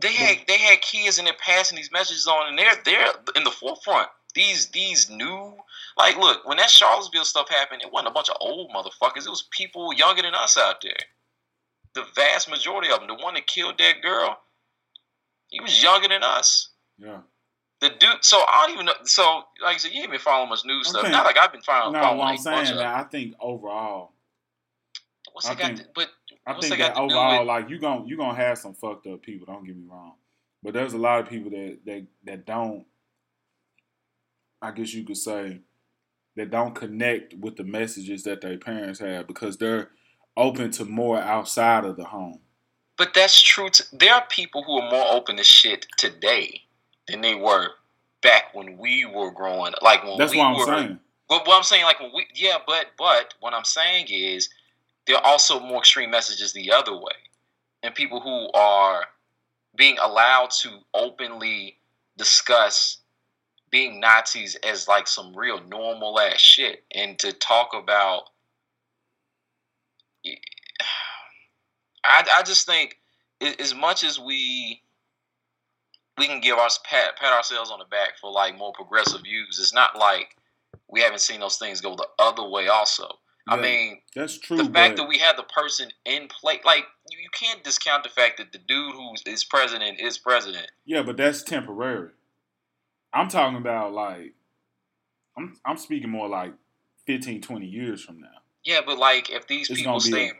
they 0.00 0.12
had 0.12 0.38
they 0.46 0.58
had 0.58 0.80
kids 0.80 1.18
and 1.18 1.26
they're 1.26 1.34
passing 1.44 1.76
these 1.76 1.90
messages 1.92 2.26
on, 2.26 2.48
and 2.48 2.58
they're 2.58 2.72
they're 2.84 3.12
in 3.36 3.44
the 3.44 3.50
forefront. 3.50 4.08
These 4.34 4.66
these 4.68 5.10
new 5.10 5.56
like 5.98 6.16
look 6.16 6.46
when 6.46 6.58
that 6.58 6.70
Charlottesville 6.70 7.24
stuff 7.24 7.48
happened, 7.48 7.82
it 7.82 7.92
wasn't 7.92 8.08
a 8.08 8.12
bunch 8.12 8.28
of 8.28 8.36
old 8.40 8.70
motherfuckers. 8.70 9.26
It 9.26 9.30
was 9.30 9.48
people 9.50 9.92
younger 9.92 10.22
than 10.22 10.34
us 10.34 10.56
out 10.56 10.80
there. 10.82 10.92
The 11.94 12.04
vast 12.14 12.48
majority 12.48 12.92
of 12.92 13.00
them. 13.00 13.08
The 13.08 13.22
one 13.22 13.34
that 13.34 13.48
killed 13.48 13.74
that 13.78 14.00
girl, 14.02 14.38
he 15.48 15.58
was 15.60 15.82
younger 15.82 16.06
than 16.08 16.22
us. 16.22 16.68
Yeah. 16.98 17.18
The 17.80 17.88
dude. 17.98 18.24
So 18.24 18.36
I 18.38 18.66
don't 18.66 18.74
even 18.74 18.86
know. 18.86 18.92
So 19.04 19.42
like 19.60 19.74
I 19.74 19.78
said, 19.78 19.90
you 19.92 20.02
ain't 20.02 20.12
been 20.12 20.20
following 20.20 20.50
much 20.50 20.64
news 20.64 20.86
I'm 20.86 20.90
stuff. 20.92 21.02
saying- 21.02 21.12
Not 21.12 21.24
like 21.24 21.36
I've 21.38 21.50
been 21.50 21.62
following. 21.62 21.94
No, 21.94 22.00
following 22.00 22.18
what 22.18 22.28
I'm 22.28 22.38
saying 22.38 22.68
of- 22.68 22.76
that 22.78 22.86
I 22.94 23.02
think 23.04 23.34
overall, 23.40 24.12
What's 25.44 25.48
I 25.48 25.52
it 25.52 25.58
got? 25.58 25.66
think- 25.68 25.78
to, 25.80 25.86
but 25.94 26.08
I 26.46 26.52
think 26.60 26.70
that 26.78 26.94
got 26.94 26.96
overall, 26.96 27.38
with- 27.40 27.48
like 27.48 27.68
you 27.70 27.78
gon' 27.78 28.06
you 28.08 28.16
gonna 28.16 28.34
have 28.36 28.58
some 28.58 28.74
fucked 28.74 29.06
up 29.06 29.22
people. 29.22 29.46
Don't 29.46 29.64
get 29.64 29.76
me 29.76 29.84
wrong, 29.88 30.14
but 30.62 30.74
there's 30.74 30.92
a 30.92 30.98
lot 30.98 31.20
of 31.20 31.28
people 31.28 31.50
that 31.50 31.78
that 31.86 32.06
that 32.24 32.46
don't. 32.46 32.84
I 34.62 34.70
guess 34.72 34.92
you 34.92 35.04
could 35.04 35.16
say 35.16 35.60
that 36.36 36.50
don't 36.50 36.74
connect 36.74 37.34
with 37.34 37.56
the 37.56 37.64
messages 37.64 38.24
that 38.24 38.40
their 38.40 38.58
parents 38.58 39.00
have 39.00 39.26
because 39.26 39.56
they're 39.56 39.90
open 40.36 40.70
to 40.72 40.84
more 40.84 41.18
outside 41.18 41.84
of 41.84 41.96
the 41.96 42.04
home. 42.04 42.40
but 42.96 43.14
that's 43.14 43.40
true. 43.40 43.70
To, 43.70 43.84
there 43.96 44.12
are 44.14 44.24
people 44.28 44.62
who 44.62 44.78
are 44.78 44.90
more 44.90 45.06
open 45.12 45.36
to 45.38 45.44
shit 45.44 45.86
today 45.96 46.62
than 47.08 47.22
they 47.22 47.34
were 47.34 47.68
back 48.22 48.54
when 48.54 48.76
we 48.76 49.06
were 49.06 49.30
growing. 49.30 49.72
Like 49.80 50.04
when 50.04 50.18
That's 50.18 50.32
we 50.32 50.38
what 50.38 50.44
I'm 50.46 50.56
were. 50.58 50.64
saying. 50.66 51.00
But 51.28 51.46
what 51.46 51.56
I'm 51.56 51.62
saying, 51.62 51.84
like 51.84 51.98
when 52.00 52.12
we, 52.14 52.26
yeah, 52.34 52.58
but 52.66 52.86
but 52.98 53.32
what 53.40 53.54
I'm 53.54 53.64
saying 53.64 54.08
is 54.10 54.50
there 55.10 55.18
are 55.18 55.26
also 55.26 55.58
more 55.58 55.78
extreme 55.78 56.12
messages 56.12 56.52
the 56.52 56.70
other 56.70 56.94
way, 56.94 57.16
and 57.82 57.92
people 57.92 58.20
who 58.20 58.48
are 58.56 59.06
being 59.74 59.98
allowed 60.00 60.50
to 60.62 60.78
openly 60.94 61.78
discuss 62.16 62.98
being 63.72 63.98
Nazis 63.98 64.54
as 64.62 64.86
like 64.86 65.08
some 65.08 65.34
real 65.34 65.60
normal 65.64 66.20
ass 66.20 66.38
shit, 66.38 66.84
and 66.94 67.18
to 67.18 67.32
talk 67.32 67.70
about. 67.74 68.30
I, 72.04 72.24
I 72.36 72.42
just 72.44 72.64
think 72.66 72.98
as 73.58 73.74
much 73.74 74.04
as 74.04 74.20
we 74.20 74.80
we 76.18 76.28
can 76.28 76.40
give 76.40 76.56
our 76.56 76.68
pat 76.84 77.16
pat 77.16 77.32
ourselves 77.32 77.72
on 77.72 77.80
the 77.80 77.84
back 77.86 78.16
for 78.20 78.30
like 78.30 78.56
more 78.56 78.72
progressive 78.72 79.22
views, 79.22 79.58
it's 79.58 79.74
not 79.74 79.98
like 79.98 80.36
we 80.86 81.00
haven't 81.00 81.20
seen 81.20 81.40
those 81.40 81.56
things 81.56 81.80
go 81.80 81.96
the 81.96 82.06
other 82.20 82.48
way. 82.48 82.68
Also, 82.68 83.18
I 83.48 83.60
mean, 83.60 83.98
that's 84.14 84.38
true. 84.38 84.58
the 84.58 84.70
fact 84.70 84.96
that 84.96 85.08
we 85.08 85.18
had 85.18 85.36
the 85.36 85.42
person 85.44 85.88
in 86.04 86.28
play, 86.28 86.60
like 86.64 86.84
you, 87.10 87.18
you 87.18 87.28
can't 87.32 87.64
discount 87.64 88.04
the 88.04 88.08
fact 88.08 88.38
that 88.38 88.52
the 88.52 88.58
dude 88.58 88.94
who 88.94 89.14
is 89.26 89.44
president 89.44 90.00
is 90.00 90.18
president. 90.18 90.70
yeah, 90.84 91.02
but 91.02 91.16
that's 91.16 91.42
temporary. 91.42 92.10
I'm 93.12 93.28
talking 93.28 93.56
about 93.56 93.92
like 93.92 94.34
I'm 95.36 95.56
I'm 95.64 95.76
speaking 95.76 96.10
more 96.10 96.28
like 96.28 96.52
15, 97.06 97.40
20 97.40 97.66
years 97.66 98.02
from 98.02 98.20
now. 98.20 98.28
Yeah, 98.64 98.80
but 98.84 98.98
like 98.98 99.30
if 99.30 99.46
these 99.46 99.70
It's 99.70 99.80
people 99.80 100.00
stay. 100.00 100.32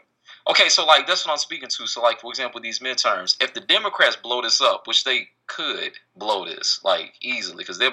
Okay, 0.49 0.69
so 0.69 0.85
like 0.85 1.07
that's 1.07 1.25
what 1.25 1.33
I'm 1.33 1.37
speaking 1.37 1.69
to. 1.69 1.87
So 1.87 2.01
like 2.01 2.19
for 2.19 2.31
example, 2.31 2.61
these 2.61 2.79
midterms, 2.79 3.35
if 3.41 3.53
the 3.53 3.61
Democrats 3.61 4.15
blow 4.15 4.41
this 4.41 4.61
up, 4.61 4.87
which 4.87 5.03
they 5.03 5.27
could 5.47 5.93
blow 6.15 6.45
this 6.45 6.79
like 6.83 7.13
easily, 7.21 7.63
because 7.63 7.77
they're, 7.77 7.91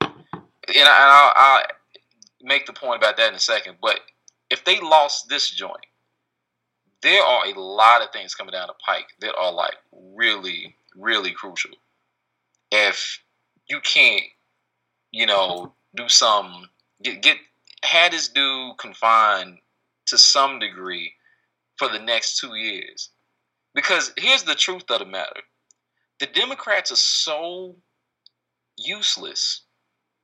and, 0.00 0.10
I, 0.10 0.76
and 0.76 0.88
I'll, 0.88 1.32
I'll 1.36 1.62
make 2.42 2.66
the 2.66 2.72
point 2.72 2.96
about 2.96 3.16
that 3.16 3.28
in 3.28 3.34
a 3.34 3.40
second. 3.40 3.76
But 3.80 4.00
if 4.52 4.64
they 4.66 4.78
lost 4.80 5.30
this 5.30 5.50
joint, 5.50 5.86
there 7.00 7.22
are 7.22 7.46
a 7.46 7.58
lot 7.58 8.02
of 8.02 8.12
things 8.12 8.34
coming 8.34 8.52
down 8.52 8.66
the 8.66 8.74
pike 8.84 9.08
that 9.20 9.34
are 9.34 9.50
like 9.50 9.76
really, 10.14 10.76
really 10.94 11.32
crucial. 11.32 11.70
If 12.70 13.22
you 13.66 13.80
can't, 13.80 14.24
you 15.10 15.24
know, 15.24 15.72
do 15.96 16.06
some 16.08 16.68
get 17.02 17.22
get 17.22 17.38
had 17.82 18.12
this 18.12 18.28
dude 18.28 18.76
confined 18.76 19.58
to 20.06 20.18
some 20.18 20.58
degree 20.58 21.14
for 21.78 21.88
the 21.88 21.98
next 21.98 22.38
two 22.38 22.54
years. 22.54 23.08
Because 23.74 24.12
here's 24.18 24.42
the 24.42 24.54
truth 24.54 24.84
of 24.90 24.98
the 24.98 25.06
matter 25.06 25.40
the 26.20 26.26
Democrats 26.26 26.92
are 26.92 26.96
so 26.96 27.76
useless 28.76 29.62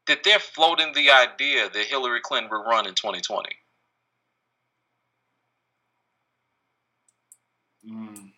that 0.06 0.22
they're 0.22 0.38
floating 0.38 0.92
the 0.92 1.10
idea 1.10 1.70
that 1.70 1.86
Hillary 1.86 2.20
Clinton 2.22 2.50
will 2.50 2.64
run 2.64 2.86
in 2.86 2.94
2020. 2.94 3.48
Mm. 7.88 8.30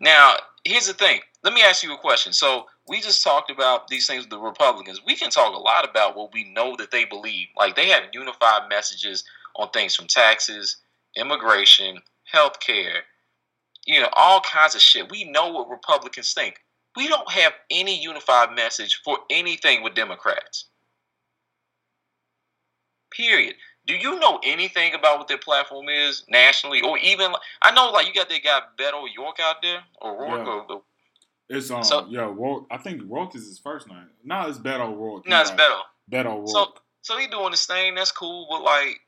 Now, 0.00 0.34
here's 0.64 0.86
the 0.86 0.92
thing. 0.92 1.20
Let 1.42 1.54
me 1.54 1.62
ask 1.62 1.82
you 1.82 1.94
a 1.94 1.98
question. 1.98 2.32
So, 2.32 2.66
we 2.88 3.00
just 3.00 3.22
talked 3.22 3.50
about 3.50 3.88
these 3.88 4.06
things 4.06 4.22
with 4.22 4.30
the 4.30 4.38
Republicans. 4.38 5.00
We 5.06 5.16
can 5.16 5.30
talk 5.30 5.54
a 5.54 5.58
lot 5.58 5.88
about 5.88 6.16
what 6.16 6.32
we 6.32 6.52
know 6.52 6.76
that 6.76 6.90
they 6.90 7.04
believe. 7.04 7.48
Like, 7.56 7.74
they 7.76 7.88
have 7.88 8.04
unified 8.12 8.68
messages 8.68 9.24
on 9.56 9.70
things 9.70 9.94
from 9.94 10.06
taxes, 10.06 10.76
immigration, 11.16 11.98
health 12.24 12.60
care, 12.60 13.02
you 13.86 14.00
know, 14.00 14.08
all 14.14 14.40
kinds 14.40 14.74
of 14.74 14.80
shit. 14.80 15.10
We 15.10 15.24
know 15.24 15.48
what 15.48 15.70
Republicans 15.70 16.32
think. 16.34 16.60
We 16.96 17.08
don't 17.08 17.30
have 17.30 17.52
any 17.70 18.00
unified 18.00 18.54
message 18.54 19.00
for 19.04 19.18
anything 19.30 19.82
with 19.82 19.94
Democrats. 19.94 20.66
Period. 23.10 23.54
Do 23.86 23.94
you 23.94 24.18
know 24.18 24.40
anything 24.42 24.94
about 24.94 25.18
what 25.18 25.28
their 25.28 25.38
platform 25.38 25.88
is 25.88 26.24
nationally, 26.28 26.80
or 26.80 26.98
even 26.98 27.32
I 27.62 27.70
know 27.70 27.90
like 27.90 28.06
you 28.06 28.12
got 28.14 28.28
that 28.28 28.42
guy 28.42 28.60
Beto 28.76 29.06
York 29.14 29.38
out 29.40 29.62
there, 29.62 29.82
or 30.00 30.18
Rourke, 30.20 30.46
Yeah. 30.46 30.74
or, 30.74 30.82
It's 31.48 31.70
um 31.70 31.84
So- 31.84 32.06
yeah, 32.08 32.22
Rourke, 32.22 32.66
I 32.70 32.78
think 32.78 33.02
Rourke 33.06 33.36
is 33.36 33.46
his 33.46 33.58
first 33.60 33.86
name. 33.88 34.10
No, 34.24 34.48
it's 34.48 34.58
Beto 34.58 34.96
Rourke. 34.96 35.26
no, 35.26 35.40
it's 35.40 35.50
right. 35.50 35.58
Beto. 35.60 35.80
Beto 36.10 36.36
Rourke. 36.38 36.48
So 36.48 36.74
so 37.02 37.16
he 37.18 37.28
doing 37.28 37.52
this 37.52 37.66
thing. 37.66 37.94
That's 37.94 38.10
cool, 38.10 38.48
but 38.50 38.62
like 38.62 39.00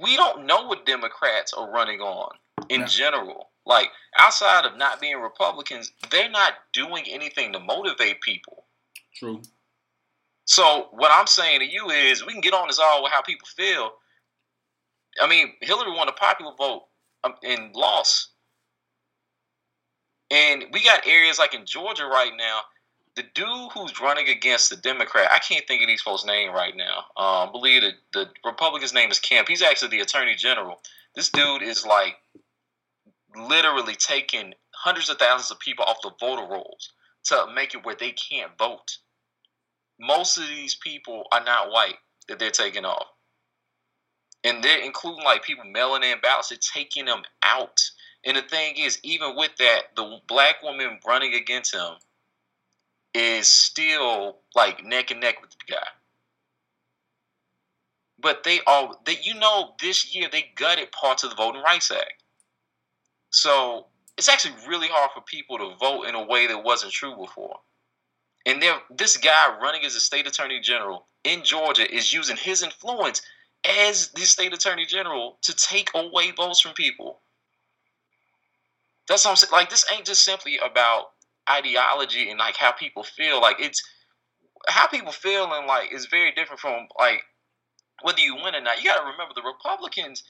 we 0.00 0.16
don't 0.16 0.46
know 0.46 0.66
what 0.66 0.86
Democrats 0.86 1.52
are 1.52 1.70
running 1.70 2.00
on 2.00 2.30
in 2.70 2.86
general. 2.86 3.50
Like 3.66 3.90
outside 4.16 4.64
of 4.64 4.76
not 4.76 5.00
being 5.00 5.16
Republicans, 5.20 5.92
they're 6.10 6.30
not 6.30 6.54
doing 6.72 7.04
anything 7.08 7.52
to 7.52 7.60
motivate 7.60 8.20
people. 8.22 8.64
True. 9.14 9.42
So 10.44 10.88
what 10.92 11.10
I'm 11.12 11.26
saying 11.26 11.60
to 11.60 11.66
you 11.66 11.90
is 11.90 12.24
we 12.24 12.32
can 12.32 12.40
get 12.40 12.54
on 12.54 12.68
this 12.68 12.78
all 12.78 13.02
with 13.02 13.12
how 13.12 13.22
people 13.22 13.48
feel. 13.56 13.92
I 15.20 15.28
mean, 15.28 15.52
Hillary 15.60 15.92
won 15.92 16.08
a 16.08 16.12
popular 16.12 16.52
vote 16.56 16.84
um, 17.22 17.34
and 17.42 17.74
lost. 17.74 18.30
And 20.30 20.64
we 20.72 20.82
got 20.82 21.06
areas 21.06 21.38
like 21.38 21.54
in 21.54 21.66
Georgia 21.66 22.06
right 22.06 22.32
now. 22.36 22.60
The 23.16 23.24
dude 23.34 23.70
who's 23.72 24.00
running 24.00 24.28
against 24.28 24.70
the 24.70 24.76
Democrat, 24.76 25.30
I 25.30 25.38
can't 25.38 25.64
think 25.68 25.82
of 25.82 25.86
these 25.86 26.02
folks' 26.02 26.24
name 26.24 26.50
right 26.50 26.74
now. 26.76 27.04
Um, 27.16 27.52
believe 27.52 27.82
the, 27.82 27.92
the 28.12 28.28
Republican's 28.44 28.92
name 28.92 29.10
is 29.10 29.20
Kemp. 29.20 29.46
He's 29.46 29.62
actually 29.62 29.88
the 29.88 30.00
Attorney 30.00 30.34
General. 30.34 30.80
This 31.14 31.30
dude 31.30 31.62
is 31.62 31.86
like 31.86 32.16
literally 33.36 33.94
taking 33.94 34.54
hundreds 34.72 35.08
of 35.10 35.18
thousands 35.18 35.52
of 35.52 35.60
people 35.60 35.84
off 35.84 36.02
the 36.02 36.10
voter 36.18 36.46
rolls 36.50 36.90
to 37.24 37.46
make 37.54 37.74
it 37.74 37.84
where 37.84 37.94
they 37.94 38.10
can't 38.10 38.50
vote. 38.58 38.98
Most 39.98 40.38
of 40.38 40.48
these 40.48 40.74
people 40.74 41.24
are 41.32 41.44
not 41.44 41.70
white 41.70 41.96
that 42.28 42.38
they're 42.38 42.50
taking 42.50 42.84
off. 42.84 43.06
And 44.42 44.62
they're 44.62 44.82
including 44.84 45.24
like 45.24 45.42
people 45.42 45.64
mailing 45.64 46.02
in 46.02 46.18
ballots, 46.20 46.50
they're 46.50 46.58
taking 46.58 47.06
them 47.06 47.22
out. 47.42 47.80
And 48.26 48.36
the 48.36 48.42
thing 48.42 48.76
is, 48.76 48.98
even 49.02 49.36
with 49.36 49.56
that, 49.58 49.94
the 49.96 50.18
black 50.28 50.62
woman 50.62 50.98
running 51.06 51.34
against 51.34 51.74
him 51.74 51.94
is 53.14 53.48
still 53.48 54.38
like 54.54 54.84
neck 54.84 55.10
and 55.10 55.20
neck 55.20 55.40
with 55.40 55.50
the 55.50 55.72
guy. 55.72 55.86
But 58.20 58.42
they 58.42 58.60
all, 58.66 59.00
that 59.06 59.26
you 59.26 59.34
know, 59.34 59.74
this 59.80 60.14
year 60.14 60.28
they 60.30 60.52
gutted 60.56 60.92
parts 60.92 61.24
of 61.24 61.30
the 61.30 61.36
Voting 61.36 61.62
Rights 61.62 61.90
Act. 61.90 62.22
So 63.30 63.86
it's 64.16 64.28
actually 64.28 64.54
really 64.68 64.88
hard 64.90 65.10
for 65.12 65.20
people 65.22 65.58
to 65.58 65.76
vote 65.76 66.04
in 66.04 66.14
a 66.14 66.24
way 66.24 66.46
that 66.46 66.64
wasn't 66.64 66.92
true 66.92 67.16
before. 67.16 67.58
And 68.46 68.62
this 68.90 69.16
guy 69.16 69.56
running 69.60 69.84
as 69.84 69.94
a 69.94 70.00
state 70.00 70.26
attorney 70.26 70.60
general 70.60 71.06
in 71.24 71.42
Georgia 71.44 71.92
is 71.92 72.12
using 72.12 72.36
his 72.36 72.62
influence 72.62 73.22
as 73.64 74.10
the 74.10 74.22
state 74.22 74.52
attorney 74.52 74.84
general 74.84 75.38
to 75.42 75.54
take 75.56 75.90
away 75.94 76.30
votes 76.32 76.60
from 76.60 76.74
people. 76.74 77.20
That's 79.08 79.24
what 79.24 79.30
I'm 79.30 79.36
saying. 79.36 79.52
Like 79.52 79.70
this 79.70 79.84
ain't 79.92 80.06
just 80.06 80.24
simply 80.24 80.58
about 80.58 81.06
ideology 81.48 82.30
and 82.30 82.38
like 82.38 82.56
how 82.56 82.72
people 82.72 83.02
feel. 83.02 83.40
Like 83.40 83.56
it's 83.60 83.82
how 84.68 84.86
people 84.86 85.12
feel 85.12 85.52
and 85.52 85.66
like 85.66 85.92
is 85.92 86.06
very 86.06 86.32
different 86.32 86.60
from 86.60 86.86
like 86.98 87.22
whether 88.02 88.20
you 88.20 88.34
win 88.34 88.54
or 88.54 88.60
not. 88.60 88.82
You 88.82 88.90
got 88.90 89.00
to 89.00 89.10
remember 89.10 89.34
the 89.34 89.42
Republicans 89.42 90.22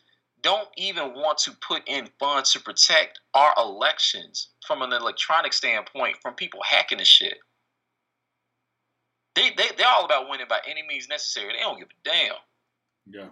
don't 0.43 0.69
even 0.77 1.15
want 1.15 1.39
to 1.39 1.53
put 1.67 1.83
in 1.89 2.09
funds 2.21 2.53
to 2.53 2.61
protect 2.61 3.19
our 3.33 3.55
elections 3.57 4.51
from 4.67 4.83
an 4.83 4.93
electronic 4.93 5.53
standpoint 5.53 6.17
from 6.21 6.35
people 6.35 6.61
hacking 6.69 6.99
the 6.99 7.05
shit. 7.05 7.39
They, 9.35 9.51
they, 9.57 9.69
they're 9.77 9.89
all 9.89 10.05
about 10.05 10.29
winning 10.31 10.47
by 10.49 10.61
any 10.69 10.83
means 10.87 11.09
necessary. 11.09 11.53
They 11.53 11.61
don't 11.61 11.79
give 11.79 11.89
a 11.89 12.09
damn. 12.09 12.35
Yeah. 13.07 13.29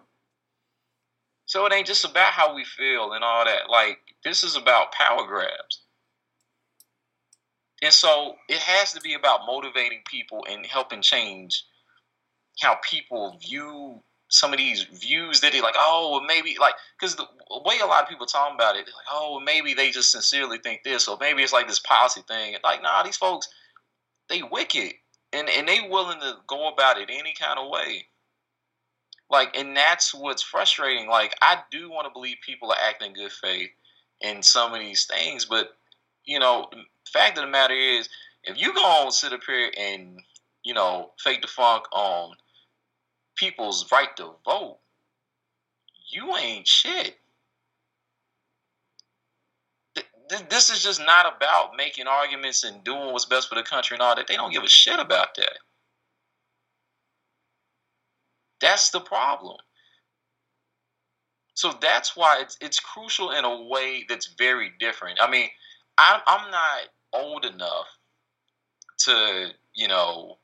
So 1.46 1.66
it 1.66 1.72
ain't 1.72 1.86
just 1.86 2.04
about 2.04 2.32
how 2.32 2.54
we 2.54 2.64
feel 2.64 3.12
and 3.12 3.22
all 3.22 3.44
that. 3.44 3.68
Like, 3.70 3.98
this 4.24 4.42
is 4.42 4.56
about 4.56 4.92
power 4.92 5.26
grabs. 5.26 5.82
And 7.82 7.92
so 7.92 8.36
it 8.48 8.58
has 8.58 8.92
to 8.92 9.00
be 9.00 9.14
about 9.14 9.40
motivating 9.46 10.02
people 10.06 10.46
and 10.48 10.64
helping 10.64 11.02
change 11.02 11.64
how 12.60 12.78
people 12.88 13.38
view 13.40 14.02
some 14.28 14.52
of 14.52 14.58
these 14.58 14.84
views 14.84 15.40
that 15.40 15.52
they 15.52 15.60
like, 15.60 15.74
oh, 15.76 16.22
maybe 16.26 16.56
like, 16.58 16.74
because 16.98 17.16
the 17.16 17.26
way 17.66 17.80
a 17.82 17.86
lot 17.86 18.02
of 18.02 18.08
people 18.08 18.24
talk 18.24 18.54
about 18.54 18.76
it, 18.76 18.86
like, 18.86 19.06
oh, 19.10 19.40
maybe 19.44 19.74
they 19.74 19.90
just 19.90 20.10
sincerely 20.10 20.58
think 20.58 20.82
this, 20.84 21.06
or 21.06 21.18
maybe 21.20 21.42
it's 21.42 21.52
like 21.52 21.68
this 21.68 21.80
policy 21.80 22.22
thing. 22.26 22.56
Like, 22.64 22.82
nah, 22.82 23.02
these 23.02 23.16
folks, 23.16 23.48
they 24.30 24.42
wicked, 24.42 24.94
and 25.32 25.48
and 25.48 25.68
they 25.68 25.88
willing 25.88 26.20
to 26.20 26.36
go 26.46 26.68
about 26.68 26.98
it 26.98 27.10
any 27.10 27.34
kind 27.38 27.58
of 27.58 27.70
way. 27.70 28.06
Like, 29.30 29.56
and 29.56 29.74
that's 29.74 30.14
what's 30.14 30.42
frustrating. 30.42 31.08
Like, 31.08 31.34
I 31.40 31.60
do 31.70 31.90
want 31.90 32.06
to 32.06 32.12
believe 32.12 32.36
people 32.44 32.70
are 32.70 32.76
acting 32.86 33.14
good 33.14 33.32
faith 33.32 33.70
in 34.20 34.42
some 34.42 34.74
of 34.74 34.80
these 34.80 35.06
things, 35.06 35.46
but 35.46 35.76
you 36.24 36.38
know, 36.38 36.68
fact 37.12 37.38
of 37.38 37.44
the 37.44 37.50
matter 37.50 37.74
is, 37.74 38.08
if 38.44 38.60
you 38.60 38.74
go 38.74 38.84
on 38.84 39.10
sit 39.10 39.32
up 39.32 39.40
here 39.46 39.70
and 39.78 40.20
you 40.64 40.74
know 40.74 41.12
fake 41.18 41.42
the 41.42 41.48
funk 41.48 41.84
on 41.92 42.34
people's 43.36 43.90
right 43.90 44.14
to 44.16 44.30
vote, 44.44 44.78
you 46.10 46.36
ain't 46.36 46.66
shit. 46.66 47.16
This 50.48 50.70
is 50.70 50.82
just 50.82 51.00
not 51.00 51.26
about 51.36 51.76
making 51.76 52.06
arguments 52.06 52.64
and 52.64 52.82
doing 52.84 53.12
what's 53.12 53.24
best 53.26 53.48
for 53.48 53.54
the 53.54 53.62
country 53.62 53.94
and 53.94 54.02
all 54.02 54.16
that. 54.16 54.26
They 54.26 54.36
don't 54.36 54.52
give 54.52 54.62
a 54.62 54.68
shit 54.68 54.98
about 54.98 55.34
that. 55.36 55.58
That's 58.60 58.90
the 58.90 59.00
problem. 59.00 59.56
So 61.54 61.72
that's 61.80 62.16
why 62.16 62.40
it's 62.40 62.56
it's 62.60 62.80
crucial 62.80 63.32
in 63.32 63.44
a 63.44 63.62
way 63.64 64.04
that's 64.08 64.34
very 64.38 64.72
different. 64.80 65.18
I 65.20 65.30
mean, 65.30 65.48
I'm 65.98 66.20
I'm 66.26 66.50
not 66.50 66.80
old 67.12 67.44
enough 67.44 67.86
to 69.00 69.48
you 69.74 69.88
know 69.88 70.38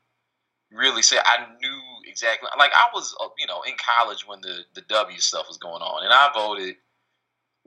really 0.71 1.01
say 1.01 1.17
I 1.23 1.45
knew 1.61 1.81
exactly. 2.05 2.49
Like 2.57 2.71
I 2.73 2.89
was, 2.93 3.15
uh, 3.21 3.29
you 3.37 3.47
know, 3.47 3.61
in 3.63 3.73
college 3.97 4.27
when 4.27 4.41
the 4.41 4.59
the 4.75 4.81
W 4.81 5.19
stuff 5.19 5.47
was 5.47 5.57
going 5.57 5.81
on, 5.81 6.03
and 6.03 6.13
I 6.13 6.29
voted, 6.33 6.75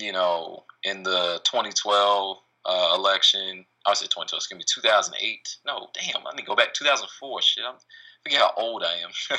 you 0.03 0.13
know, 0.13 0.65
in 0.85 1.03
the 1.03 1.41
2012 1.45 2.37
uh, 2.65 2.93
election. 2.95 3.65
I 3.87 3.95
said 3.95 4.11
2012. 4.11 4.39
Excuse 4.39 4.59
me, 4.59 4.65
2008. 4.69 5.57
No, 5.67 5.89
damn. 5.95 6.25
Let 6.25 6.37
me 6.37 6.43
go 6.43 6.55
back. 6.55 6.75
2004. 6.75 7.43
Shit, 7.43 7.65
I'm 7.67 7.75
forget 8.23 8.41
how 8.41 8.53
old 8.57 8.85
I 8.85 8.95
am. 8.99 9.39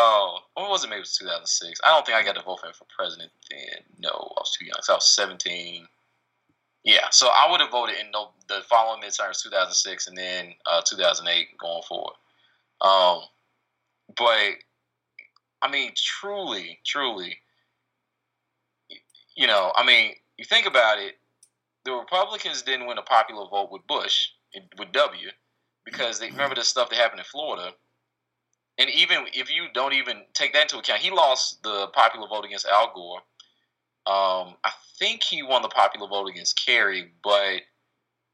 Oh, 0.00 0.38
or 0.54 0.70
was 0.70 0.84
it 0.84 0.90
maybe 0.90 0.98
it 0.98 1.10
was 1.10 1.16
2006? 1.16 1.80
I 1.82 1.88
don't 1.88 2.06
think 2.06 2.16
I 2.16 2.22
got 2.22 2.36
to 2.36 2.42
vote 2.42 2.60
for 2.60 2.68
him 2.68 2.72
for 2.72 2.86
president 2.96 3.32
then. 3.50 3.82
No, 3.98 4.10
I 4.10 4.40
was 4.40 4.56
too 4.56 4.64
young. 4.64 4.78
So 4.80 4.92
I 4.92 4.96
was 4.96 5.08
17. 5.08 5.88
Yeah, 6.84 7.08
so 7.10 7.26
I 7.26 7.50
would 7.50 7.60
have 7.60 7.72
voted 7.72 7.96
in 7.98 8.12
the, 8.12 8.26
the 8.48 8.60
following 8.70 9.02
midterms, 9.02 9.42
2006, 9.42 10.06
and 10.06 10.16
then 10.16 10.54
uh, 10.70 10.82
2008 10.86 11.48
going 11.58 11.82
forward. 11.82 12.14
Um, 12.80 13.22
but 14.16 14.62
I 15.62 15.68
mean, 15.68 15.90
truly, 15.96 16.78
truly, 16.86 17.36
you 19.38 19.46
know, 19.46 19.72
I 19.76 19.86
mean, 19.86 20.14
you 20.36 20.44
think 20.44 20.66
about 20.66 20.98
it, 20.98 21.14
the 21.84 21.92
Republicans 21.92 22.62
didn't 22.62 22.88
win 22.88 22.98
a 22.98 23.02
popular 23.02 23.48
vote 23.48 23.70
with 23.70 23.86
Bush 23.86 24.30
with 24.76 24.90
W 24.92 25.28
because 25.84 26.18
they 26.18 26.28
remember 26.28 26.56
the 26.56 26.64
stuff 26.64 26.90
that 26.90 26.96
happened 26.96 27.20
in 27.20 27.24
Florida. 27.24 27.70
And 28.78 28.90
even 28.90 29.26
if 29.32 29.50
you 29.50 29.66
don't 29.72 29.94
even 29.94 30.22
take 30.34 30.52
that 30.54 30.62
into 30.62 30.78
account, 30.78 31.00
he 31.00 31.10
lost 31.10 31.62
the 31.62 31.86
popular 31.94 32.26
vote 32.26 32.44
against 32.44 32.66
Al 32.66 32.92
Gore. 32.92 33.18
Um, 34.06 34.56
I 34.64 34.72
think 34.98 35.22
he 35.22 35.42
won 35.42 35.62
the 35.62 35.68
popular 35.68 36.08
vote 36.08 36.28
against 36.28 36.60
Kerry, 36.64 37.12
but 37.22 37.60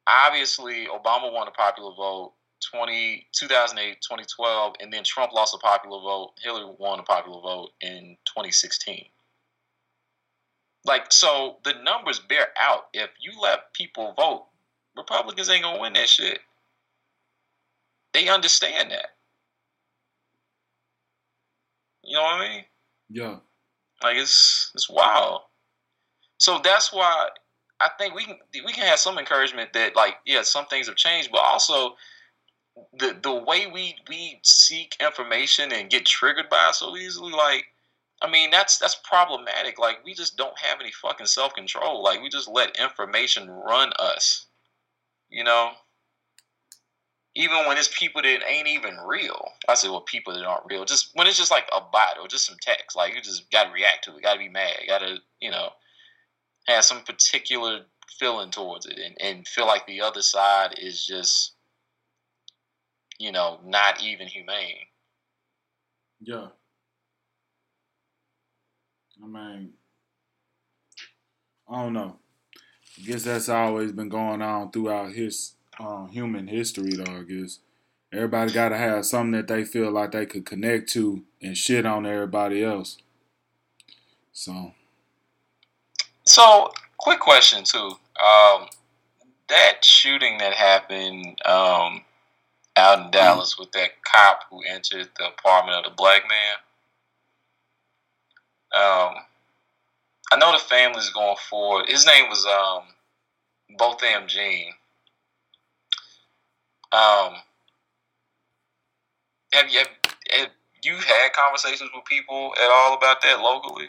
obviously 0.07 0.87
Obama 0.87 1.33
won 1.33 1.47
the 1.47 1.53
popular 1.53 1.95
vote 1.95 2.33
20, 2.73 3.27
2008, 3.33 4.01
2012, 4.01 4.75
and 4.81 4.91
then 4.91 5.05
Trump 5.05 5.33
lost 5.33 5.55
a 5.55 5.59
popular 5.59 6.01
vote. 6.01 6.33
Hillary 6.43 6.73
won 6.79 6.99
a 6.99 7.03
popular 7.03 7.43
vote 7.43 7.71
in 7.83 8.17
2016. 8.27 9.05
Like, 10.85 11.13
so 11.13 11.57
the 11.65 11.75
numbers 11.83 12.19
bear 12.19 12.49
out. 12.61 12.89
If 12.93 13.11
you 13.21 13.33
let 13.41 13.73
people 13.73 14.13
vote, 14.17 14.47
Republicans 14.97 15.49
ain't 15.49 15.63
gonna 15.63 15.81
win 15.81 15.95
that 15.95 16.09
shit. 16.09 16.41
They 18.13 18.29
understand 18.29 18.91
that. 18.91 19.07
You 22.03 22.17
know 22.17 22.23
what 22.23 22.41
I 22.41 22.49
mean? 22.49 22.65
Yeah. 23.09 23.37
Like 24.03 24.17
it's 24.17 24.71
it's 24.75 24.91
wild. 24.91 25.43
So 26.39 26.61
that's 26.63 26.93
why 26.93 27.29
I 27.81 27.89
think 27.99 28.15
we 28.15 28.25
can 28.25 28.39
we 28.65 28.73
can 28.73 28.87
have 28.87 28.99
some 28.99 29.19
encouragement 29.19 29.73
that 29.73 29.97
like 29.97 30.17
yeah 30.27 30.43
some 30.43 30.67
things 30.67 30.87
have 30.87 30.97
changed, 30.97 31.31
but 31.33 31.41
also 31.41 31.97
the 32.99 33.17
the 33.23 33.35
way 33.35 33.67
we 33.67 33.97
we 34.09 34.41
seek 34.43 34.97
information 35.01 35.73
and 35.73 35.91
get 35.91 36.05
triggered 36.05 36.49
by 36.51 36.69
it 36.69 36.75
so 36.75 36.97
easily, 36.97 37.33
like 37.33 37.65
I 38.25 38.31
mean 38.31 38.51
that's 38.51 38.79
that's 38.79 38.95
problematic. 38.95 39.79
Like 39.79 39.99
we 40.05 40.15
just 40.15 40.39
don't 40.39 40.59
have 40.59 40.81
any 40.81 40.91
fucking 40.91 41.27
self 41.27 41.55
control. 41.55 42.03
Like 42.03 42.23
we 42.23 42.31
just 42.31 42.49
let 42.49 42.81
information 42.81 43.51
run 43.51 43.93
us. 43.99 44.47
You 45.29 45.45
know? 45.45 45.73
Even 47.37 47.67
when 47.67 47.77
it's 47.77 47.91
people 47.99 48.23
that 48.23 48.49
ain't 48.49 48.69
even 48.69 48.97
real. 49.07 49.45
I 49.69 49.75
say 49.75 49.89
well 49.89 50.01
people 50.01 50.33
that 50.33 50.45
aren't 50.45 50.71
real. 50.71 50.87
Just 50.87 51.11
when 51.13 51.27
it's 51.27 51.37
just 51.37 51.51
like 51.51 51.69
a 51.77 51.81
bot 51.81 52.19
or 52.19 52.27
just 52.27 52.47
some 52.47 52.57
text. 52.63 52.97
Like 52.97 53.15
you 53.15 53.21
just 53.21 53.51
gotta 53.51 53.71
react 53.73 54.05
to 54.05 54.17
it, 54.17 54.23
gotta 54.23 54.39
be 54.39 54.49
mad, 54.49 54.75
gotta, 54.89 55.19
you 55.41 55.51
know, 55.51 55.71
have 56.67 56.85
some 56.85 57.03
particular 57.03 57.81
feeling 58.19 58.51
towards 58.51 58.87
it 58.87 58.99
and, 58.99 59.17
and 59.21 59.47
feel 59.47 59.67
like 59.67 59.87
the 59.87 60.01
other 60.01 60.23
side 60.23 60.79
is 60.79 61.05
just 61.05 61.55
you 63.19 63.33
know, 63.33 63.61
not 63.65 64.03
even 64.03 64.27
humane. 64.27 64.87
Yeah. 66.21 66.49
I 69.23 69.27
mean, 69.27 69.73
I 71.69 71.83
don't 71.83 71.93
know. 71.93 72.17
I 72.99 73.07
guess 73.07 73.25
that's 73.25 73.49
always 73.49 73.93
been 73.93 74.09
going 74.09 74.43
on 74.43 74.71
throughout 74.71 75.13
his 75.13 75.55
uh, 75.79 76.07
human 76.07 76.47
history, 76.47 76.93
though. 76.95 77.21
I 77.21 77.23
guess 77.23 77.59
everybody 78.13 78.53
got 78.53 78.69
to 78.71 78.77
have 78.77 79.07
something 79.07 79.33
that 79.33 79.49
they 79.49 79.65
feel 79.65 79.91
like 79.91 80.13
they 80.13 80.27
could 80.27 80.47
connect 80.47 80.89
to 80.91 81.25
and 81.43 81.57
shit 81.57 81.87
on 81.87 82.07
everybody 82.07 82.63
else. 82.63 82.99
So, 84.33 84.73
So, 86.25 86.73
quick 86.99 87.21
question 87.21 87.65
too. 87.65 87.93
Um, 88.23 88.69
that 89.49 89.85
shooting 89.85 90.39
that 90.39 90.55
happened 90.55 91.39
um, 91.45 92.03
out 92.77 93.05
in 93.05 93.11
Dallas 93.11 93.55
mm. 93.55 93.61
with 93.61 93.73
that 93.73 93.91
cop 94.03 94.45
who 94.51 94.63
entered 94.63 95.09
the 95.19 95.29
apartment 95.29 95.79
of 95.79 95.85
the 95.85 95.97
black 95.97 96.23
man. 96.29 96.57
Um, 98.75 99.15
I 100.33 100.37
know 100.37 100.53
the 100.53 100.59
family's 100.59 101.11
going 101.11 101.37
forward. 101.49 101.87
His 101.89 102.07
name 102.07 102.29
was 102.29 102.45
um, 102.47 103.77
Botham 103.79 104.27
Jean. 104.27 104.73
Um, 106.93 107.35
have 109.53 109.71
you 109.71 109.79
have 110.31 110.51
you 110.83 110.95
had 110.97 111.33
conversations 111.33 111.91
with 111.95 112.05
people 112.05 112.53
at 112.61 112.71
all 112.71 112.95
about 112.95 113.23
that 113.23 113.41
locally? 113.41 113.89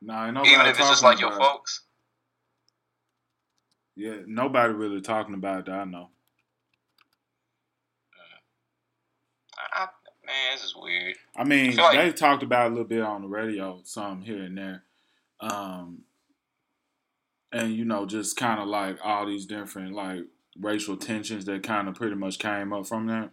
No, 0.00 0.30
nah, 0.30 0.44
even 0.44 0.66
if 0.66 0.78
it's 0.78 0.88
just 0.88 1.02
like 1.02 1.20
your 1.20 1.32
folks. 1.32 1.82
Yeah, 3.96 4.16
nobody 4.26 4.72
really 4.72 5.00
talking 5.00 5.34
about 5.34 5.66
that. 5.66 5.72
I 5.72 5.84
know. 5.84 6.08
I, 9.74 9.88
man, 10.32 10.54
this 10.54 10.64
is 10.64 10.74
weird. 10.76 11.16
I 11.36 11.44
mean, 11.44 11.78
I 11.78 11.82
like, 11.82 11.98
they've 11.98 12.14
talked 12.14 12.42
about 12.42 12.68
a 12.68 12.70
little 12.70 12.84
bit 12.84 13.02
on 13.02 13.22
the 13.22 13.28
radio, 13.28 13.80
some 13.84 14.22
here 14.22 14.42
and 14.42 14.56
there, 14.56 14.82
um, 15.40 16.02
and 17.52 17.74
you 17.74 17.84
know, 17.84 18.06
just 18.06 18.36
kind 18.36 18.60
of 18.60 18.68
like 18.68 18.98
all 19.04 19.26
these 19.26 19.46
different 19.46 19.94
like 19.94 20.24
racial 20.58 20.96
tensions 20.96 21.44
that 21.44 21.62
kind 21.62 21.88
of 21.88 21.94
pretty 21.94 22.16
much 22.16 22.38
came 22.38 22.72
up 22.72 22.86
from 22.86 23.06
that. 23.06 23.30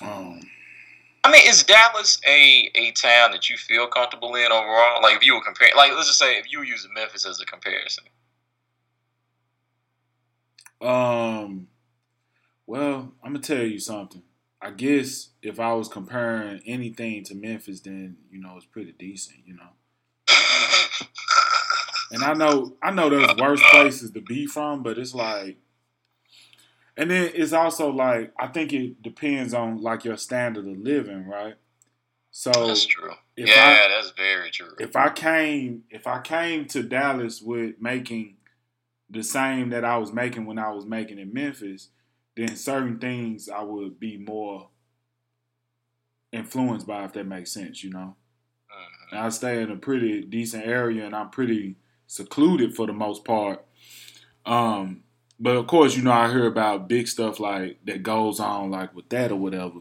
Um, 0.00 0.40
I 1.22 1.30
mean, 1.30 1.42
is 1.46 1.62
Dallas 1.62 2.18
a 2.26 2.70
a 2.74 2.90
town 2.92 3.30
that 3.30 3.48
you 3.48 3.56
feel 3.56 3.86
comfortable 3.86 4.34
in 4.34 4.50
overall? 4.50 5.02
Like, 5.02 5.16
if 5.16 5.24
you 5.24 5.34
were 5.34 5.42
comparing, 5.42 5.74
like, 5.76 5.92
let's 5.92 6.08
just 6.08 6.18
say 6.18 6.38
if 6.38 6.50
you 6.50 6.58
were 6.58 6.64
using 6.64 6.92
Memphis 6.94 7.24
as 7.24 7.40
a 7.40 7.46
comparison. 7.46 8.04
Um, 10.80 11.68
well, 12.66 13.12
I'm 13.22 13.32
gonna 13.32 13.38
tell 13.38 13.64
you 13.64 13.78
something. 13.78 14.22
I 14.64 14.70
guess 14.70 15.28
if 15.42 15.60
I 15.60 15.74
was 15.74 15.88
comparing 15.88 16.62
anything 16.64 17.22
to 17.24 17.34
Memphis, 17.34 17.80
then 17.80 18.16
you 18.30 18.40
know 18.40 18.54
it's 18.56 18.64
pretty 18.64 18.92
decent, 18.92 19.40
you 19.44 19.54
know. 19.54 19.68
and 22.10 22.24
I 22.24 22.32
know 22.32 22.74
I 22.82 22.90
know 22.90 23.10
there's 23.10 23.36
worse 23.36 23.62
places 23.70 24.12
to 24.12 24.22
be 24.22 24.46
from, 24.46 24.82
but 24.82 24.96
it's 24.96 25.14
like 25.14 25.58
and 26.96 27.10
then 27.10 27.30
it's 27.34 27.52
also 27.52 27.90
like 27.90 28.32
I 28.38 28.46
think 28.46 28.72
it 28.72 29.02
depends 29.02 29.52
on 29.52 29.82
like 29.82 30.04
your 30.04 30.16
standard 30.16 30.66
of 30.66 30.78
living, 30.78 31.26
right? 31.26 31.56
So 32.30 32.50
that's 32.66 32.86
true. 32.86 33.12
yeah, 33.36 33.84
I, 33.84 33.88
that's 33.88 34.12
very 34.16 34.50
true. 34.50 34.74
If 34.80 34.96
I 34.96 35.10
came, 35.10 35.84
if 35.90 36.06
I 36.06 36.20
came 36.20 36.64
to 36.68 36.82
Dallas 36.82 37.42
with 37.42 37.74
making 37.80 38.36
the 39.10 39.22
same 39.22 39.70
that 39.70 39.84
I 39.84 39.98
was 39.98 40.12
making 40.12 40.46
when 40.46 40.58
I 40.58 40.70
was 40.70 40.86
making 40.86 41.18
in 41.18 41.32
Memphis, 41.34 41.88
then 42.36 42.56
certain 42.56 42.98
things 42.98 43.48
I 43.48 43.62
would 43.62 44.00
be 44.00 44.16
more 44.16 44.68
influenced 46.32 46.86
by, 46.86 47.04
if 47.04 47.12
that 47.12 47.26
makes 47.26 47.52
sense, 47.52 47.84
you 47.84 47.90
know. 47.90 48.16
Mm-hmm. 48.70 49.16
I 49.16 49.28
stay 49.28 49.62
in 49.62 49.70
a 49.70 49.76
pretty 49.76 50.22
decent 50.22 50.66
area, 50.66 51.06
and 51.06 51.14
I'm 51.14 51.30
pretty 51.30 51.76
secluded 52.06 52.74
for 52.74 52.86
the 52.86 52.92
most 52.92 53.24
part. 53.24 53.64
Um, 54.44 55.04
but 55.38 55.56
of 55.56 55.66
course, 55.66 55.96
you 55.96 56.02
know, 56.02 56.12
I 56.12 56.30
hear 56.30 56.46
about 56.46 56.88
big 56.88 57.06
stuff 57.08 57.38
like 57.38 57.78
that 57.84 58.02
goes 58.02 58.40
on, 58.40 58.70
like 58.70 58.94
with 58.94 59.08
that 59.10 59.30
or 59.30 59.36
whatever. 59.36 59.80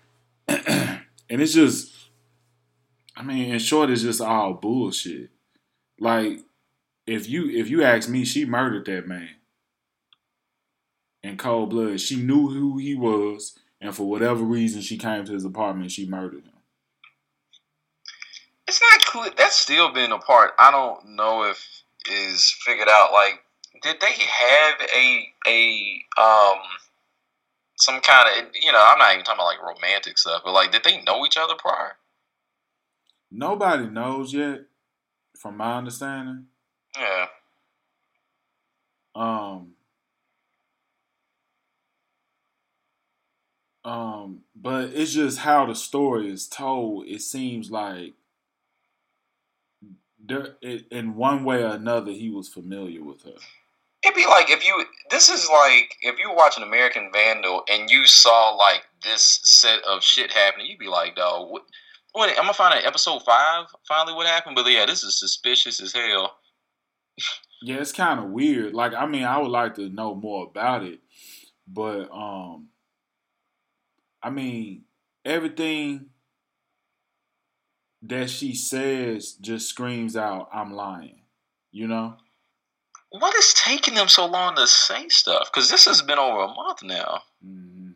and 0.48 1.02
it's 1.28 1.54
just, 1.54 1.94
I 3.16 3.22
mean, 3.22 3.52
in 3.52 3.58
short, 3.58 3.90
it's 3.90 4.02
just 4.02 4.20
all 4.20 4.54
bullshit. 4.54 5.30
Like, 5.98 6.40
if 7.06 7.28
you 7.28 7.48
if 7.48 7.70
you 7.70 7.82
ask 7.82 8.08
me, 8.08 8.24
she 8.24 8.44
murdered 8.44 8.84
that 8.86 9.08
man 9.08 9.30
in 11.22 11.36
cold 11.36 11.70
blood. 11.70 12.00
She 12.00 12.16
knew 12.16 12.48
who 12.48 12.78
he 12.78 12.94
was, 12.94 13.58
and 13.80 13.94
for 13.94 14.08
whatever 14.08 14.42
reason, 14.42 14.82
she 14.82 14.98
came 14.98 15.24
to 15.24 15.32
his 15.32 15.44
apartment. 15.44 15.90
She 15.90 16.06
murdered 16.06 16.44
him. 16.44 16.52
It's 18.66 18.80
not 18.80 19.04
clear. 19.04 19.32
That's 19.36 19.56
still 19.56 19.92
been 19.92 20.12
a 20.12 20.18
part. 20.18 20.52
I 20.58 20.70
don't 20.70 21.16
know 21.16 21.44
if 21.44 21.78
is 22.10 22.54
figured 22.64 22.88
out. 22.88 23.12
Like 23.12 23.42
did 23.82 24.00
they 24.00 24.12
have 24.12 24.74
a 24.94 25.28
a 25.46 26.20
um 26.20 26.58
some 27.76 28.00
kind 28.00 28.28
of 28.28 28.50
you 28.60 28.72
know 28.72 28.84
I'm 28.84 28.98
not 28.98 29.12
even 29.12 29.24
talking 29.24 29.38
about 29.40 29.46
like 29.46 29.76
romantic 29.76 30.18
stuff, 30.18 30.42
but 30.44 30.52
like 30.52 30.72
did 30.72 30.84
they 30.84 31.02
know 31.02 31.24
each 31.26 31.36
other 31.36 31.54
prior? 31.58 31.92
Nobody 33.30 33.86
knows 33.86 34.32
yet, 34.32 34.62
from 35.36 35.58
my 35.58 35.76
understanding. 35.76 36.46
Yeah. 36.98 37.26
Um. 39.14 39.72
Um, 43.88 44.40
but 44.54 44.90
it's 44.92 45.14
just 45.14 45.38
how 45.38 45.64
the 45.64 45.74
story 45.74 46.30
is 46.30 46.46
told. 46.46 47.06
It 47.06 47.22
seems 47.22 47.70
like 47.70 48.12
there, 50.22 50.56
it, 50.60 50.88
in 50.90 51.14
one 51.14 51.42
way 51.42 51.62
or 51.62 51.68
another, 51.68 52.12
he 52.12 52.28
was 52.28 52.48
familiar 52.48 53.02
with 53.02 53.22
her. 53.22 53.32
It'd 54.04 54.14
be 54.14 54.26
like 54.26 54.50
if 54.50 54.62
you. 54.66 54.84
This 55.10 55.30
is 55.30 55.48
like 55.48 55.96
if 56.02 56.18
you 56.18 56.30
watch 56.34 56.58
an 56.58 56.64
American 56.64 57.10
Vandal 57.14 57.64
and 57.72 57.88
you 57.88 58.06
saw 58.06 58.54
like 58.56 58.82
this 59.02 59.40
set 59.42 59.80
of 59.84 60.02
shit 60.02 60.32
happening. 60.32 60.66
You'd 60.66 60.78
be 60.78 60.88
like, 60.88 61.16
dog, 61.16 61.50
what? 61.50 61.62
what 62.12 62.28
I'm 62.28 62.36
gonna 62.36 62.52
find 62.52 62.74
out 62.74 62.84
episode 62.84 63.22
five. 63.24 63.68
Finally, 63.88 64.16
what 64.16 64.26
happened? 64.26 64.54
But 64.54 64.70
yeah, 64.70 64.84
this 64.84 65.02
is 65.02 65.18
suspicious 65.18 65.80
as 65.80 65.94
hell. 65.94 66.36
yeah, 67.62 67.76
it's 67.76 67.92
kind 67.92 68.20
of 68.20 68.26
weird. 68.26 68.74
Like, 68.74 68.92
I 68.92 69.06
mean, 69.06 69.24
I 69.24 69.38
would 69.38 69.50
like 69.50 69.76
to 69.76 69.88
know 69.88 70.14
more 70.14 70.46
about 70.46 70.84
it, 70.84 71.00
but 71.66 72.10
um, 72.12 72.68
I 74.22 74.30
mean, 74.30 74.84
everything 75.24 76.06
that 78.02 78.30
she 78.30 78.54
says 78.54 79.32
just 79.32 79.68
screams 79.68 80.16
out, 80.16 80.48
"I'm 80.52 80.74
lying," 80.74 81.22
you 81.70 81.86
know 81.88 82.16
what 83.10 83.34
is 83.36 83.54
taking 83.54 83.94
them 83.94 84.08
so 84.08 84.26
long 84.26 84.56
to 84.56 84.66
say 84.66 85.08
stuff? 85.08 85.50
Because 85.52 85.70
this 85.70 85.84
has 85.86 86.02
been 86.02 86.18
over 86.18 86.42
a 86.42 86.54
month 86.54 86.82
now. 86.82 87.22
Mm-hmm. 87.44 87.90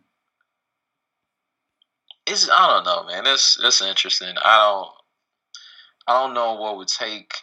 It's 2.27 2.49
I 2.49 2.69
don't 2.69 2.85
know, 2.85 3.05
man. 3.05 3.27
It's 3.27 3.59
it's 3.63 3.83
interesting. 3.83 4.35
I 4.43 4.57
don't 4.59 4.89
I 6.07 6.23
don't 6.23 6.35
know 6.35 6.55
what 6.55 6.77
would 6.77 6.89
take. 6.89 7.35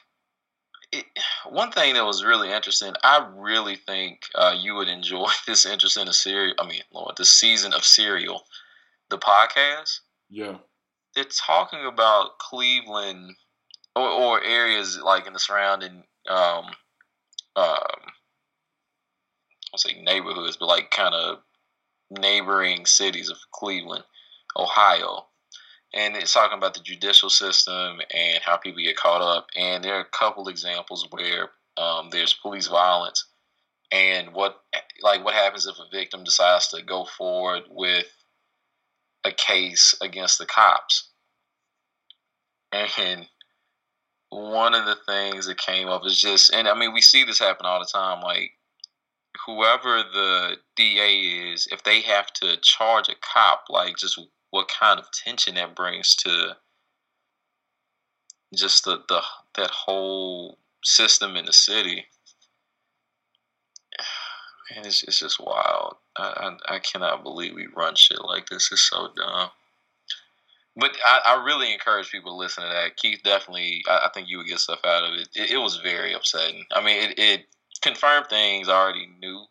It, 0.91 1.05
one 1.47 1.71
thing 1.71 1.93
that 1.93 2.05
was 2.05 2.25
really 2.25 2.51
interesting, 2.51 2.93
I 3.03 3.27
really 3.35 3.75
think 3.75 4.21
uh, 4.33 4.55
you 4.59 4.73
would 4.73 4.87
enjoy 4.87 5.27
this 5.47 5.65
interesting 5.65 6.07
a 6.07 6.13
serial. 6.13 6.55
I 6.59 6.65
mean, 6.65 6.81
Lord, 6.91 7.15
this 7.17 7.31
season 7.31 7.73
of 7.73 7.85
Serial, 7.85 8.41
the 9.09 9.17
podcast. 9.17 9.99
Yeah, 10.29 10.57
they're 11.15 11.25
talking 11.25 11.85
about 11.85 12.37
Cleveland 12.39 13.35
or, 13.95 14.07
or 14.07 14.43
areas 14.43 14.99
like 15.03 15.27
in 15.27 15.33
the 15.33 15.39
surrounding 15.39 16.03
um, 16.29 16.65
um, 17.55 17.99
I'll 19.73 19.77
say 19.77 20.01
neighborhoods, 20.01 20.57
but 20.57 20.67
like 20.67 20.91
kind 20.91 21.13
of 21.13 21.39
neighboring 22.09 22.85
cities 22.85 23.29
of 23.29 23.37
Cleveland, 23.51 24.03
Ohio. 24.57 25.27
And 25.93 26.15
it's 26.15 26.33
talking 26.33 26.57
about 26.57 26.75
the 26.75 26.81
judicial 26.81 27.29
system 27.29 27.99
and 28.13 28.39
how 28.43 28.57
people 28.57 28.83
get 28.83 28.97
caught 28.97 29.21
up. 29.21 29.47
And 29.55 29.83
there 29.83 29.95
are 29.95 30.01
a 30.01 30.05
couple 30.05 30.47
examples 30.47 31.07
where 31.09 31.49
um, 31.77 32.09
there's 32.11 32.33
police 32.33 32.67
violence 32.67 33.25
and 33.91 34.33
what 34.33 34.61
like 35.01 35.23
what 35.25 35.33
happens 35.33 35.65
if 35.65 35.75
a 35.79 35.89
victim 35.91 36.23
decides 36.23 36.67
to 36.67 36.83
go 36.83 37.05
forward 37.17 37.63
with 37.69 38.05
a 39.23 39.31
case 39.31 39.95
against 40.01 40.37
the 40.37 40.45
cops. 40.45 41.09
And 42.71 43.27
one 44.29 44.75
of 44.75 44.85
the 44.85 44.97
things 45.07 45.47
that 45.47 45.57
came 45.57 45.87
up 45.87 46.05
is 46.05 46.19
just, 46.19 46.53
and 46.53 46.67
I 46.67 46.77
mean, 46.77 46.93
we 46.93 47.01
see 47.01 47.23
this 47.23 47.39
happen 47.39 47.65
all 47.65 47.79
the 47.79 47.89
time. 47.91 48.21
Like, 48.21 48.51
whoever 49.45 50.03
the 50.03 50.57
DA 50.75 51.51
is, 51.51 51.67
if 51.71 51.83
they 51.83 52.01
have 52.01 52.31
to 52.33 52.57
charge 52.61 53.09
a 53.09 53.15
cop, 53.21 53.65
like, 53.69 53.97
just 53.97 54.19
what 54.51 54.67
kind 54.67 54.99
of 54.99 55.11
tension 55.11 55.55
that 55.55 55.75
brings 55.75 56.15
to 56.17 56.55
just 58.55 58.85
the, 58.85 59.03
the 59.07 59.21
that 59.55 59.69
whole 59.69 60.57
system 60.83 61.35
in 61.35 61.45
the 61.45 61.53
city. 61.53 62.05
Man, 64.75 64.85
it's, 64.85 65.03
it's 65.03 65.19
just 65.19 65.39
wild. 65.39 65.95
I, 66.19 66.55
I, 66.69 66.75
I 66.75 66.79
cannot 66.79 67.23
believe 67.23 67.55
we 67.55 67.67
run 67.75 67.95
shit 67.95 68.23
like 68.23 68.49
this. 68.49 68.71
It's 68.71 68.89
so 68.89 69.09
dumb. 69.15 69.49
But 70.75 70.91
I, 71.05 71.35
I, 71.35 71.43
really 71.43 71.73
encourage 71.73 72.09
people 72.09 72.31
to 72.31 72.37
listen 72.37 72.63
to 72.63 72.69
that. 72.69 72.95
Keith 72.95 73.19
definitely, 73.23 73.83
I, 73.89 74.05
I 74.05 74.09
think 74.13 74.29
you 74.29 74.37
would 74.37 74.47
get 74.47 74.59
stuff 74.59 74.79
out 74.85 75.03
of 75.03 75.13
it. 75.15 75.27
It, 75.35 75.51
it 75.51 75.57
was 75.57 75.77
very 75.77 76.13
upsetting. 76.13 76.63
I 76.71 76.83
mean, 76.83 77.09
it, 77.09 77.19
it, 77.19 77.45
confirmed 77.81 78.27
things 78.29 78.67
I 78.67 78.73
already 78.73 79.07
knew. 79.21 79.45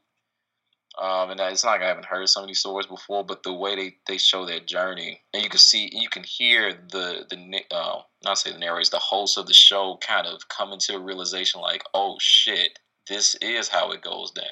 Um, 0.98 1.30
and 1.30 1.40
it's 1.40 1.64
not 1.64 1.72
like 1.72 1.82
I 1.82 1.86
haven't 1.86 2.06
heard 2.06 2.28
some 2.28 2.42
of 2.42 2.48
these 2.48 2.58
stories 2.58 2.86
before, 2.86 3.24
but 3.24 3.42
the 3.42 3.54
way 3.54 3.76
they, 3.76 3.96
they 4.08 4.18
show 4.18 4.44
their 4.44 4.60
journey, 4.60 5.20
and 5.32 5.42
you 5.42 5.48
can 5.48 5.60
see, 5.60 5.88
you 5.92 6.08
can 6.08 6.24
hear 6.24 6.72
the 6.90 7.24
the 7.30 7.62
uh, 7.70 8.00
not 8.24 8.38
say 8.38 8.50
the 8.50 8.58
narrators, 8.58 8.90
the 8.90 8.98
host 8.98 9.38
of 9.38 9.46
the 9.46 9.54
show, 9.54 9.96
kind 10.00 10.26
of 10.26 10.48
coming 10.48 10.80
to 10.80 10.96
a 10.96 10.98
realization, 10.98 11.60
like, 11.60 11.84
oh 11.94 12.16
shit, 12.20 12.80
this 13.06 13.36
is 13.36 13.68
how 13.68 13.92
it 13.92 14.02
goes 14.02 14.32
down. 14.32 14.44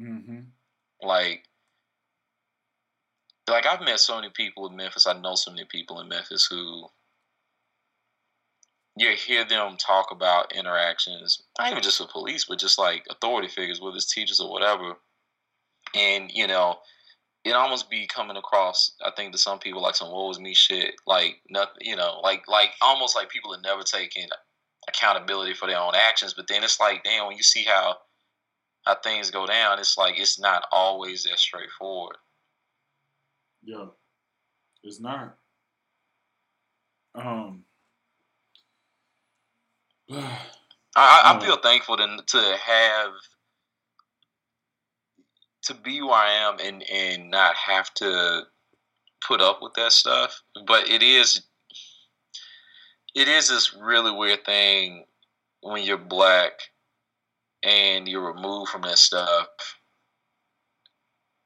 Mm-hmm. 0.00 1.06
Like, 1.06 1.44
like 3.48 3.66
I've 3.66 3.80
met 3.80 4.00
so 4.00 4.16
many 4.16 4.30
people 4.30 4.68
in 4.68 4.76
Memphis. 4.76 5.06
I 5.06 5.18
know 5.18 5.34
so 5.34 5.50
many 5.50 5.64
people 5.64 6.00
in 6.00 6.08
Memphis 6.08 6.46
who 6.50 6.86
you 8.96 9.10
hear 9.10 9.44
them 9.44 9.76
talk 9.76 10.08
about 10.10 10.54
interactions, 10.54 11.42
not 11.58 11.70
even 11.70 11.82
just 11.82 12.00
with 12.00 12.10
police, 12.10 12.44
but 12.44 12.58
just 12.58 12.78
like 12.78 13.04
authority 13.10 13.48
figures, 13.48 13.80
whether 13.80 13.96
it's 13.96 14.12
teachers 14.12 14.40
or 14.40 14.50
whatever. 14.50 14.94
And, 15.94 16.30
you 16.32 16.46
know, 16.46 16.76
it 17.44 17.52
almost 17.52 17.90
be 17.90 18.06
coming 18.06 18.36
across, 18.36 18.94
I 19.04 19.10
think, 19.16 19.32
to 19.32 19.38
some 19.38 19.58
people 19.58 19.82
like 19.82 19.96
some 19.96 20.12
woe 20.12 20.30
is 20.30 20.38
me 20.38 20.54
shit. 20.54 20.94
Like 21.06 21.40
nothing 21.50 21.78
you 21.80 21.96
know, 21.96 22.20
like 22.22 22.46
like 22.48 22.70
almost 22.80 23.16
like 23.16 23.30
people 23.30 23.52
are 23.54 23.60
never 23.60 23.82
taking 23.82 24.28
accountability 24.88 25.54
for 25.54 25.66
their 25.68 25.80
own 25.80 25.92
actions. 25.94 26.34
But 26.34 26.46
then 26.48 26.62
it's 26.62 26.78
like, 26.78 27.02
damn, 27.02 27.26
when 27.26 27.36
you 27.36 27.42
see 27.42 27.64
how 27.64 27.96
how 28.84 28.96
things 29.02 29.30
go 29.30 29.46
down, 29.46 29.78
it's 29.80 29.98
like 29.98 30.18
it's 30.18 30.38
not 30.38 30.64
always 30.70 31.24
that 31.24 31.38
straightforward. 31.38 32.16
Yeah. 33.62 33.86
It's 34.82 35.00
not. 35.00 35.36
Um 37.14 37.64
I, 40.94 41.36
I 41.36 41.40
feel 41.40 41.56
thankful 41.56 41.96
to 41.96 42.18
to 42.26 42.56
have 42.64 43.12
to 45.62 45.74
be 45.74 46.02
where 46.02 46.12
I 46.12 46.32
am 46.32 46.58
and 46.62 46.82
and 46.90 47.30
not 47.30 47.54
have 47.56 47.92
to 47.94 48.42
put 49.26 49.40
up 49.40 49.60
with 49.62 49.74
that 49.74 49.92
stuff. 49.92 50.42
But 50.66 50.88
it 50.88 51.02
is 51.02 51.42
it 53.14 53.28
is 53.28 53.48
this 53.48 53.74
really 53.74 54.10
weird 54.10 54.44
thing 54.44 55.04
when 55.60 55.84
you're 55.84 55.98
black 55.98 56.52
and 57.62 58.08
you're 58.08 58.32
removed 58.32 58.70
from 58.70 58.82
that 58.82 58.98
stuff 58.98 59.46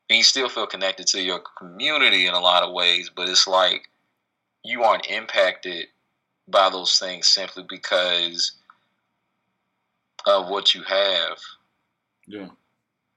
and 0.09 0.17
you 0.17 0.23
still 0.23 0.49
feel 0.49 0.67
connected 0.67 1.07
to 1.09 1.21
your 1.21 1.41
community 1.59 2.27
in 2.27 2.35
a 2.35 2.41
lot 2.41 2.63
of 2.63 2.73
ways, 2.73 3.11
but 3.15 3.29
it's 3.29 3.47
like 3.47 3.89
you 4.65 4.83
aren't 4.83 5.07
impacted 5.07 5.87
by 6.49 6.71
those 6.71 6.99
things 6.99 7.27
simply 7.27 7.65
because 7.69 8.53
of 10.27 10.49
what 10.49 10.75
you 10.75 10.83
have. 10.83 11.39
Yeah. 12.27 12.49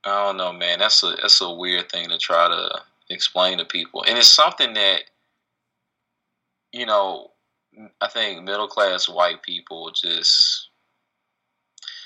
I 0.06 0.26
don't 0.26 0.38
know, 0.38 0.54
man. 0.54 0.80
That's 0.80 1.04
a 1.04 1.16
that's 1.22 1.42
a 1.42 1.54
weird 1.54 1.92
thing 1.92 2.10
to 2.10 2.18
try 2.18 2.48
to 2.48 2.82
explain 3.10 3.58
to 3.58 3.66
people, 3.66 4.04
and 4.08 4.18
it's 4.18 4.28
something 4.28 4.74
that 4.74 5.02
you 6.72 6.86
know. 6.86 7.32
I 8.02 8.08
think 8.10 8.44
middle 8.44 8.68
class 8.68 9.08
white 9.08 9.42
people 9.42 9.92
just 9.92 10.70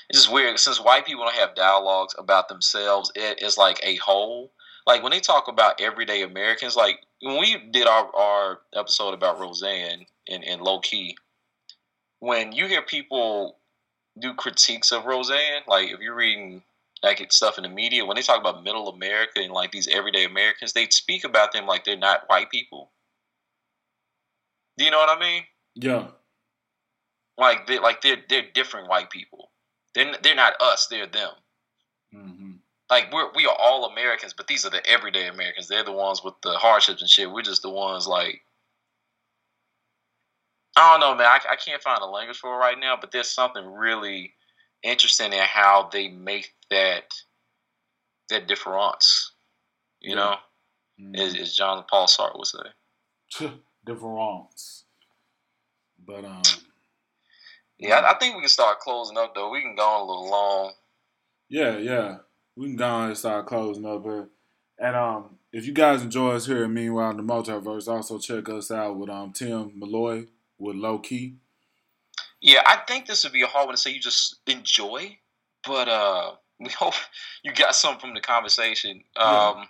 it's 0.08 0.18
just 0.18 0.32
weird 0.32 0.58
since 0.58 0.80
white 0.80 1.06
people 1.06 1.24
don't 1.24 1.34
have 1.34 1.54
dialogues 1.54 2.14
about 2.18 2.48
themselves. 2.48 3.10
It 3.14 3.42
is 3.42 3.56
like 3.56 3.80
a 3.82 3.96
whole. 3.96 4.52
Like 4.86 5.02
when 5.02 5.12
they 5.12 5.20
talk 5.20 5.48
about 5.48 5.80
everyday 5.80 6.22
Americans, 6.22 6.76
like 6.76 7.00
when 7.22 7.38
we 7.38 7.56
did 7.70 7.86
our, 7.86 8.14
our 8.14 8.60
episode 8.74 9.14
about 9.14 9.40
Roseanne 9.40 10.06
and, 10.28 10.44
and 10.44 10.60
low 10.60 10.80
key, 10.80 11.16
when 12.20 12.52
you 12.52 12.66
hear 12.66 12.82
people 12.82 13.58
do 14.18 14.34
critiques 14.34 14.92
of 14.92 15.06
Roseanne, 15.06 15.62
like 15.66 15.90
if 15.90 16.00
you're 16.00 16.14
reading 16.14 16.62
like 17.02 17.32
stuff 17.32 17.58
in 17.58 17.64
the 17.64 17.70
media, 17.70 18.04
when 18.04 18.16
they 18.16 18.22
talk 18.22 18.40
about 18.40 18.64
middle 18.64 18.88
America 18.88 19.40
and 19.40 19.52
like 19.52 19.72
these 19.72 19.88
everyday 19.88 20.24
Americans, 20.24 20.72
they 20.72 20.86
speak 20.88 21.24
about 21.24 21.52
them 21.52 21.66
like 21.66 21.84
they're 21.84 21.96
not 21.96 22.24
white 22.28 22.50
people. 22.50 22.90
Do 24.76 24.84
you 24.84 24.90
know 24.90 24.98
what 24.98 25.16
I 25.16 25.20
mean? 25.20 25.42
Yeah. 25.74 26.08
Like 27.36 27.66
they 27.66 27.78
like 27.78 28.00
they're 28.00 28.22
they're 28.28 28.46
different 28.54 28.88
white 28.88 29.10
people. 29.10 29.50
They're 29.94 30.14
they're 30.22 30.34
not 30.34 30.54
us. 30.60 30.86
They're 30.86 31.06
them. 31.06 31.30
Mm-hmm. 32.14 32.52
Like 32.90 33.12
we're 33.12 33.30
we 33.34 33.46
are 33.46 33.56
all 33.58 33.86
Americans, 33.86 34.34
but 34.34 34.46
these 34.46 34.66
are 34.66 34.70
the 34.70 34.86
everyday 34.86 35.26
Americans. 35.26 35.68
They're 35.68 35.84
the 35.84 35.92
ones 35.92 36.22
with 36.22 36.34
the 36.42 36.52
hardships 36.52 37.00
and 37.00 37.10
shit. 37.10 37.30
We're 37.30 37.42
just 37.42 37.62
the 37.62 37.70
ones 37.70 38.06
like 38.06 38.42
I 40.76 40.92
don't 40.92 41.00
know, 41.00 41.14
man. 41.14 41.26
I, 41.26 41.52
I 41.52 41.56
can't 41.56 41.82
find 41.82 42.02
a 42.02 42.06
language 42.06 42.38
for 42.38 42.52
it 42.52 42.58
right 42.58 42.78
now, 42.78 42.96
but 43.00 43.12
there's 43.12 43.30
something 43.30 43.64
really 43.64 44.34
interesting 44.82 45.32
in 45.32 45.38
how 45.38 45.88
they 45.92 46.08
make 46.08 46.52
that 46.70 47.14
that 48.28 48.48
difference. 48.48 49.32
You 50.00 50.10
yeah. 50.10 50.16
know, 50.16 50.34
mm-hmm. 51.00 51.14
as, 51.14 51.36
as 51.36 51.56
John 51.56 51.84
Paul 51.88 52.06
Sartre 52.06 52.36
would 52.36 52.46
say. 52.46 53.52
difference. 53.86 54.84
But 56.04 56.24
um. 56.24 56.42
Yeah, 57.78 57.96
I, 57.96 58.12
I, 58.12 58.18
think 58.18 58.34
we 58.34 58.40
can 58.40 58.48
start 58.48 58.80
closing 58.80 59.18
up 59.18 59.34
though. 59.34 59.50
We 59.50 59.60
can 59.60 59.74
go 59.74 59.82
on 59.82 60.00
a 60.00 60.04
little 60.04 60.30
long. 60.30 60.72
Yeah, 61.48 61.76
yeah, 61.76 62.16
we 62.56 62.66
can 62.66 62.76
go 62.76 62.88
on 62.88 63.08
and 63.08 63.18
start 63.18 63.46
closing 63.46 63.86
up 63.86 64.02
here. 64.02 64.28
And 64.78 64.96
um, 64.96 65.36
if 65.52 65.66
you 65.66 65.72
guys 65.72 66.02
enjoy 66.02 66.32
us 66.32 66.46
here, 66.46 66.66
meanwhile 66.68 67.10
in 67.10 67.16
the 67.16 67.22
multiverse, 67.22 67.88
also 67.88 68.18
check 68.18 68.48
us 68.48 68.70
out 68.70 68.96
with 68.96 69.08
um 69.08 69.32
Tim 69.32 69.72
Malloy 69.76 70.26
with 70.58 70.76
Low 70.76 70.98
Key. 70.98 71.36
Yeah, 72.40 72.62
I 72.66 72.76
think 72.86 73.06
this 73.06 73.24
would 73.24 73.32
be 73.32 73.42
a 73.42 73.46
hard 73.46 73.66
one 73.66 73.74
to 73.74 73.80
say 73.80 73.90
you 73.90 74.00
just 74.00 74.36
enjoy, 74.46 75.16
but 75.66 75.88
uh, 75.88 76.32
we 76.60 76.70
hope 76.70 76.94
you 77.42 77.52
got 77.52 77.74
something 77.74 78.00
from 78.00 78.14
the 78.14 78.20
conversation. 78.20 79.02
Um, 79.16 79.26
yeah. 79.26 79.64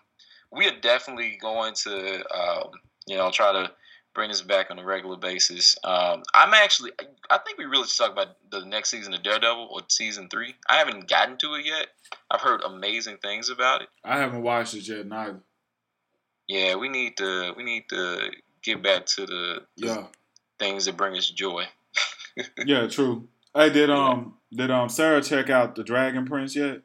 We 0.50 0.66
are 0.66 0.80
definitely 0.80 1.38
going 1.40 1.74
to, 1.84 2.24
um, 2.36 2.70
you 3.06 3.16
know, 3.16 3.30
try 3.30 3.52
to 3.52 3.70
bring 4.14 4.28
this 4.28 4.42
back 4.42 4.70
on 4.70 4.78
a 4.78 4.84
regular 4.84 5.16
basis. 5.16 5.76
Um, 5.84 6.22
I'm 6.34 6.54
actually, 6.54 6.92
I 7.30 7.38
think 7.38 7.58
we 7.58 7.64
really 7.64 7.86
should 7.86 7.98
talk 7.98 8.12
about 8.12 8.36
the 8.50 8.64
next 8.64 8.90
season 8.90 9.14
of 9.14 9.22
Daredevil 9.22 9.68
or 9.70 9.80
season 9.88 10.28
three. 10.28 10.54
I 10.68 10.76
haven't 10.76 11.08
gotten 11.08 11.36
to 11.38 11.54
it 11.54 11.66
yet. 11.66 11.88
I've 12.30 12.40
heard 12.40 12.62
amazing 12.62 13.18
things 13.18 13.50
about 13.50 13.82
it. 13.82 13.88
I 14.04 14.18
haven't 14.18 14.42
watched 14.42 14.74
it 14.74 14.88
yet, 14.88 15.06
neither. 15.06 15.40
Yeah, 16.46 16.76
we 16.76 16.88
need 16.88 17.16
to, 17.16 17.52
we 17.56 17.64
need 17.64 17.88
to 17.88 18.30
get 18.62 18.82
back 18.82 19.06
to 19.06 19.26
the, 19.26 19.62
the 19.76 19.86
yeah. 19.86 20.06
things 20.58 20.84
that 20.84 20.96
bring 20.96 21.16
us 21.16 21.28
joy. 21.28 21.64
yeah, 22.64 22.86
true. 22.86 23.28
Hey, 23.54 23.70
did 23.70 23.88
um 23.88 24.34
did 24.52 24.70
um 24.72 24.88
Sarah 24.88 25.22
check 25.22 25.48
out 25.48 25.76
the 25.76 25.84
Dragon 25.84 26.26
Prince 26.26 26.56
yet? 26.56 26.80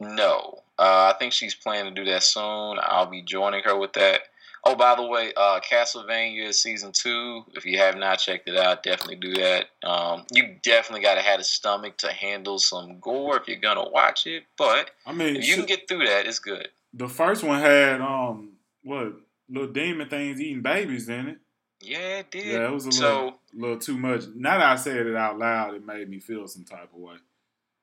No. 0.00 0.62
Uh, 0.76 1.12
I 1.14 1.16
think 1.18 1.32
she's 1.32 1.54
planning 1.54 1.94
to 1.94 2.04
do 2.04 2.10
that 2.10 2.24
soon. 2.24 2.78
I'll 2.82 3.06
be 3.06 3.22
joining 3.22 3.62
her 3.62 3.78
with 3.78 3.92
that. 3.92 4.22
Oh, 4.66 4.74
by 4.74 4.94
the 4.94 5.06
way, 5.06 5.32
uh, 5.36 5.60
Castlevania 5.60 6.52
season 6.54 6.92
two. 6.92 7.44
If 7.54 7.66
you 7.66 7.78
have 7.78 7.96
not 7.96 8.18
checked 8.18 8.48
it 8.48 8.56
out, 8.56 8.82
definitely 8.82 9.16
do 9.16 9.34
that. 9.34 9.66
Um, 9.82 10.24
you 10.32 10.56
definitely 10.62 11.02
got 11.02 11.16
to 11.16 11.22
have 11.22 11.38
a 11.38 11.44
stomach 11.44 11.98
to 11.98 12.08
handle 12.08 12.58
some 12.58 12.98
gore 12.98 13.36
if 13.36 13.46
you're 13.46 13.58
gonna 13.58 13.88
watch 13.88 14.26
it. 14.26 14.44
But 14.56 14.90
I 15.06 15.12
mean, 15.12 15.36
if 15.36 15.46
you 15.46 15.56
can 15.56 15.66
get 15.66 15.86
through 15.86 16.06
that, 16.06 16.26
it's 16.26 16.38
good. 16.38 16.68
The 16.94 17.08
first 17.08 17.42
one 17.42 17.60
had 17.60 18.00
um 18.00 18.52
what 18.82 19.14
little 19.50 19.72
demon 19.72 20.08
things 20.08 20.40
eating 20.40 20.62
babies 20.62 21.08
in 21.08 21.28
it. 21.28 21.38
Yeah, 21.80 22.18
it 22.18 22.30
did. 22.30 22.46
Yeah, 22.46 22.68
it 22.68 22.72
was 22.72 22.86
a 22.86 22.92
so, 22.92 23.14
little, 23.14 23.38
little 23.54 23.78
too 23.78 23.98
much. 23.98 24.24
Now 24.34 24.58
that 24.58 24.72
I 24.72 24.76
said 24.76 25.06
it 25.06 25.16
out 25.16 25.38
loud, 25.38 25.74
it 25.74 25.84
made 25.84 26.08
me 26.08 26.18
feel 26.18 26.48
some 26.48 26.64
type 26.64 26.88
of 26.94 27.00
way. 27.00 27.16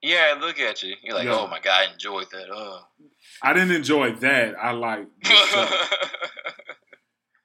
Yeah, 0.01 0.35
look 0.39 0.59
at 0.59 0.81
you. 0.83 0.95
You're 1.03 1.15
like, 1.15 1.25
yeah. 1.25 1.37
oh 1.37 1.47
my 1.47 1.59
god, 1.59 1.87
I 1.87 1.93
enjoyed 1.93 2.27
that. 2.31 2.47
Oh. 2.51 2.81
I 3.41 3.53
didn't 3.53 3.71
enjoy 3.71 4.13
that. 4.13 4.55
I 4.61 4.71
like. 4.71 5.07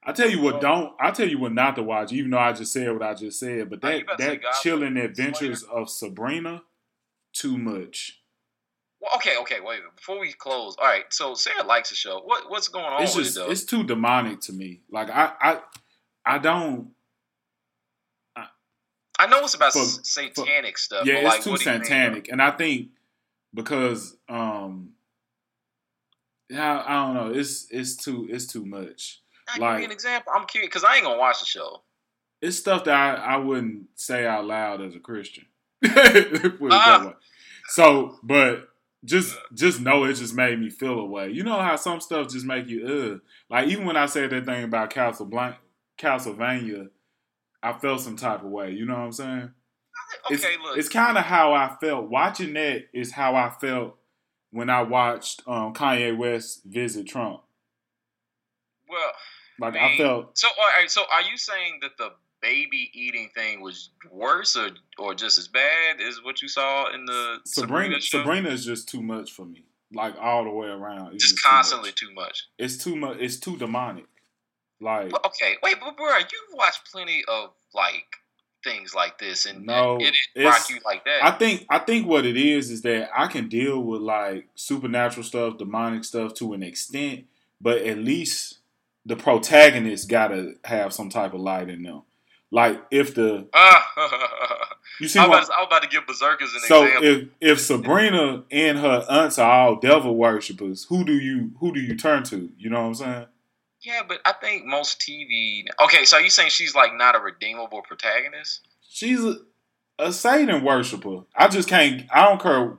I 0.09 0.13
tell 0.13 0.31
you 0.31 0.41
what, 0.41 0.61
don't. 0.61 0.95
I 1.01 1.11
tell 1.11 1.29
you 1.29 1.39
what, 1.39 1.53
not 1.53 1.77
to 1.77 1.83
watch. 1.83 2.13
Even 2.13 2.31
though 2.31 2.39
I 2.39 2.53
just 2.53 2.73
said 2.73 2.93
what 2.93 3.03
I 3.03 3.15
just 3.15 3.41
said, 3.41 3.69
but 3.69 3.81
that 3.83 4.05
that 4.19 4.41
chilling 4.63 4.97
adventures 4.97 5.65
of 5.65 5.91
Sabrina, 5.91 6.63
too 7.33 7.59
much. 7.59 8.21
Well, 9.01 9.11
okay, 9.17 9.37
okay, 9.41 9.61
wait. 9.61 9.81
Before 9.97 10.21
we 10.21 10.33
close, 10.33 10.77
all 10.79 10.87
right. 10.87 11.05
So 11.11 11.35
Sarah 11.35 11.65
likes 11.65 11.91
the 11.91 11.97
show. 11.97 12.21
What 12.25 12.49
what's 12.49 12.69
going 12.69 12.85
on 12.85 13.03
it's 13.03 13.15
just, 13.15 13.37
it? 13.37 13.41
Though? 13.41 13.51
It's 13.51 13.65
too 13.65 13.85
demonic 13.85 14.41
to 14.43 14.53
me. 14.53 14.81
Like 14.91 15.11
I 15.11 15.33
I 15.41 15.59
I 16.25 16.39
don't. 16.39 16.91
I, 19.19 19.25
I 19.25 19.27
know 19.29 19.41
it's 19.41 19.55
about 19.55 19.73
for, 19.73 19.85
satanic 19.85 20.77
for, 20.77 20.79
stuff. 20.79 21.07
Yeah, 21.07 21.15
it's 21.15 21.25
like, 21.25 21.43
too 21.43 21.57
satanic, 21.57 22.29
and 22.31 22.41
I 22.43 22.51
think 22.51 22.89
because 23.55 24.17
um, 24.29 24.91
yeah, 26.49 26.83
I 26.87 27.07
don't 27.07 27.15
know. 27.15 27.39
It's 27.39 27.67
it's 27.71 27.97
too 27.97 28.29
it's 28.31 28.47
too 28.47 28.65
much. 28.65 29.23
I 29.49 29.59
like, 29.59 29.73
give 29.73 29.79
me 29.79 29.85
an 29.87 29.91
example. 29.93 30.33
I'm 30.35 30.47
curious 30.47 30.69
because 30.69 30.85
I 30.85 30.97
ain't 30.97 31.05
gonna 31.05 31.19
watch 31.19 31.41
the 31.41 31.47
show. 31.47 31.83
It's 32.41 32.59
stuff 32.59 32.85
that 32.85 32.95
I, 32.95 33.35
I 33.35 33.37
wouldn't 33.39 33.87
say 33.95 34.27
out 34.27 34.45
loud 34.45 34.83
as 34.83 34.95
a 34.95 35.01
Christian. 35.01 35.47
uh, 35.85 37.13
so, 37.69 38.19
but 38.23 38.69
just 39.05 39.37
just 39.55 39.81
know 39.81 40.05
it 40.05 40.15
just 40.15 40.35
made 40.35 40.59
me 40.59 40.71
feel 40.71 41.01
away. 41.01 41.31
You 41.31 41.43
know 41.43 41.61
how 41.61 41.77
some 41.77 42.01
stuff 42.01 42.29
just 42.29 42.45
make 42.45 42.69
you 42.69 42.87
ugh. 42.87 43.21
Like 43.49 43.69
even 43.69 43.87
when 43.87 43.97
I 43.97 44.07
said 44.07 44.31
that 44.31 44.45
thing 44.45 44.65
about 44.65 44.91
Casablanca, 44.91 45.59
Castlevania, 45.99 46.91
I 47.67 47.79
felt 47.79 48.01
some 48.01 48.17
type 48.17 48.43
of 48.43 48.51
way. 48.51 48.73
You 48.73 48.87
know 48.87 48.95
what 48.95 49.01
I'm 49.01 49.13
saying? 49.13 49.51
Okay, 50.27 50.35
it's, 50.35 50.45
look. 50.63 50.79
It's 50.79 50.89
kind 50.89 51.19
of 51.19 51.25
how 51.25 51.53
I 51.53 51.77
felt 51.81 52.09
watching 52.09 52.55
that. 52.55 52.85
Is 52.93 53.13
how 53.13 53.35
I 53.35 53.51
felt 53.51 53.97
when 54.51 54.71
I 54.71 54.83
watched 54.83 55.43
um, 55.47 55.75
Kanye 55.75 56.17
West 56.17 56.63
visit 56.65 57.07
Trump. 57.07 57.43
Well, 58.89 59.11
Like 59.59 59.75
I, 59.75 59.95
I 59.95 59.97
felt 59.99 60.39
so. 60.39 60.49
All 60.49 60.81
right, 60.81 60.91
so 60.91 61.03
are 61.13 61.23
you 61.23 61.37
saying 61.37 61.81
that 61.83 61.99
the 61.99 62.11
baby 62.41 62.91
eating 62.93 63.31
thing 63.35 63.61
was 63.61 63.91
worse 64.11 64.57
or 64.57 64.71
or 64.99 65.15
just 65.15 65.39
as 65.39 65.49
bad 65.49 66.01
as 66.01 66.23
what 66.23 66.43
you 66.43 66.49
saw 66.49 66.93
in 66.95 67.05
the 67.07 67.39
Sabrina. 67.45 68.01
Sabrina. 68.01 68.01
Sabrina 68.01 68.49
is 68.51 68.65
just 68.65 68.89
too 68.89 69.03
much 69.03 69.33
for 69.33 69.45
me. 69.45 69.65
Like 69.93 70.15
all 70.21 70.45
the 70.45 70.51
way 70.51 70.69
around. 70.69 71.15
It's 71.15 71.25
just 71.25 71.37
too 71.37 71.49
constantly 71.49 71.91
much. 71.91 72.01
too 72.01 72.15
much. 72.15 72.45
It's 72.59 72.77
too 72.77 72.97
much. 72.97 73.17
It's 73.21 73.39
too 73.39 73.57
demonic. 73.57 74.07
Like 74.81 75.11
But, 75.11 75.25
okay, 75.27 75.55
wait, 75.63 75.77
but 75.81 75.97
bro, 75.97 76.19
you 76.19 76.25
watch 76.57 76.75
plenty 76.93 77.25
of 77.29 77.51
like 77.75 78.05
things 78.65 78.95
like 78.95 79.19
this, 79.19 79.47
and 79.47 79.65
No, 79.65 79.97
it, 79.97 80.03
it 80.03 80.05
didn't 80.05 80.17
it's- 80.47 80.55
rock 80.61 80.71
you 80.71 80.79
like 80.85 81.05
that. 81.05 81.25
I 81.25 81.31
think 81.33 81.67
I 81.71 81.79
think 81.79 82.07
what 82.07 82.27
it 82.27 82.37
is 82.37 82.71
is 82.71 82.83
that 82.83 83.09
I 83.17 83.27
can 83.29 83.49
deal 83.49 83.81
with 83.81 84.03
like 84.03 84.49
supernatural 84.55 85.25
stuff, 85.25 85.57
demonic 85.59 86.05
stuff 86.05 86.35
to 86.35 86.53
an 86.53 86.63
extent, 86.63 87.25
but 87.61 87.79
at 87.83 87.99
least 87.99 88.59
the 89.07 89.17
protagonist 89.17 90.09
gotta 90.09 90.55
have 90.65 90.93
some 90.93 91.09
type 91.11 91.33
of 91.33 91.41
light 91.41 91.69
in 91.71 91.83
them. 91.85 92.03
Like 92.51 92.81
if 92.91 93.15
the 93.15 93.49
Ah, 93.55 93.87
you 95.01 95.09
see 95.09 95.19
I, 95.19 95.27
was 95.27 95.31
what 95.31 95.37
about 95.39 95.47
to, 95.47 95.53
I 95.55 95.61
was 95.61 95.67
about 95.69 95.83
to 95.83 95.89
give 95.89 96.07
Berserkers 96.07 96.53
an 96.55 96.61
so 96.61 96.85
example. 96.85 97.09
if 97.09 97.29
if 97.41 97.61
Sabrina 97.61 98.45
and 98.51 98.79
her 98.79 99.05
aunts 99.09 99.39
are 99.39 99.51
all 99.51 99.77
devil 99.77 100.15
worshippers, 100.17 100.85
who 100.89 101.05
do 101.05 101.15
you 101.15 101.53
who 101.61 101.73
do 101.73 101.81
you 101.81 101.97
turn 101.97 102.25
to? 102.25 102.51
You 102.59 102.71
know 102.71 102.81
what 102.83 102.87
I'm 102.89 102.95
saying? 102.95 103.27
Yeah, 103.87 104.03
but 104.07 104.21
I 104.25 104.33
think 104.33 104.65
most 104.67 105.01
TV. 105.01 105.65
Okay, 105.85 106.05
so 106.05 106.19
you 106.19 106.29
saying 106.31 106.51
she's 106.51 106.75
like 106.75 106.95
not 106.95 107.15
a 107.15 107.21
redeemable 107.21 107.83
protagonist? 107.83 108.67
She's 108.89 109.23
a, 109.25 109.37
a 109.99 110.13
Satan 110.13 110.65
worshiper. 110.65 111.23
I 111.37 111.49
just 111.49 111.69
can't. 111.69 112.03
I 112.13 112.25
don't 112.25 112.41
care. 112.43 112.75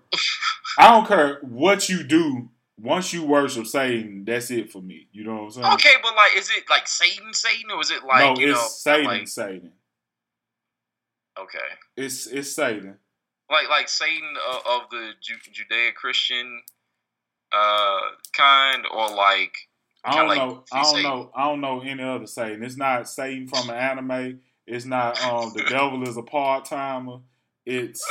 I 0.77 0.89
don't 0.91 1.07
care 1.07 1.39
what 1.41 1.87
you 1.89 2.03
do. 2.03 2.49
Once 2.79 3.11
you 3.13 3.23
worship 3.25 3.65
Satan, 3.65 4.23
that's 4.25 4.51
it 4.51 4.71
for 4.71 4.81
me. 4.81 5.07
You 5.11 5.23
know 5.23 5.35
what 5.35 5.43
I'm 5.45 5.51
saying? 5.51 5.73
Okay, 5.73 5.93
but 6.03 6.15
like, 6.15 6.37
is 6.37 6.49
it 6.51 6.65
like 6.69 6.87
Satan, 6.87 7.33
Satan, 7.33 7.71
or 7.71 7.81
is 7.81 7.89
it 7.89 8.03
like 8.03 8.19
no, 8.37 8.39
you 8.41 8.51
it's 8.51 8.59
know, 8.61 8.67
Satan. 8.67 9.05
like 9.05 9.27
Satan. 9.27 9.71
okay, 11.39 11.57
It's 11.95 12.27
it's 12.27 12.51
Satan. 12.53 12.97
like 13.49 13.69
like 13.69 13.89
Satan 13.89 14.35
of, 14.51 14.55
of 14.83 14.89
the 14.91 15.11
Ju- 15.21 15.35
Judeo 15.51 15.93
Christian 15.95 16.61
uh 17.51 17.99
kind, 18.33 18.85
or 18.91 19.09
like 19.09 19.66
I 20.03 20.15
don't 20.15 20.27
like 20.27 20.37
know. 20.37 20.63
I 20.71 20.81
don't 20.83 20.95
Satan. 20.95 21.03
know. 21.03 21.31
I 21.35 21.43
don't 21.49 21.61
know 21.61 21.81
any 21.81 22.03
other 22.03 22.27
Satan. 22.27 22.63
It's 22.63 22.77
not 22.77 23.09
Satan 23.09 23.47
from 23.47 23.69
an 23.69 23.75
anime. 23.75 24.39
It's 24.65 24.85
not 24.85 25.21
um 25.23 25.51
the 25.55 25.63
devil 25.69 26.07
is 26.07 26.17
a 26.17 26.21
part 26.23 26.65
timer. 26.65 27.19
It's 27.65 28.03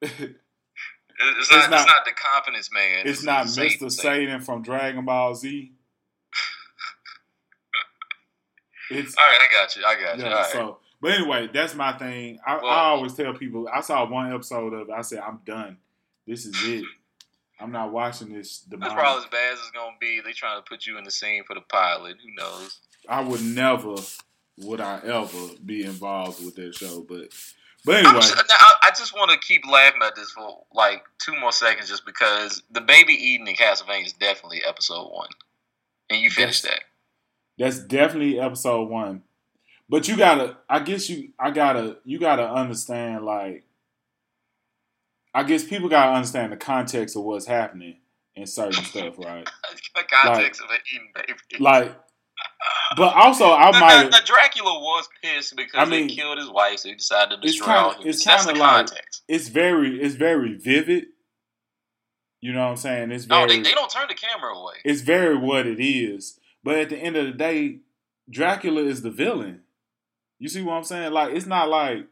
it's 0.02 0.10
not, 0.20 0.28
it's 1.20 1.50
not- 1.50 1.70
not 1.70 2.04
the 2.06 2.12
confidence 2.16 2.70
man. 2.72 3.02
it's 3.06 3.22
not 3.22 3.46
Mr. 3.46 3.90
Satan 4.00 4.40
from 4.40 4.62
Dragon 4.62 5.04
Ball 5.04 5.34
Z. 5.34 5.72
It's 8.90 9.16
All 9.16 9.24
right, 9.24 9.38
I 9.40 9.52
got 9.52 9.76
you. 9.76 9.82
I 9.84 9.94
got 10.00 10.18
you. 10.18 10.24
Yeah, 10.24 10.30
All 10.30 10.36
right. 10.42 10.50
so 10.52 10.78
but 11.02 11.12
anyway, 11.12 11.48
that's 11.52 11.74
my 11.74 11.92
thing. 11.96 12.38
I, 12.46 12.56
Well- 12.56 12.66
I 12.66 12.84
always 12.88 13.14
tell 13.14 13.32
people 13.34 13.68
I 13.72 13.80
saw 13.80 14.08
one 14.08 14.32
episode 14.32 14.72
of 14.74 14.88
it, 14.88 14.92
I 14.92 15.02
said, 15.02 15.20
I'm 15.20 15.40
done. 15.46 15.76
This 16.26 16.44
is 16.44 16.54
it. 16.64 16.84
I'm 17.60 17.72
not 17.72 17.92
watching 17.92 18.32
this 18.32 18.60
That's 18.60 18.70
demonic. 18.70 18.96
probably 18.96 19.24
as 19.24 19.30
bad 19.30 19.52
as 19.52 19.58
it's 19.58 19.70
gonna 19.70 19.96
be. 20.00 20.20
They 20.24 20.32
trying 20.32 20.58
to 20.58 20.68
put 20.68 20.86
you 20.86 20.98
in 20.98 21.04
the 21.04 21.10
scene 21.10 21.44
for 21.44 21.54
the 21.54 21.60
pilot. 21.62 22.16
Who 22.22 22.34
knows? 22.34 22.80
I 23.08 23.20
would 23.22 23.42
never 23.42 23.94
would 24.58 24.80
I 24.80 25.00
ever 25.04 25.54
be 25.64 25.84
involved 25.84 26.44
with 26.44 26.54
that 26.56 26.74
show, 26.74 27.04
but 27.08 27.28
but 27.84 27.96
anyway, 27.96 28.14
just, 28.20 28.34
I 28.36 28.74
I 28.84 28.90
just 28.90 29.14
want 29.14 29.30
to 29.30 29.38
keep 29.38 29.62
laughing 29.66 30.02
at 30.04 30.14
this 30.14 30.30
for 30.32 30.64
like 30.74 31.02
two 31.18 31.38
more 31.40 31.52
seconds, 31.52 31.88
just 31.88 32.04
because 32.04 32.62
the 32.70 32.80
baby 32.82 33.14
eating 33.14 33.46
in 33.46 33.54
Castlevania 33.54 34.06
is 34.06 34.12
definitely 34.12 34.62
episode 34.66 35.08
one, 35.10 35.28
and 36.10 36.20
you 36.20 36.30
finished 36.30 36.62
that. 36.64 36.80
that's 37.58 37.78
definitely 37.78 38.38
episode 38.38 38.88
one. 38.88 39.22
But 39.88 40.08
you 40.08 40.16
gotta 40.16 40.58
I 40.68 40.80
guess 40.80 41.08
you 41.08 41.30
I 41.38 41.50
gotta 41.50 41.96
you 42.04 42.18
gotta 42.18 42.48
understand 42.50 43.24
like 43.24 43.64
I 45.34 45.42
guess 45.44 45.64
people 45.64 45.88
gotta 45.88 46.12
understand 46.12 46.52
the 46.52 46.56
context 46.56 47.16
of 47.16 47.22
what's 47.22 47.46
happening 47.46 47.98
in 48.34 48.46
certain 48.46 48.84
stuff, 48.84 49.18
right? 49.18 49.48
the 49.94 50.02
context 50.10 50.60
of 50.62 50.70
an 50.70 50.78
eating 50.92 51.12
baby. 51.14 51.62
Like 51.62 51.96
but 52.96 53.14
also 53.14 53.50
I 53.50 53.70
the, 53.70 53.78
might 53.78 54.04
the, 54.10 54.22
Dracula 54.24 54.80
was 54.80 55.08
pissed 55.22 55.54
because 55.56 55.74
I 55.74 55.84
mean, 55.84 56.08
they 56.08 56.14
killed 56.14 56.38
his 56.38 56.50
wife, 56.50 56.80
so 56.80 56.88
he 56.88 56.94
decided 56.96 57.30
to 57.40 57.46
it's 57.46 57.52
destroy 57.56 57.66
kinda- 57.66 57.80
all 57.80 57.90
humans. 57.92 58.16
it's 58.16 58.24
That's 58.24 58.44
the 58.46 58.52
kinda 58.52 58.60
like- 58.64 58.86
context. 58.88 59.22
it's 59.28 59.48
very 59.48 60.00
it's 60.02 60.14
very 60.16 60.54
vivid. 60.56 61.04
You 62.40 62.52
know 62.54 62.60
what 62.64 62.70
I'm 62.70 62.76
saying? 62.76 63.12
It's 63.12 63.26
No, 63.26 63.46
very 63.46 63.58
they, 63.58 63.62
they 63.70 63.74
don't 63.74 63.90
turn 63.90 64.08
the 64.08 64.14
camera 64.14 64.54
away. 64.56 64.74
it's 64.84 65.02
very 65.02 65.36
what 65.36 65.66
it 65.66 65.78
is. 65.80 66.40
But 66.64 66.78
at 66.78 66.88
the 66.88 66.96
end 66.96 67.16
of 67.16 67.26
the 67.26 67.32
day, 67.32 67.80
Dracula 68.30 68.82
is 68.82 69.02
the 69.02 69.10
villain. 69.10 69.60
You 70.38 70.48
see 70.48 70.62
what 70.62 70.74
I'm 70.74 70.84
saying? 70.84 71.12
Like 71.12 71.34
it's 71.34 71.46
not 71.46 71.68
like 71.68 72.06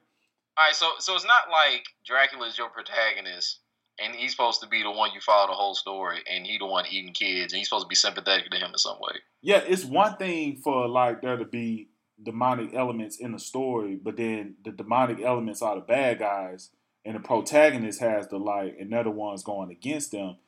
All 0.58 0.64
right, 0.64 0.74
so 0.74 0.90
so 0.98 1.14
it's 1.14 1.24
not 1.24 1.50
like 1.52 1.84
Dracula 2.04 2.48
is 2.48 2.58
your 2.58 2.68
protagonist, 2.68 3.60
and 4.02 4.12
he's 4.12 4.32
supposed 4.32 4.60
to 4.60 4.66
be 4.66 4.82
the 4.82 4.90
one 4.90 5.12
you 5.14 5.20
follow 5.20 5.46
the 5.46 5.52
whole 5.52 5.76
story, 5.76 6.18
and 6.28 6.44
he 6.44 6.58
the 6.58 6.66
one 6.66 6.84
eating 6.90 7.12
kids, 7.12 7.52
and 7.52 7.58
he's 7.58 7.68
supposed 7.68 7.84
to 7.84 7.88
be 7.88 7.94
sympathetic 7.94 8.50
to 8.50 8.56
him 8.56 8.72
in 8.72 8.78
some 8.78 8.96
way. 9.00 9.18
yeah, 9.40 9.62
it's 9.64 9.84
one 9.84 10.16
thing 10.16 10.56
for 10.56 10.88
like 10.88 11.22
there 11.22 11.36
to 11.36 11.44
be 11.44 11.90
demonic 12.20 12.74
elements 12.74 13.18
in 13.18 13.30
the 13.30 13.38
story, 13.38 13.94
but 13.94 14.16
then 14.16 14.56
the 14.64 14.72
demonic 14.72 15.20
elements 15.22 15.62
are 15.62 15.76
the 15.76 15.80
bad 15.80 16.18
guys, 16.18 16.70
and 17.04 17.14
the 17.14 17.20
protagonist 17.20 18.00
has 18.00 18.26
the 18.26 18.38
light, 18.38 18.74
and 18.80 18.92
they're 18.92 19.04
the 19.04 19.10
ones 19.10 19.44
going 19.44 19.70
against 19.70 20.10
them. 20.10 20.38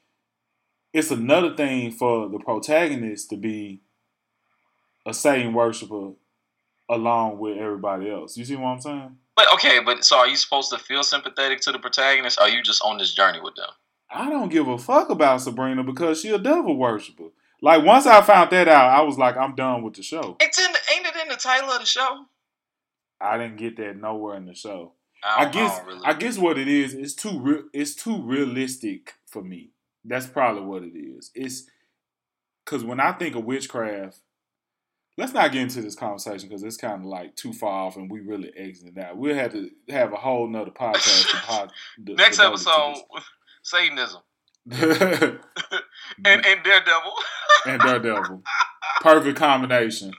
It's 0.92 1.12
another 1.12 1.54
thing 1.54 1.92
for 1.92 2.28
the 2.28 2.40
protagonist 2.40 3.30
to 3.30 3.36
be 3.36 3.82
a 5.06 5.14
Satan 5.14 5.54
worshiper 5.54 6.14
along 6.88 7.38
with 7.38 7.56
everybody 7.56 8.10
else. 8.10 8.36
You 8.36 8.44
see 8.44 8.56
what 8.56 8.70
I'm 8.70 8.80
saying? 8.80 9.16
But 9.40 9.54
okay, 9.54 9.80
but 9.82 10.04
so 10.04 10.18
are 10.18 10.28
you 10.28 10.36
supposed 10.36 10.70
to 10.70 10.76
feel 10.76 11.02
sympathetic 11.02 11.62
to 11.62 11.72
the 11.72 11.78
protagonist? 11.78 12.38
Or 12.38 12.42
are 12.42 12.50
you 12.50 12.62
just 12.62 12.82
on 12.82 12.98
this 12.98 13.14
journey 13.14 13.40
with 13.40 13.54
them? 13.54 13.70
I 14.10 14.28
don't 14.28 14.50
give 14.50 14.68
a 14.68 14.76
fuck 14.76 15.08
about 15.08 15.40
Sabrina 15.40 15.82
because 15.82 16.20
she 16.20 16.28
a 16.28 16.36
devil 16.36 16.76
worshiper. 16.76 17.28
Like 17.62 17.82
once 17.82 18.04
I 18.04 18.20
found 18.20 18.50
that 18.50 18.68
out, 18.68 18.90
I 18.90 19.00
was 19.00 19.16
like, 19.16 19.38
I'm 19.38 19.54
done 19.54 19.82
with 19.82 19.94
the 19.94 20.02
show. 20.02 20.36
It's 20.40 20.58
in 20.58 20.70
the, 20.70 20.78
ain't 20.94 21.06
it 21.06 21.22
in 21.22 21.28
the 21.28 21.36
title 21.36 21.70
of 21.70 21.80
the 21.80 21.86
show? 21.86 22.26
I 23.18 23.38
didn't 23.38 23.56
get 23.56 23.78
that 23.78 23.96
nowhere 23.96 24.36
in 24.36 24.44
the 24.44 24.54
show. 24.54 24.92
I, 25.24 25.46
I 25.46 25.48
guess 25.48 25.78
don't 25.78 25.86
really. 25.86 26.00
I 26.04 26.12
guess 26.12 26.36
what 26.36 26.58
it 26.58 26.68
is, 26.68 26.92
it's 26.92 27.14
too 27.14 27.40
re- 27.40 27.62
it's 27.72 27.94
too 27.94 28.20
realistic 28.20 29.14
for 29.24 29.42
me. 29.42 29.70
That's 30.04 30.26
probably 30.26 30.64
what 30.64 30.82
it 30.82 30.98
is. 30.98 31.30
It's 31.34 31.64
because 32.66 32.84
when 32.84 33.00
I 33.00 33.12
think 33.12 33.36
of 33.36 33.44
witchcraft, 33.46 34.18
let's 35.20 35.32
not 35.32 35.52
get 35.52 35.62
into 35.62 35.82
this 35.82 35.94
conversation 35.94 36.48
because 36.48 36.62
it's 36.62 36.76
kind 36.76 37.00
of 37.02 37.04
like 37.06 37.36
too 37.36 37.52
far 37.52 37.86
off, 37.86 37.96
and 37.96 38.10
we 38.10 38.20
really 38.20 38.50
exiting 38.56 38.94
that. 38.94 39.16
We'll 39.16 39.34
have 39.36 39.52
to 39.52 39.70
have 39.90 40.12
a 40.12 40.16
whole 40.16 40.48
nother 40.48 40.70
podcast. 40.70 41.26
pod, 41.44 41.70
de- 42.04 42.14
Next 42.14 42.38
to 42.38 42.46
episode, 42.46 42.96
Satanism 43.62 44.22
and, 44.70 45.38
and 46.24 46.62
Daredevil. 46.64 47.12
and 47.66 47.80
Daredevil. 47.80 48.42
Perfect 49.02 49.36
combination. 49.38 50.12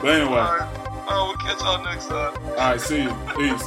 But 0.00 0.20
anyway, 0.20 0.36
All 0.38 0.58
right, 0.58 1.06
oh, 1.10 1.26
we'll 1.28 1.36
catch 1.36 1.60
y'all 1.60 1.82
next 1.82 2.06
time. 2.08 2.36
all 2.44 2.54
right, 2.54 2.80
see 2.80 3.02
you. 3.04 3.16
Peace. 3.36 3.64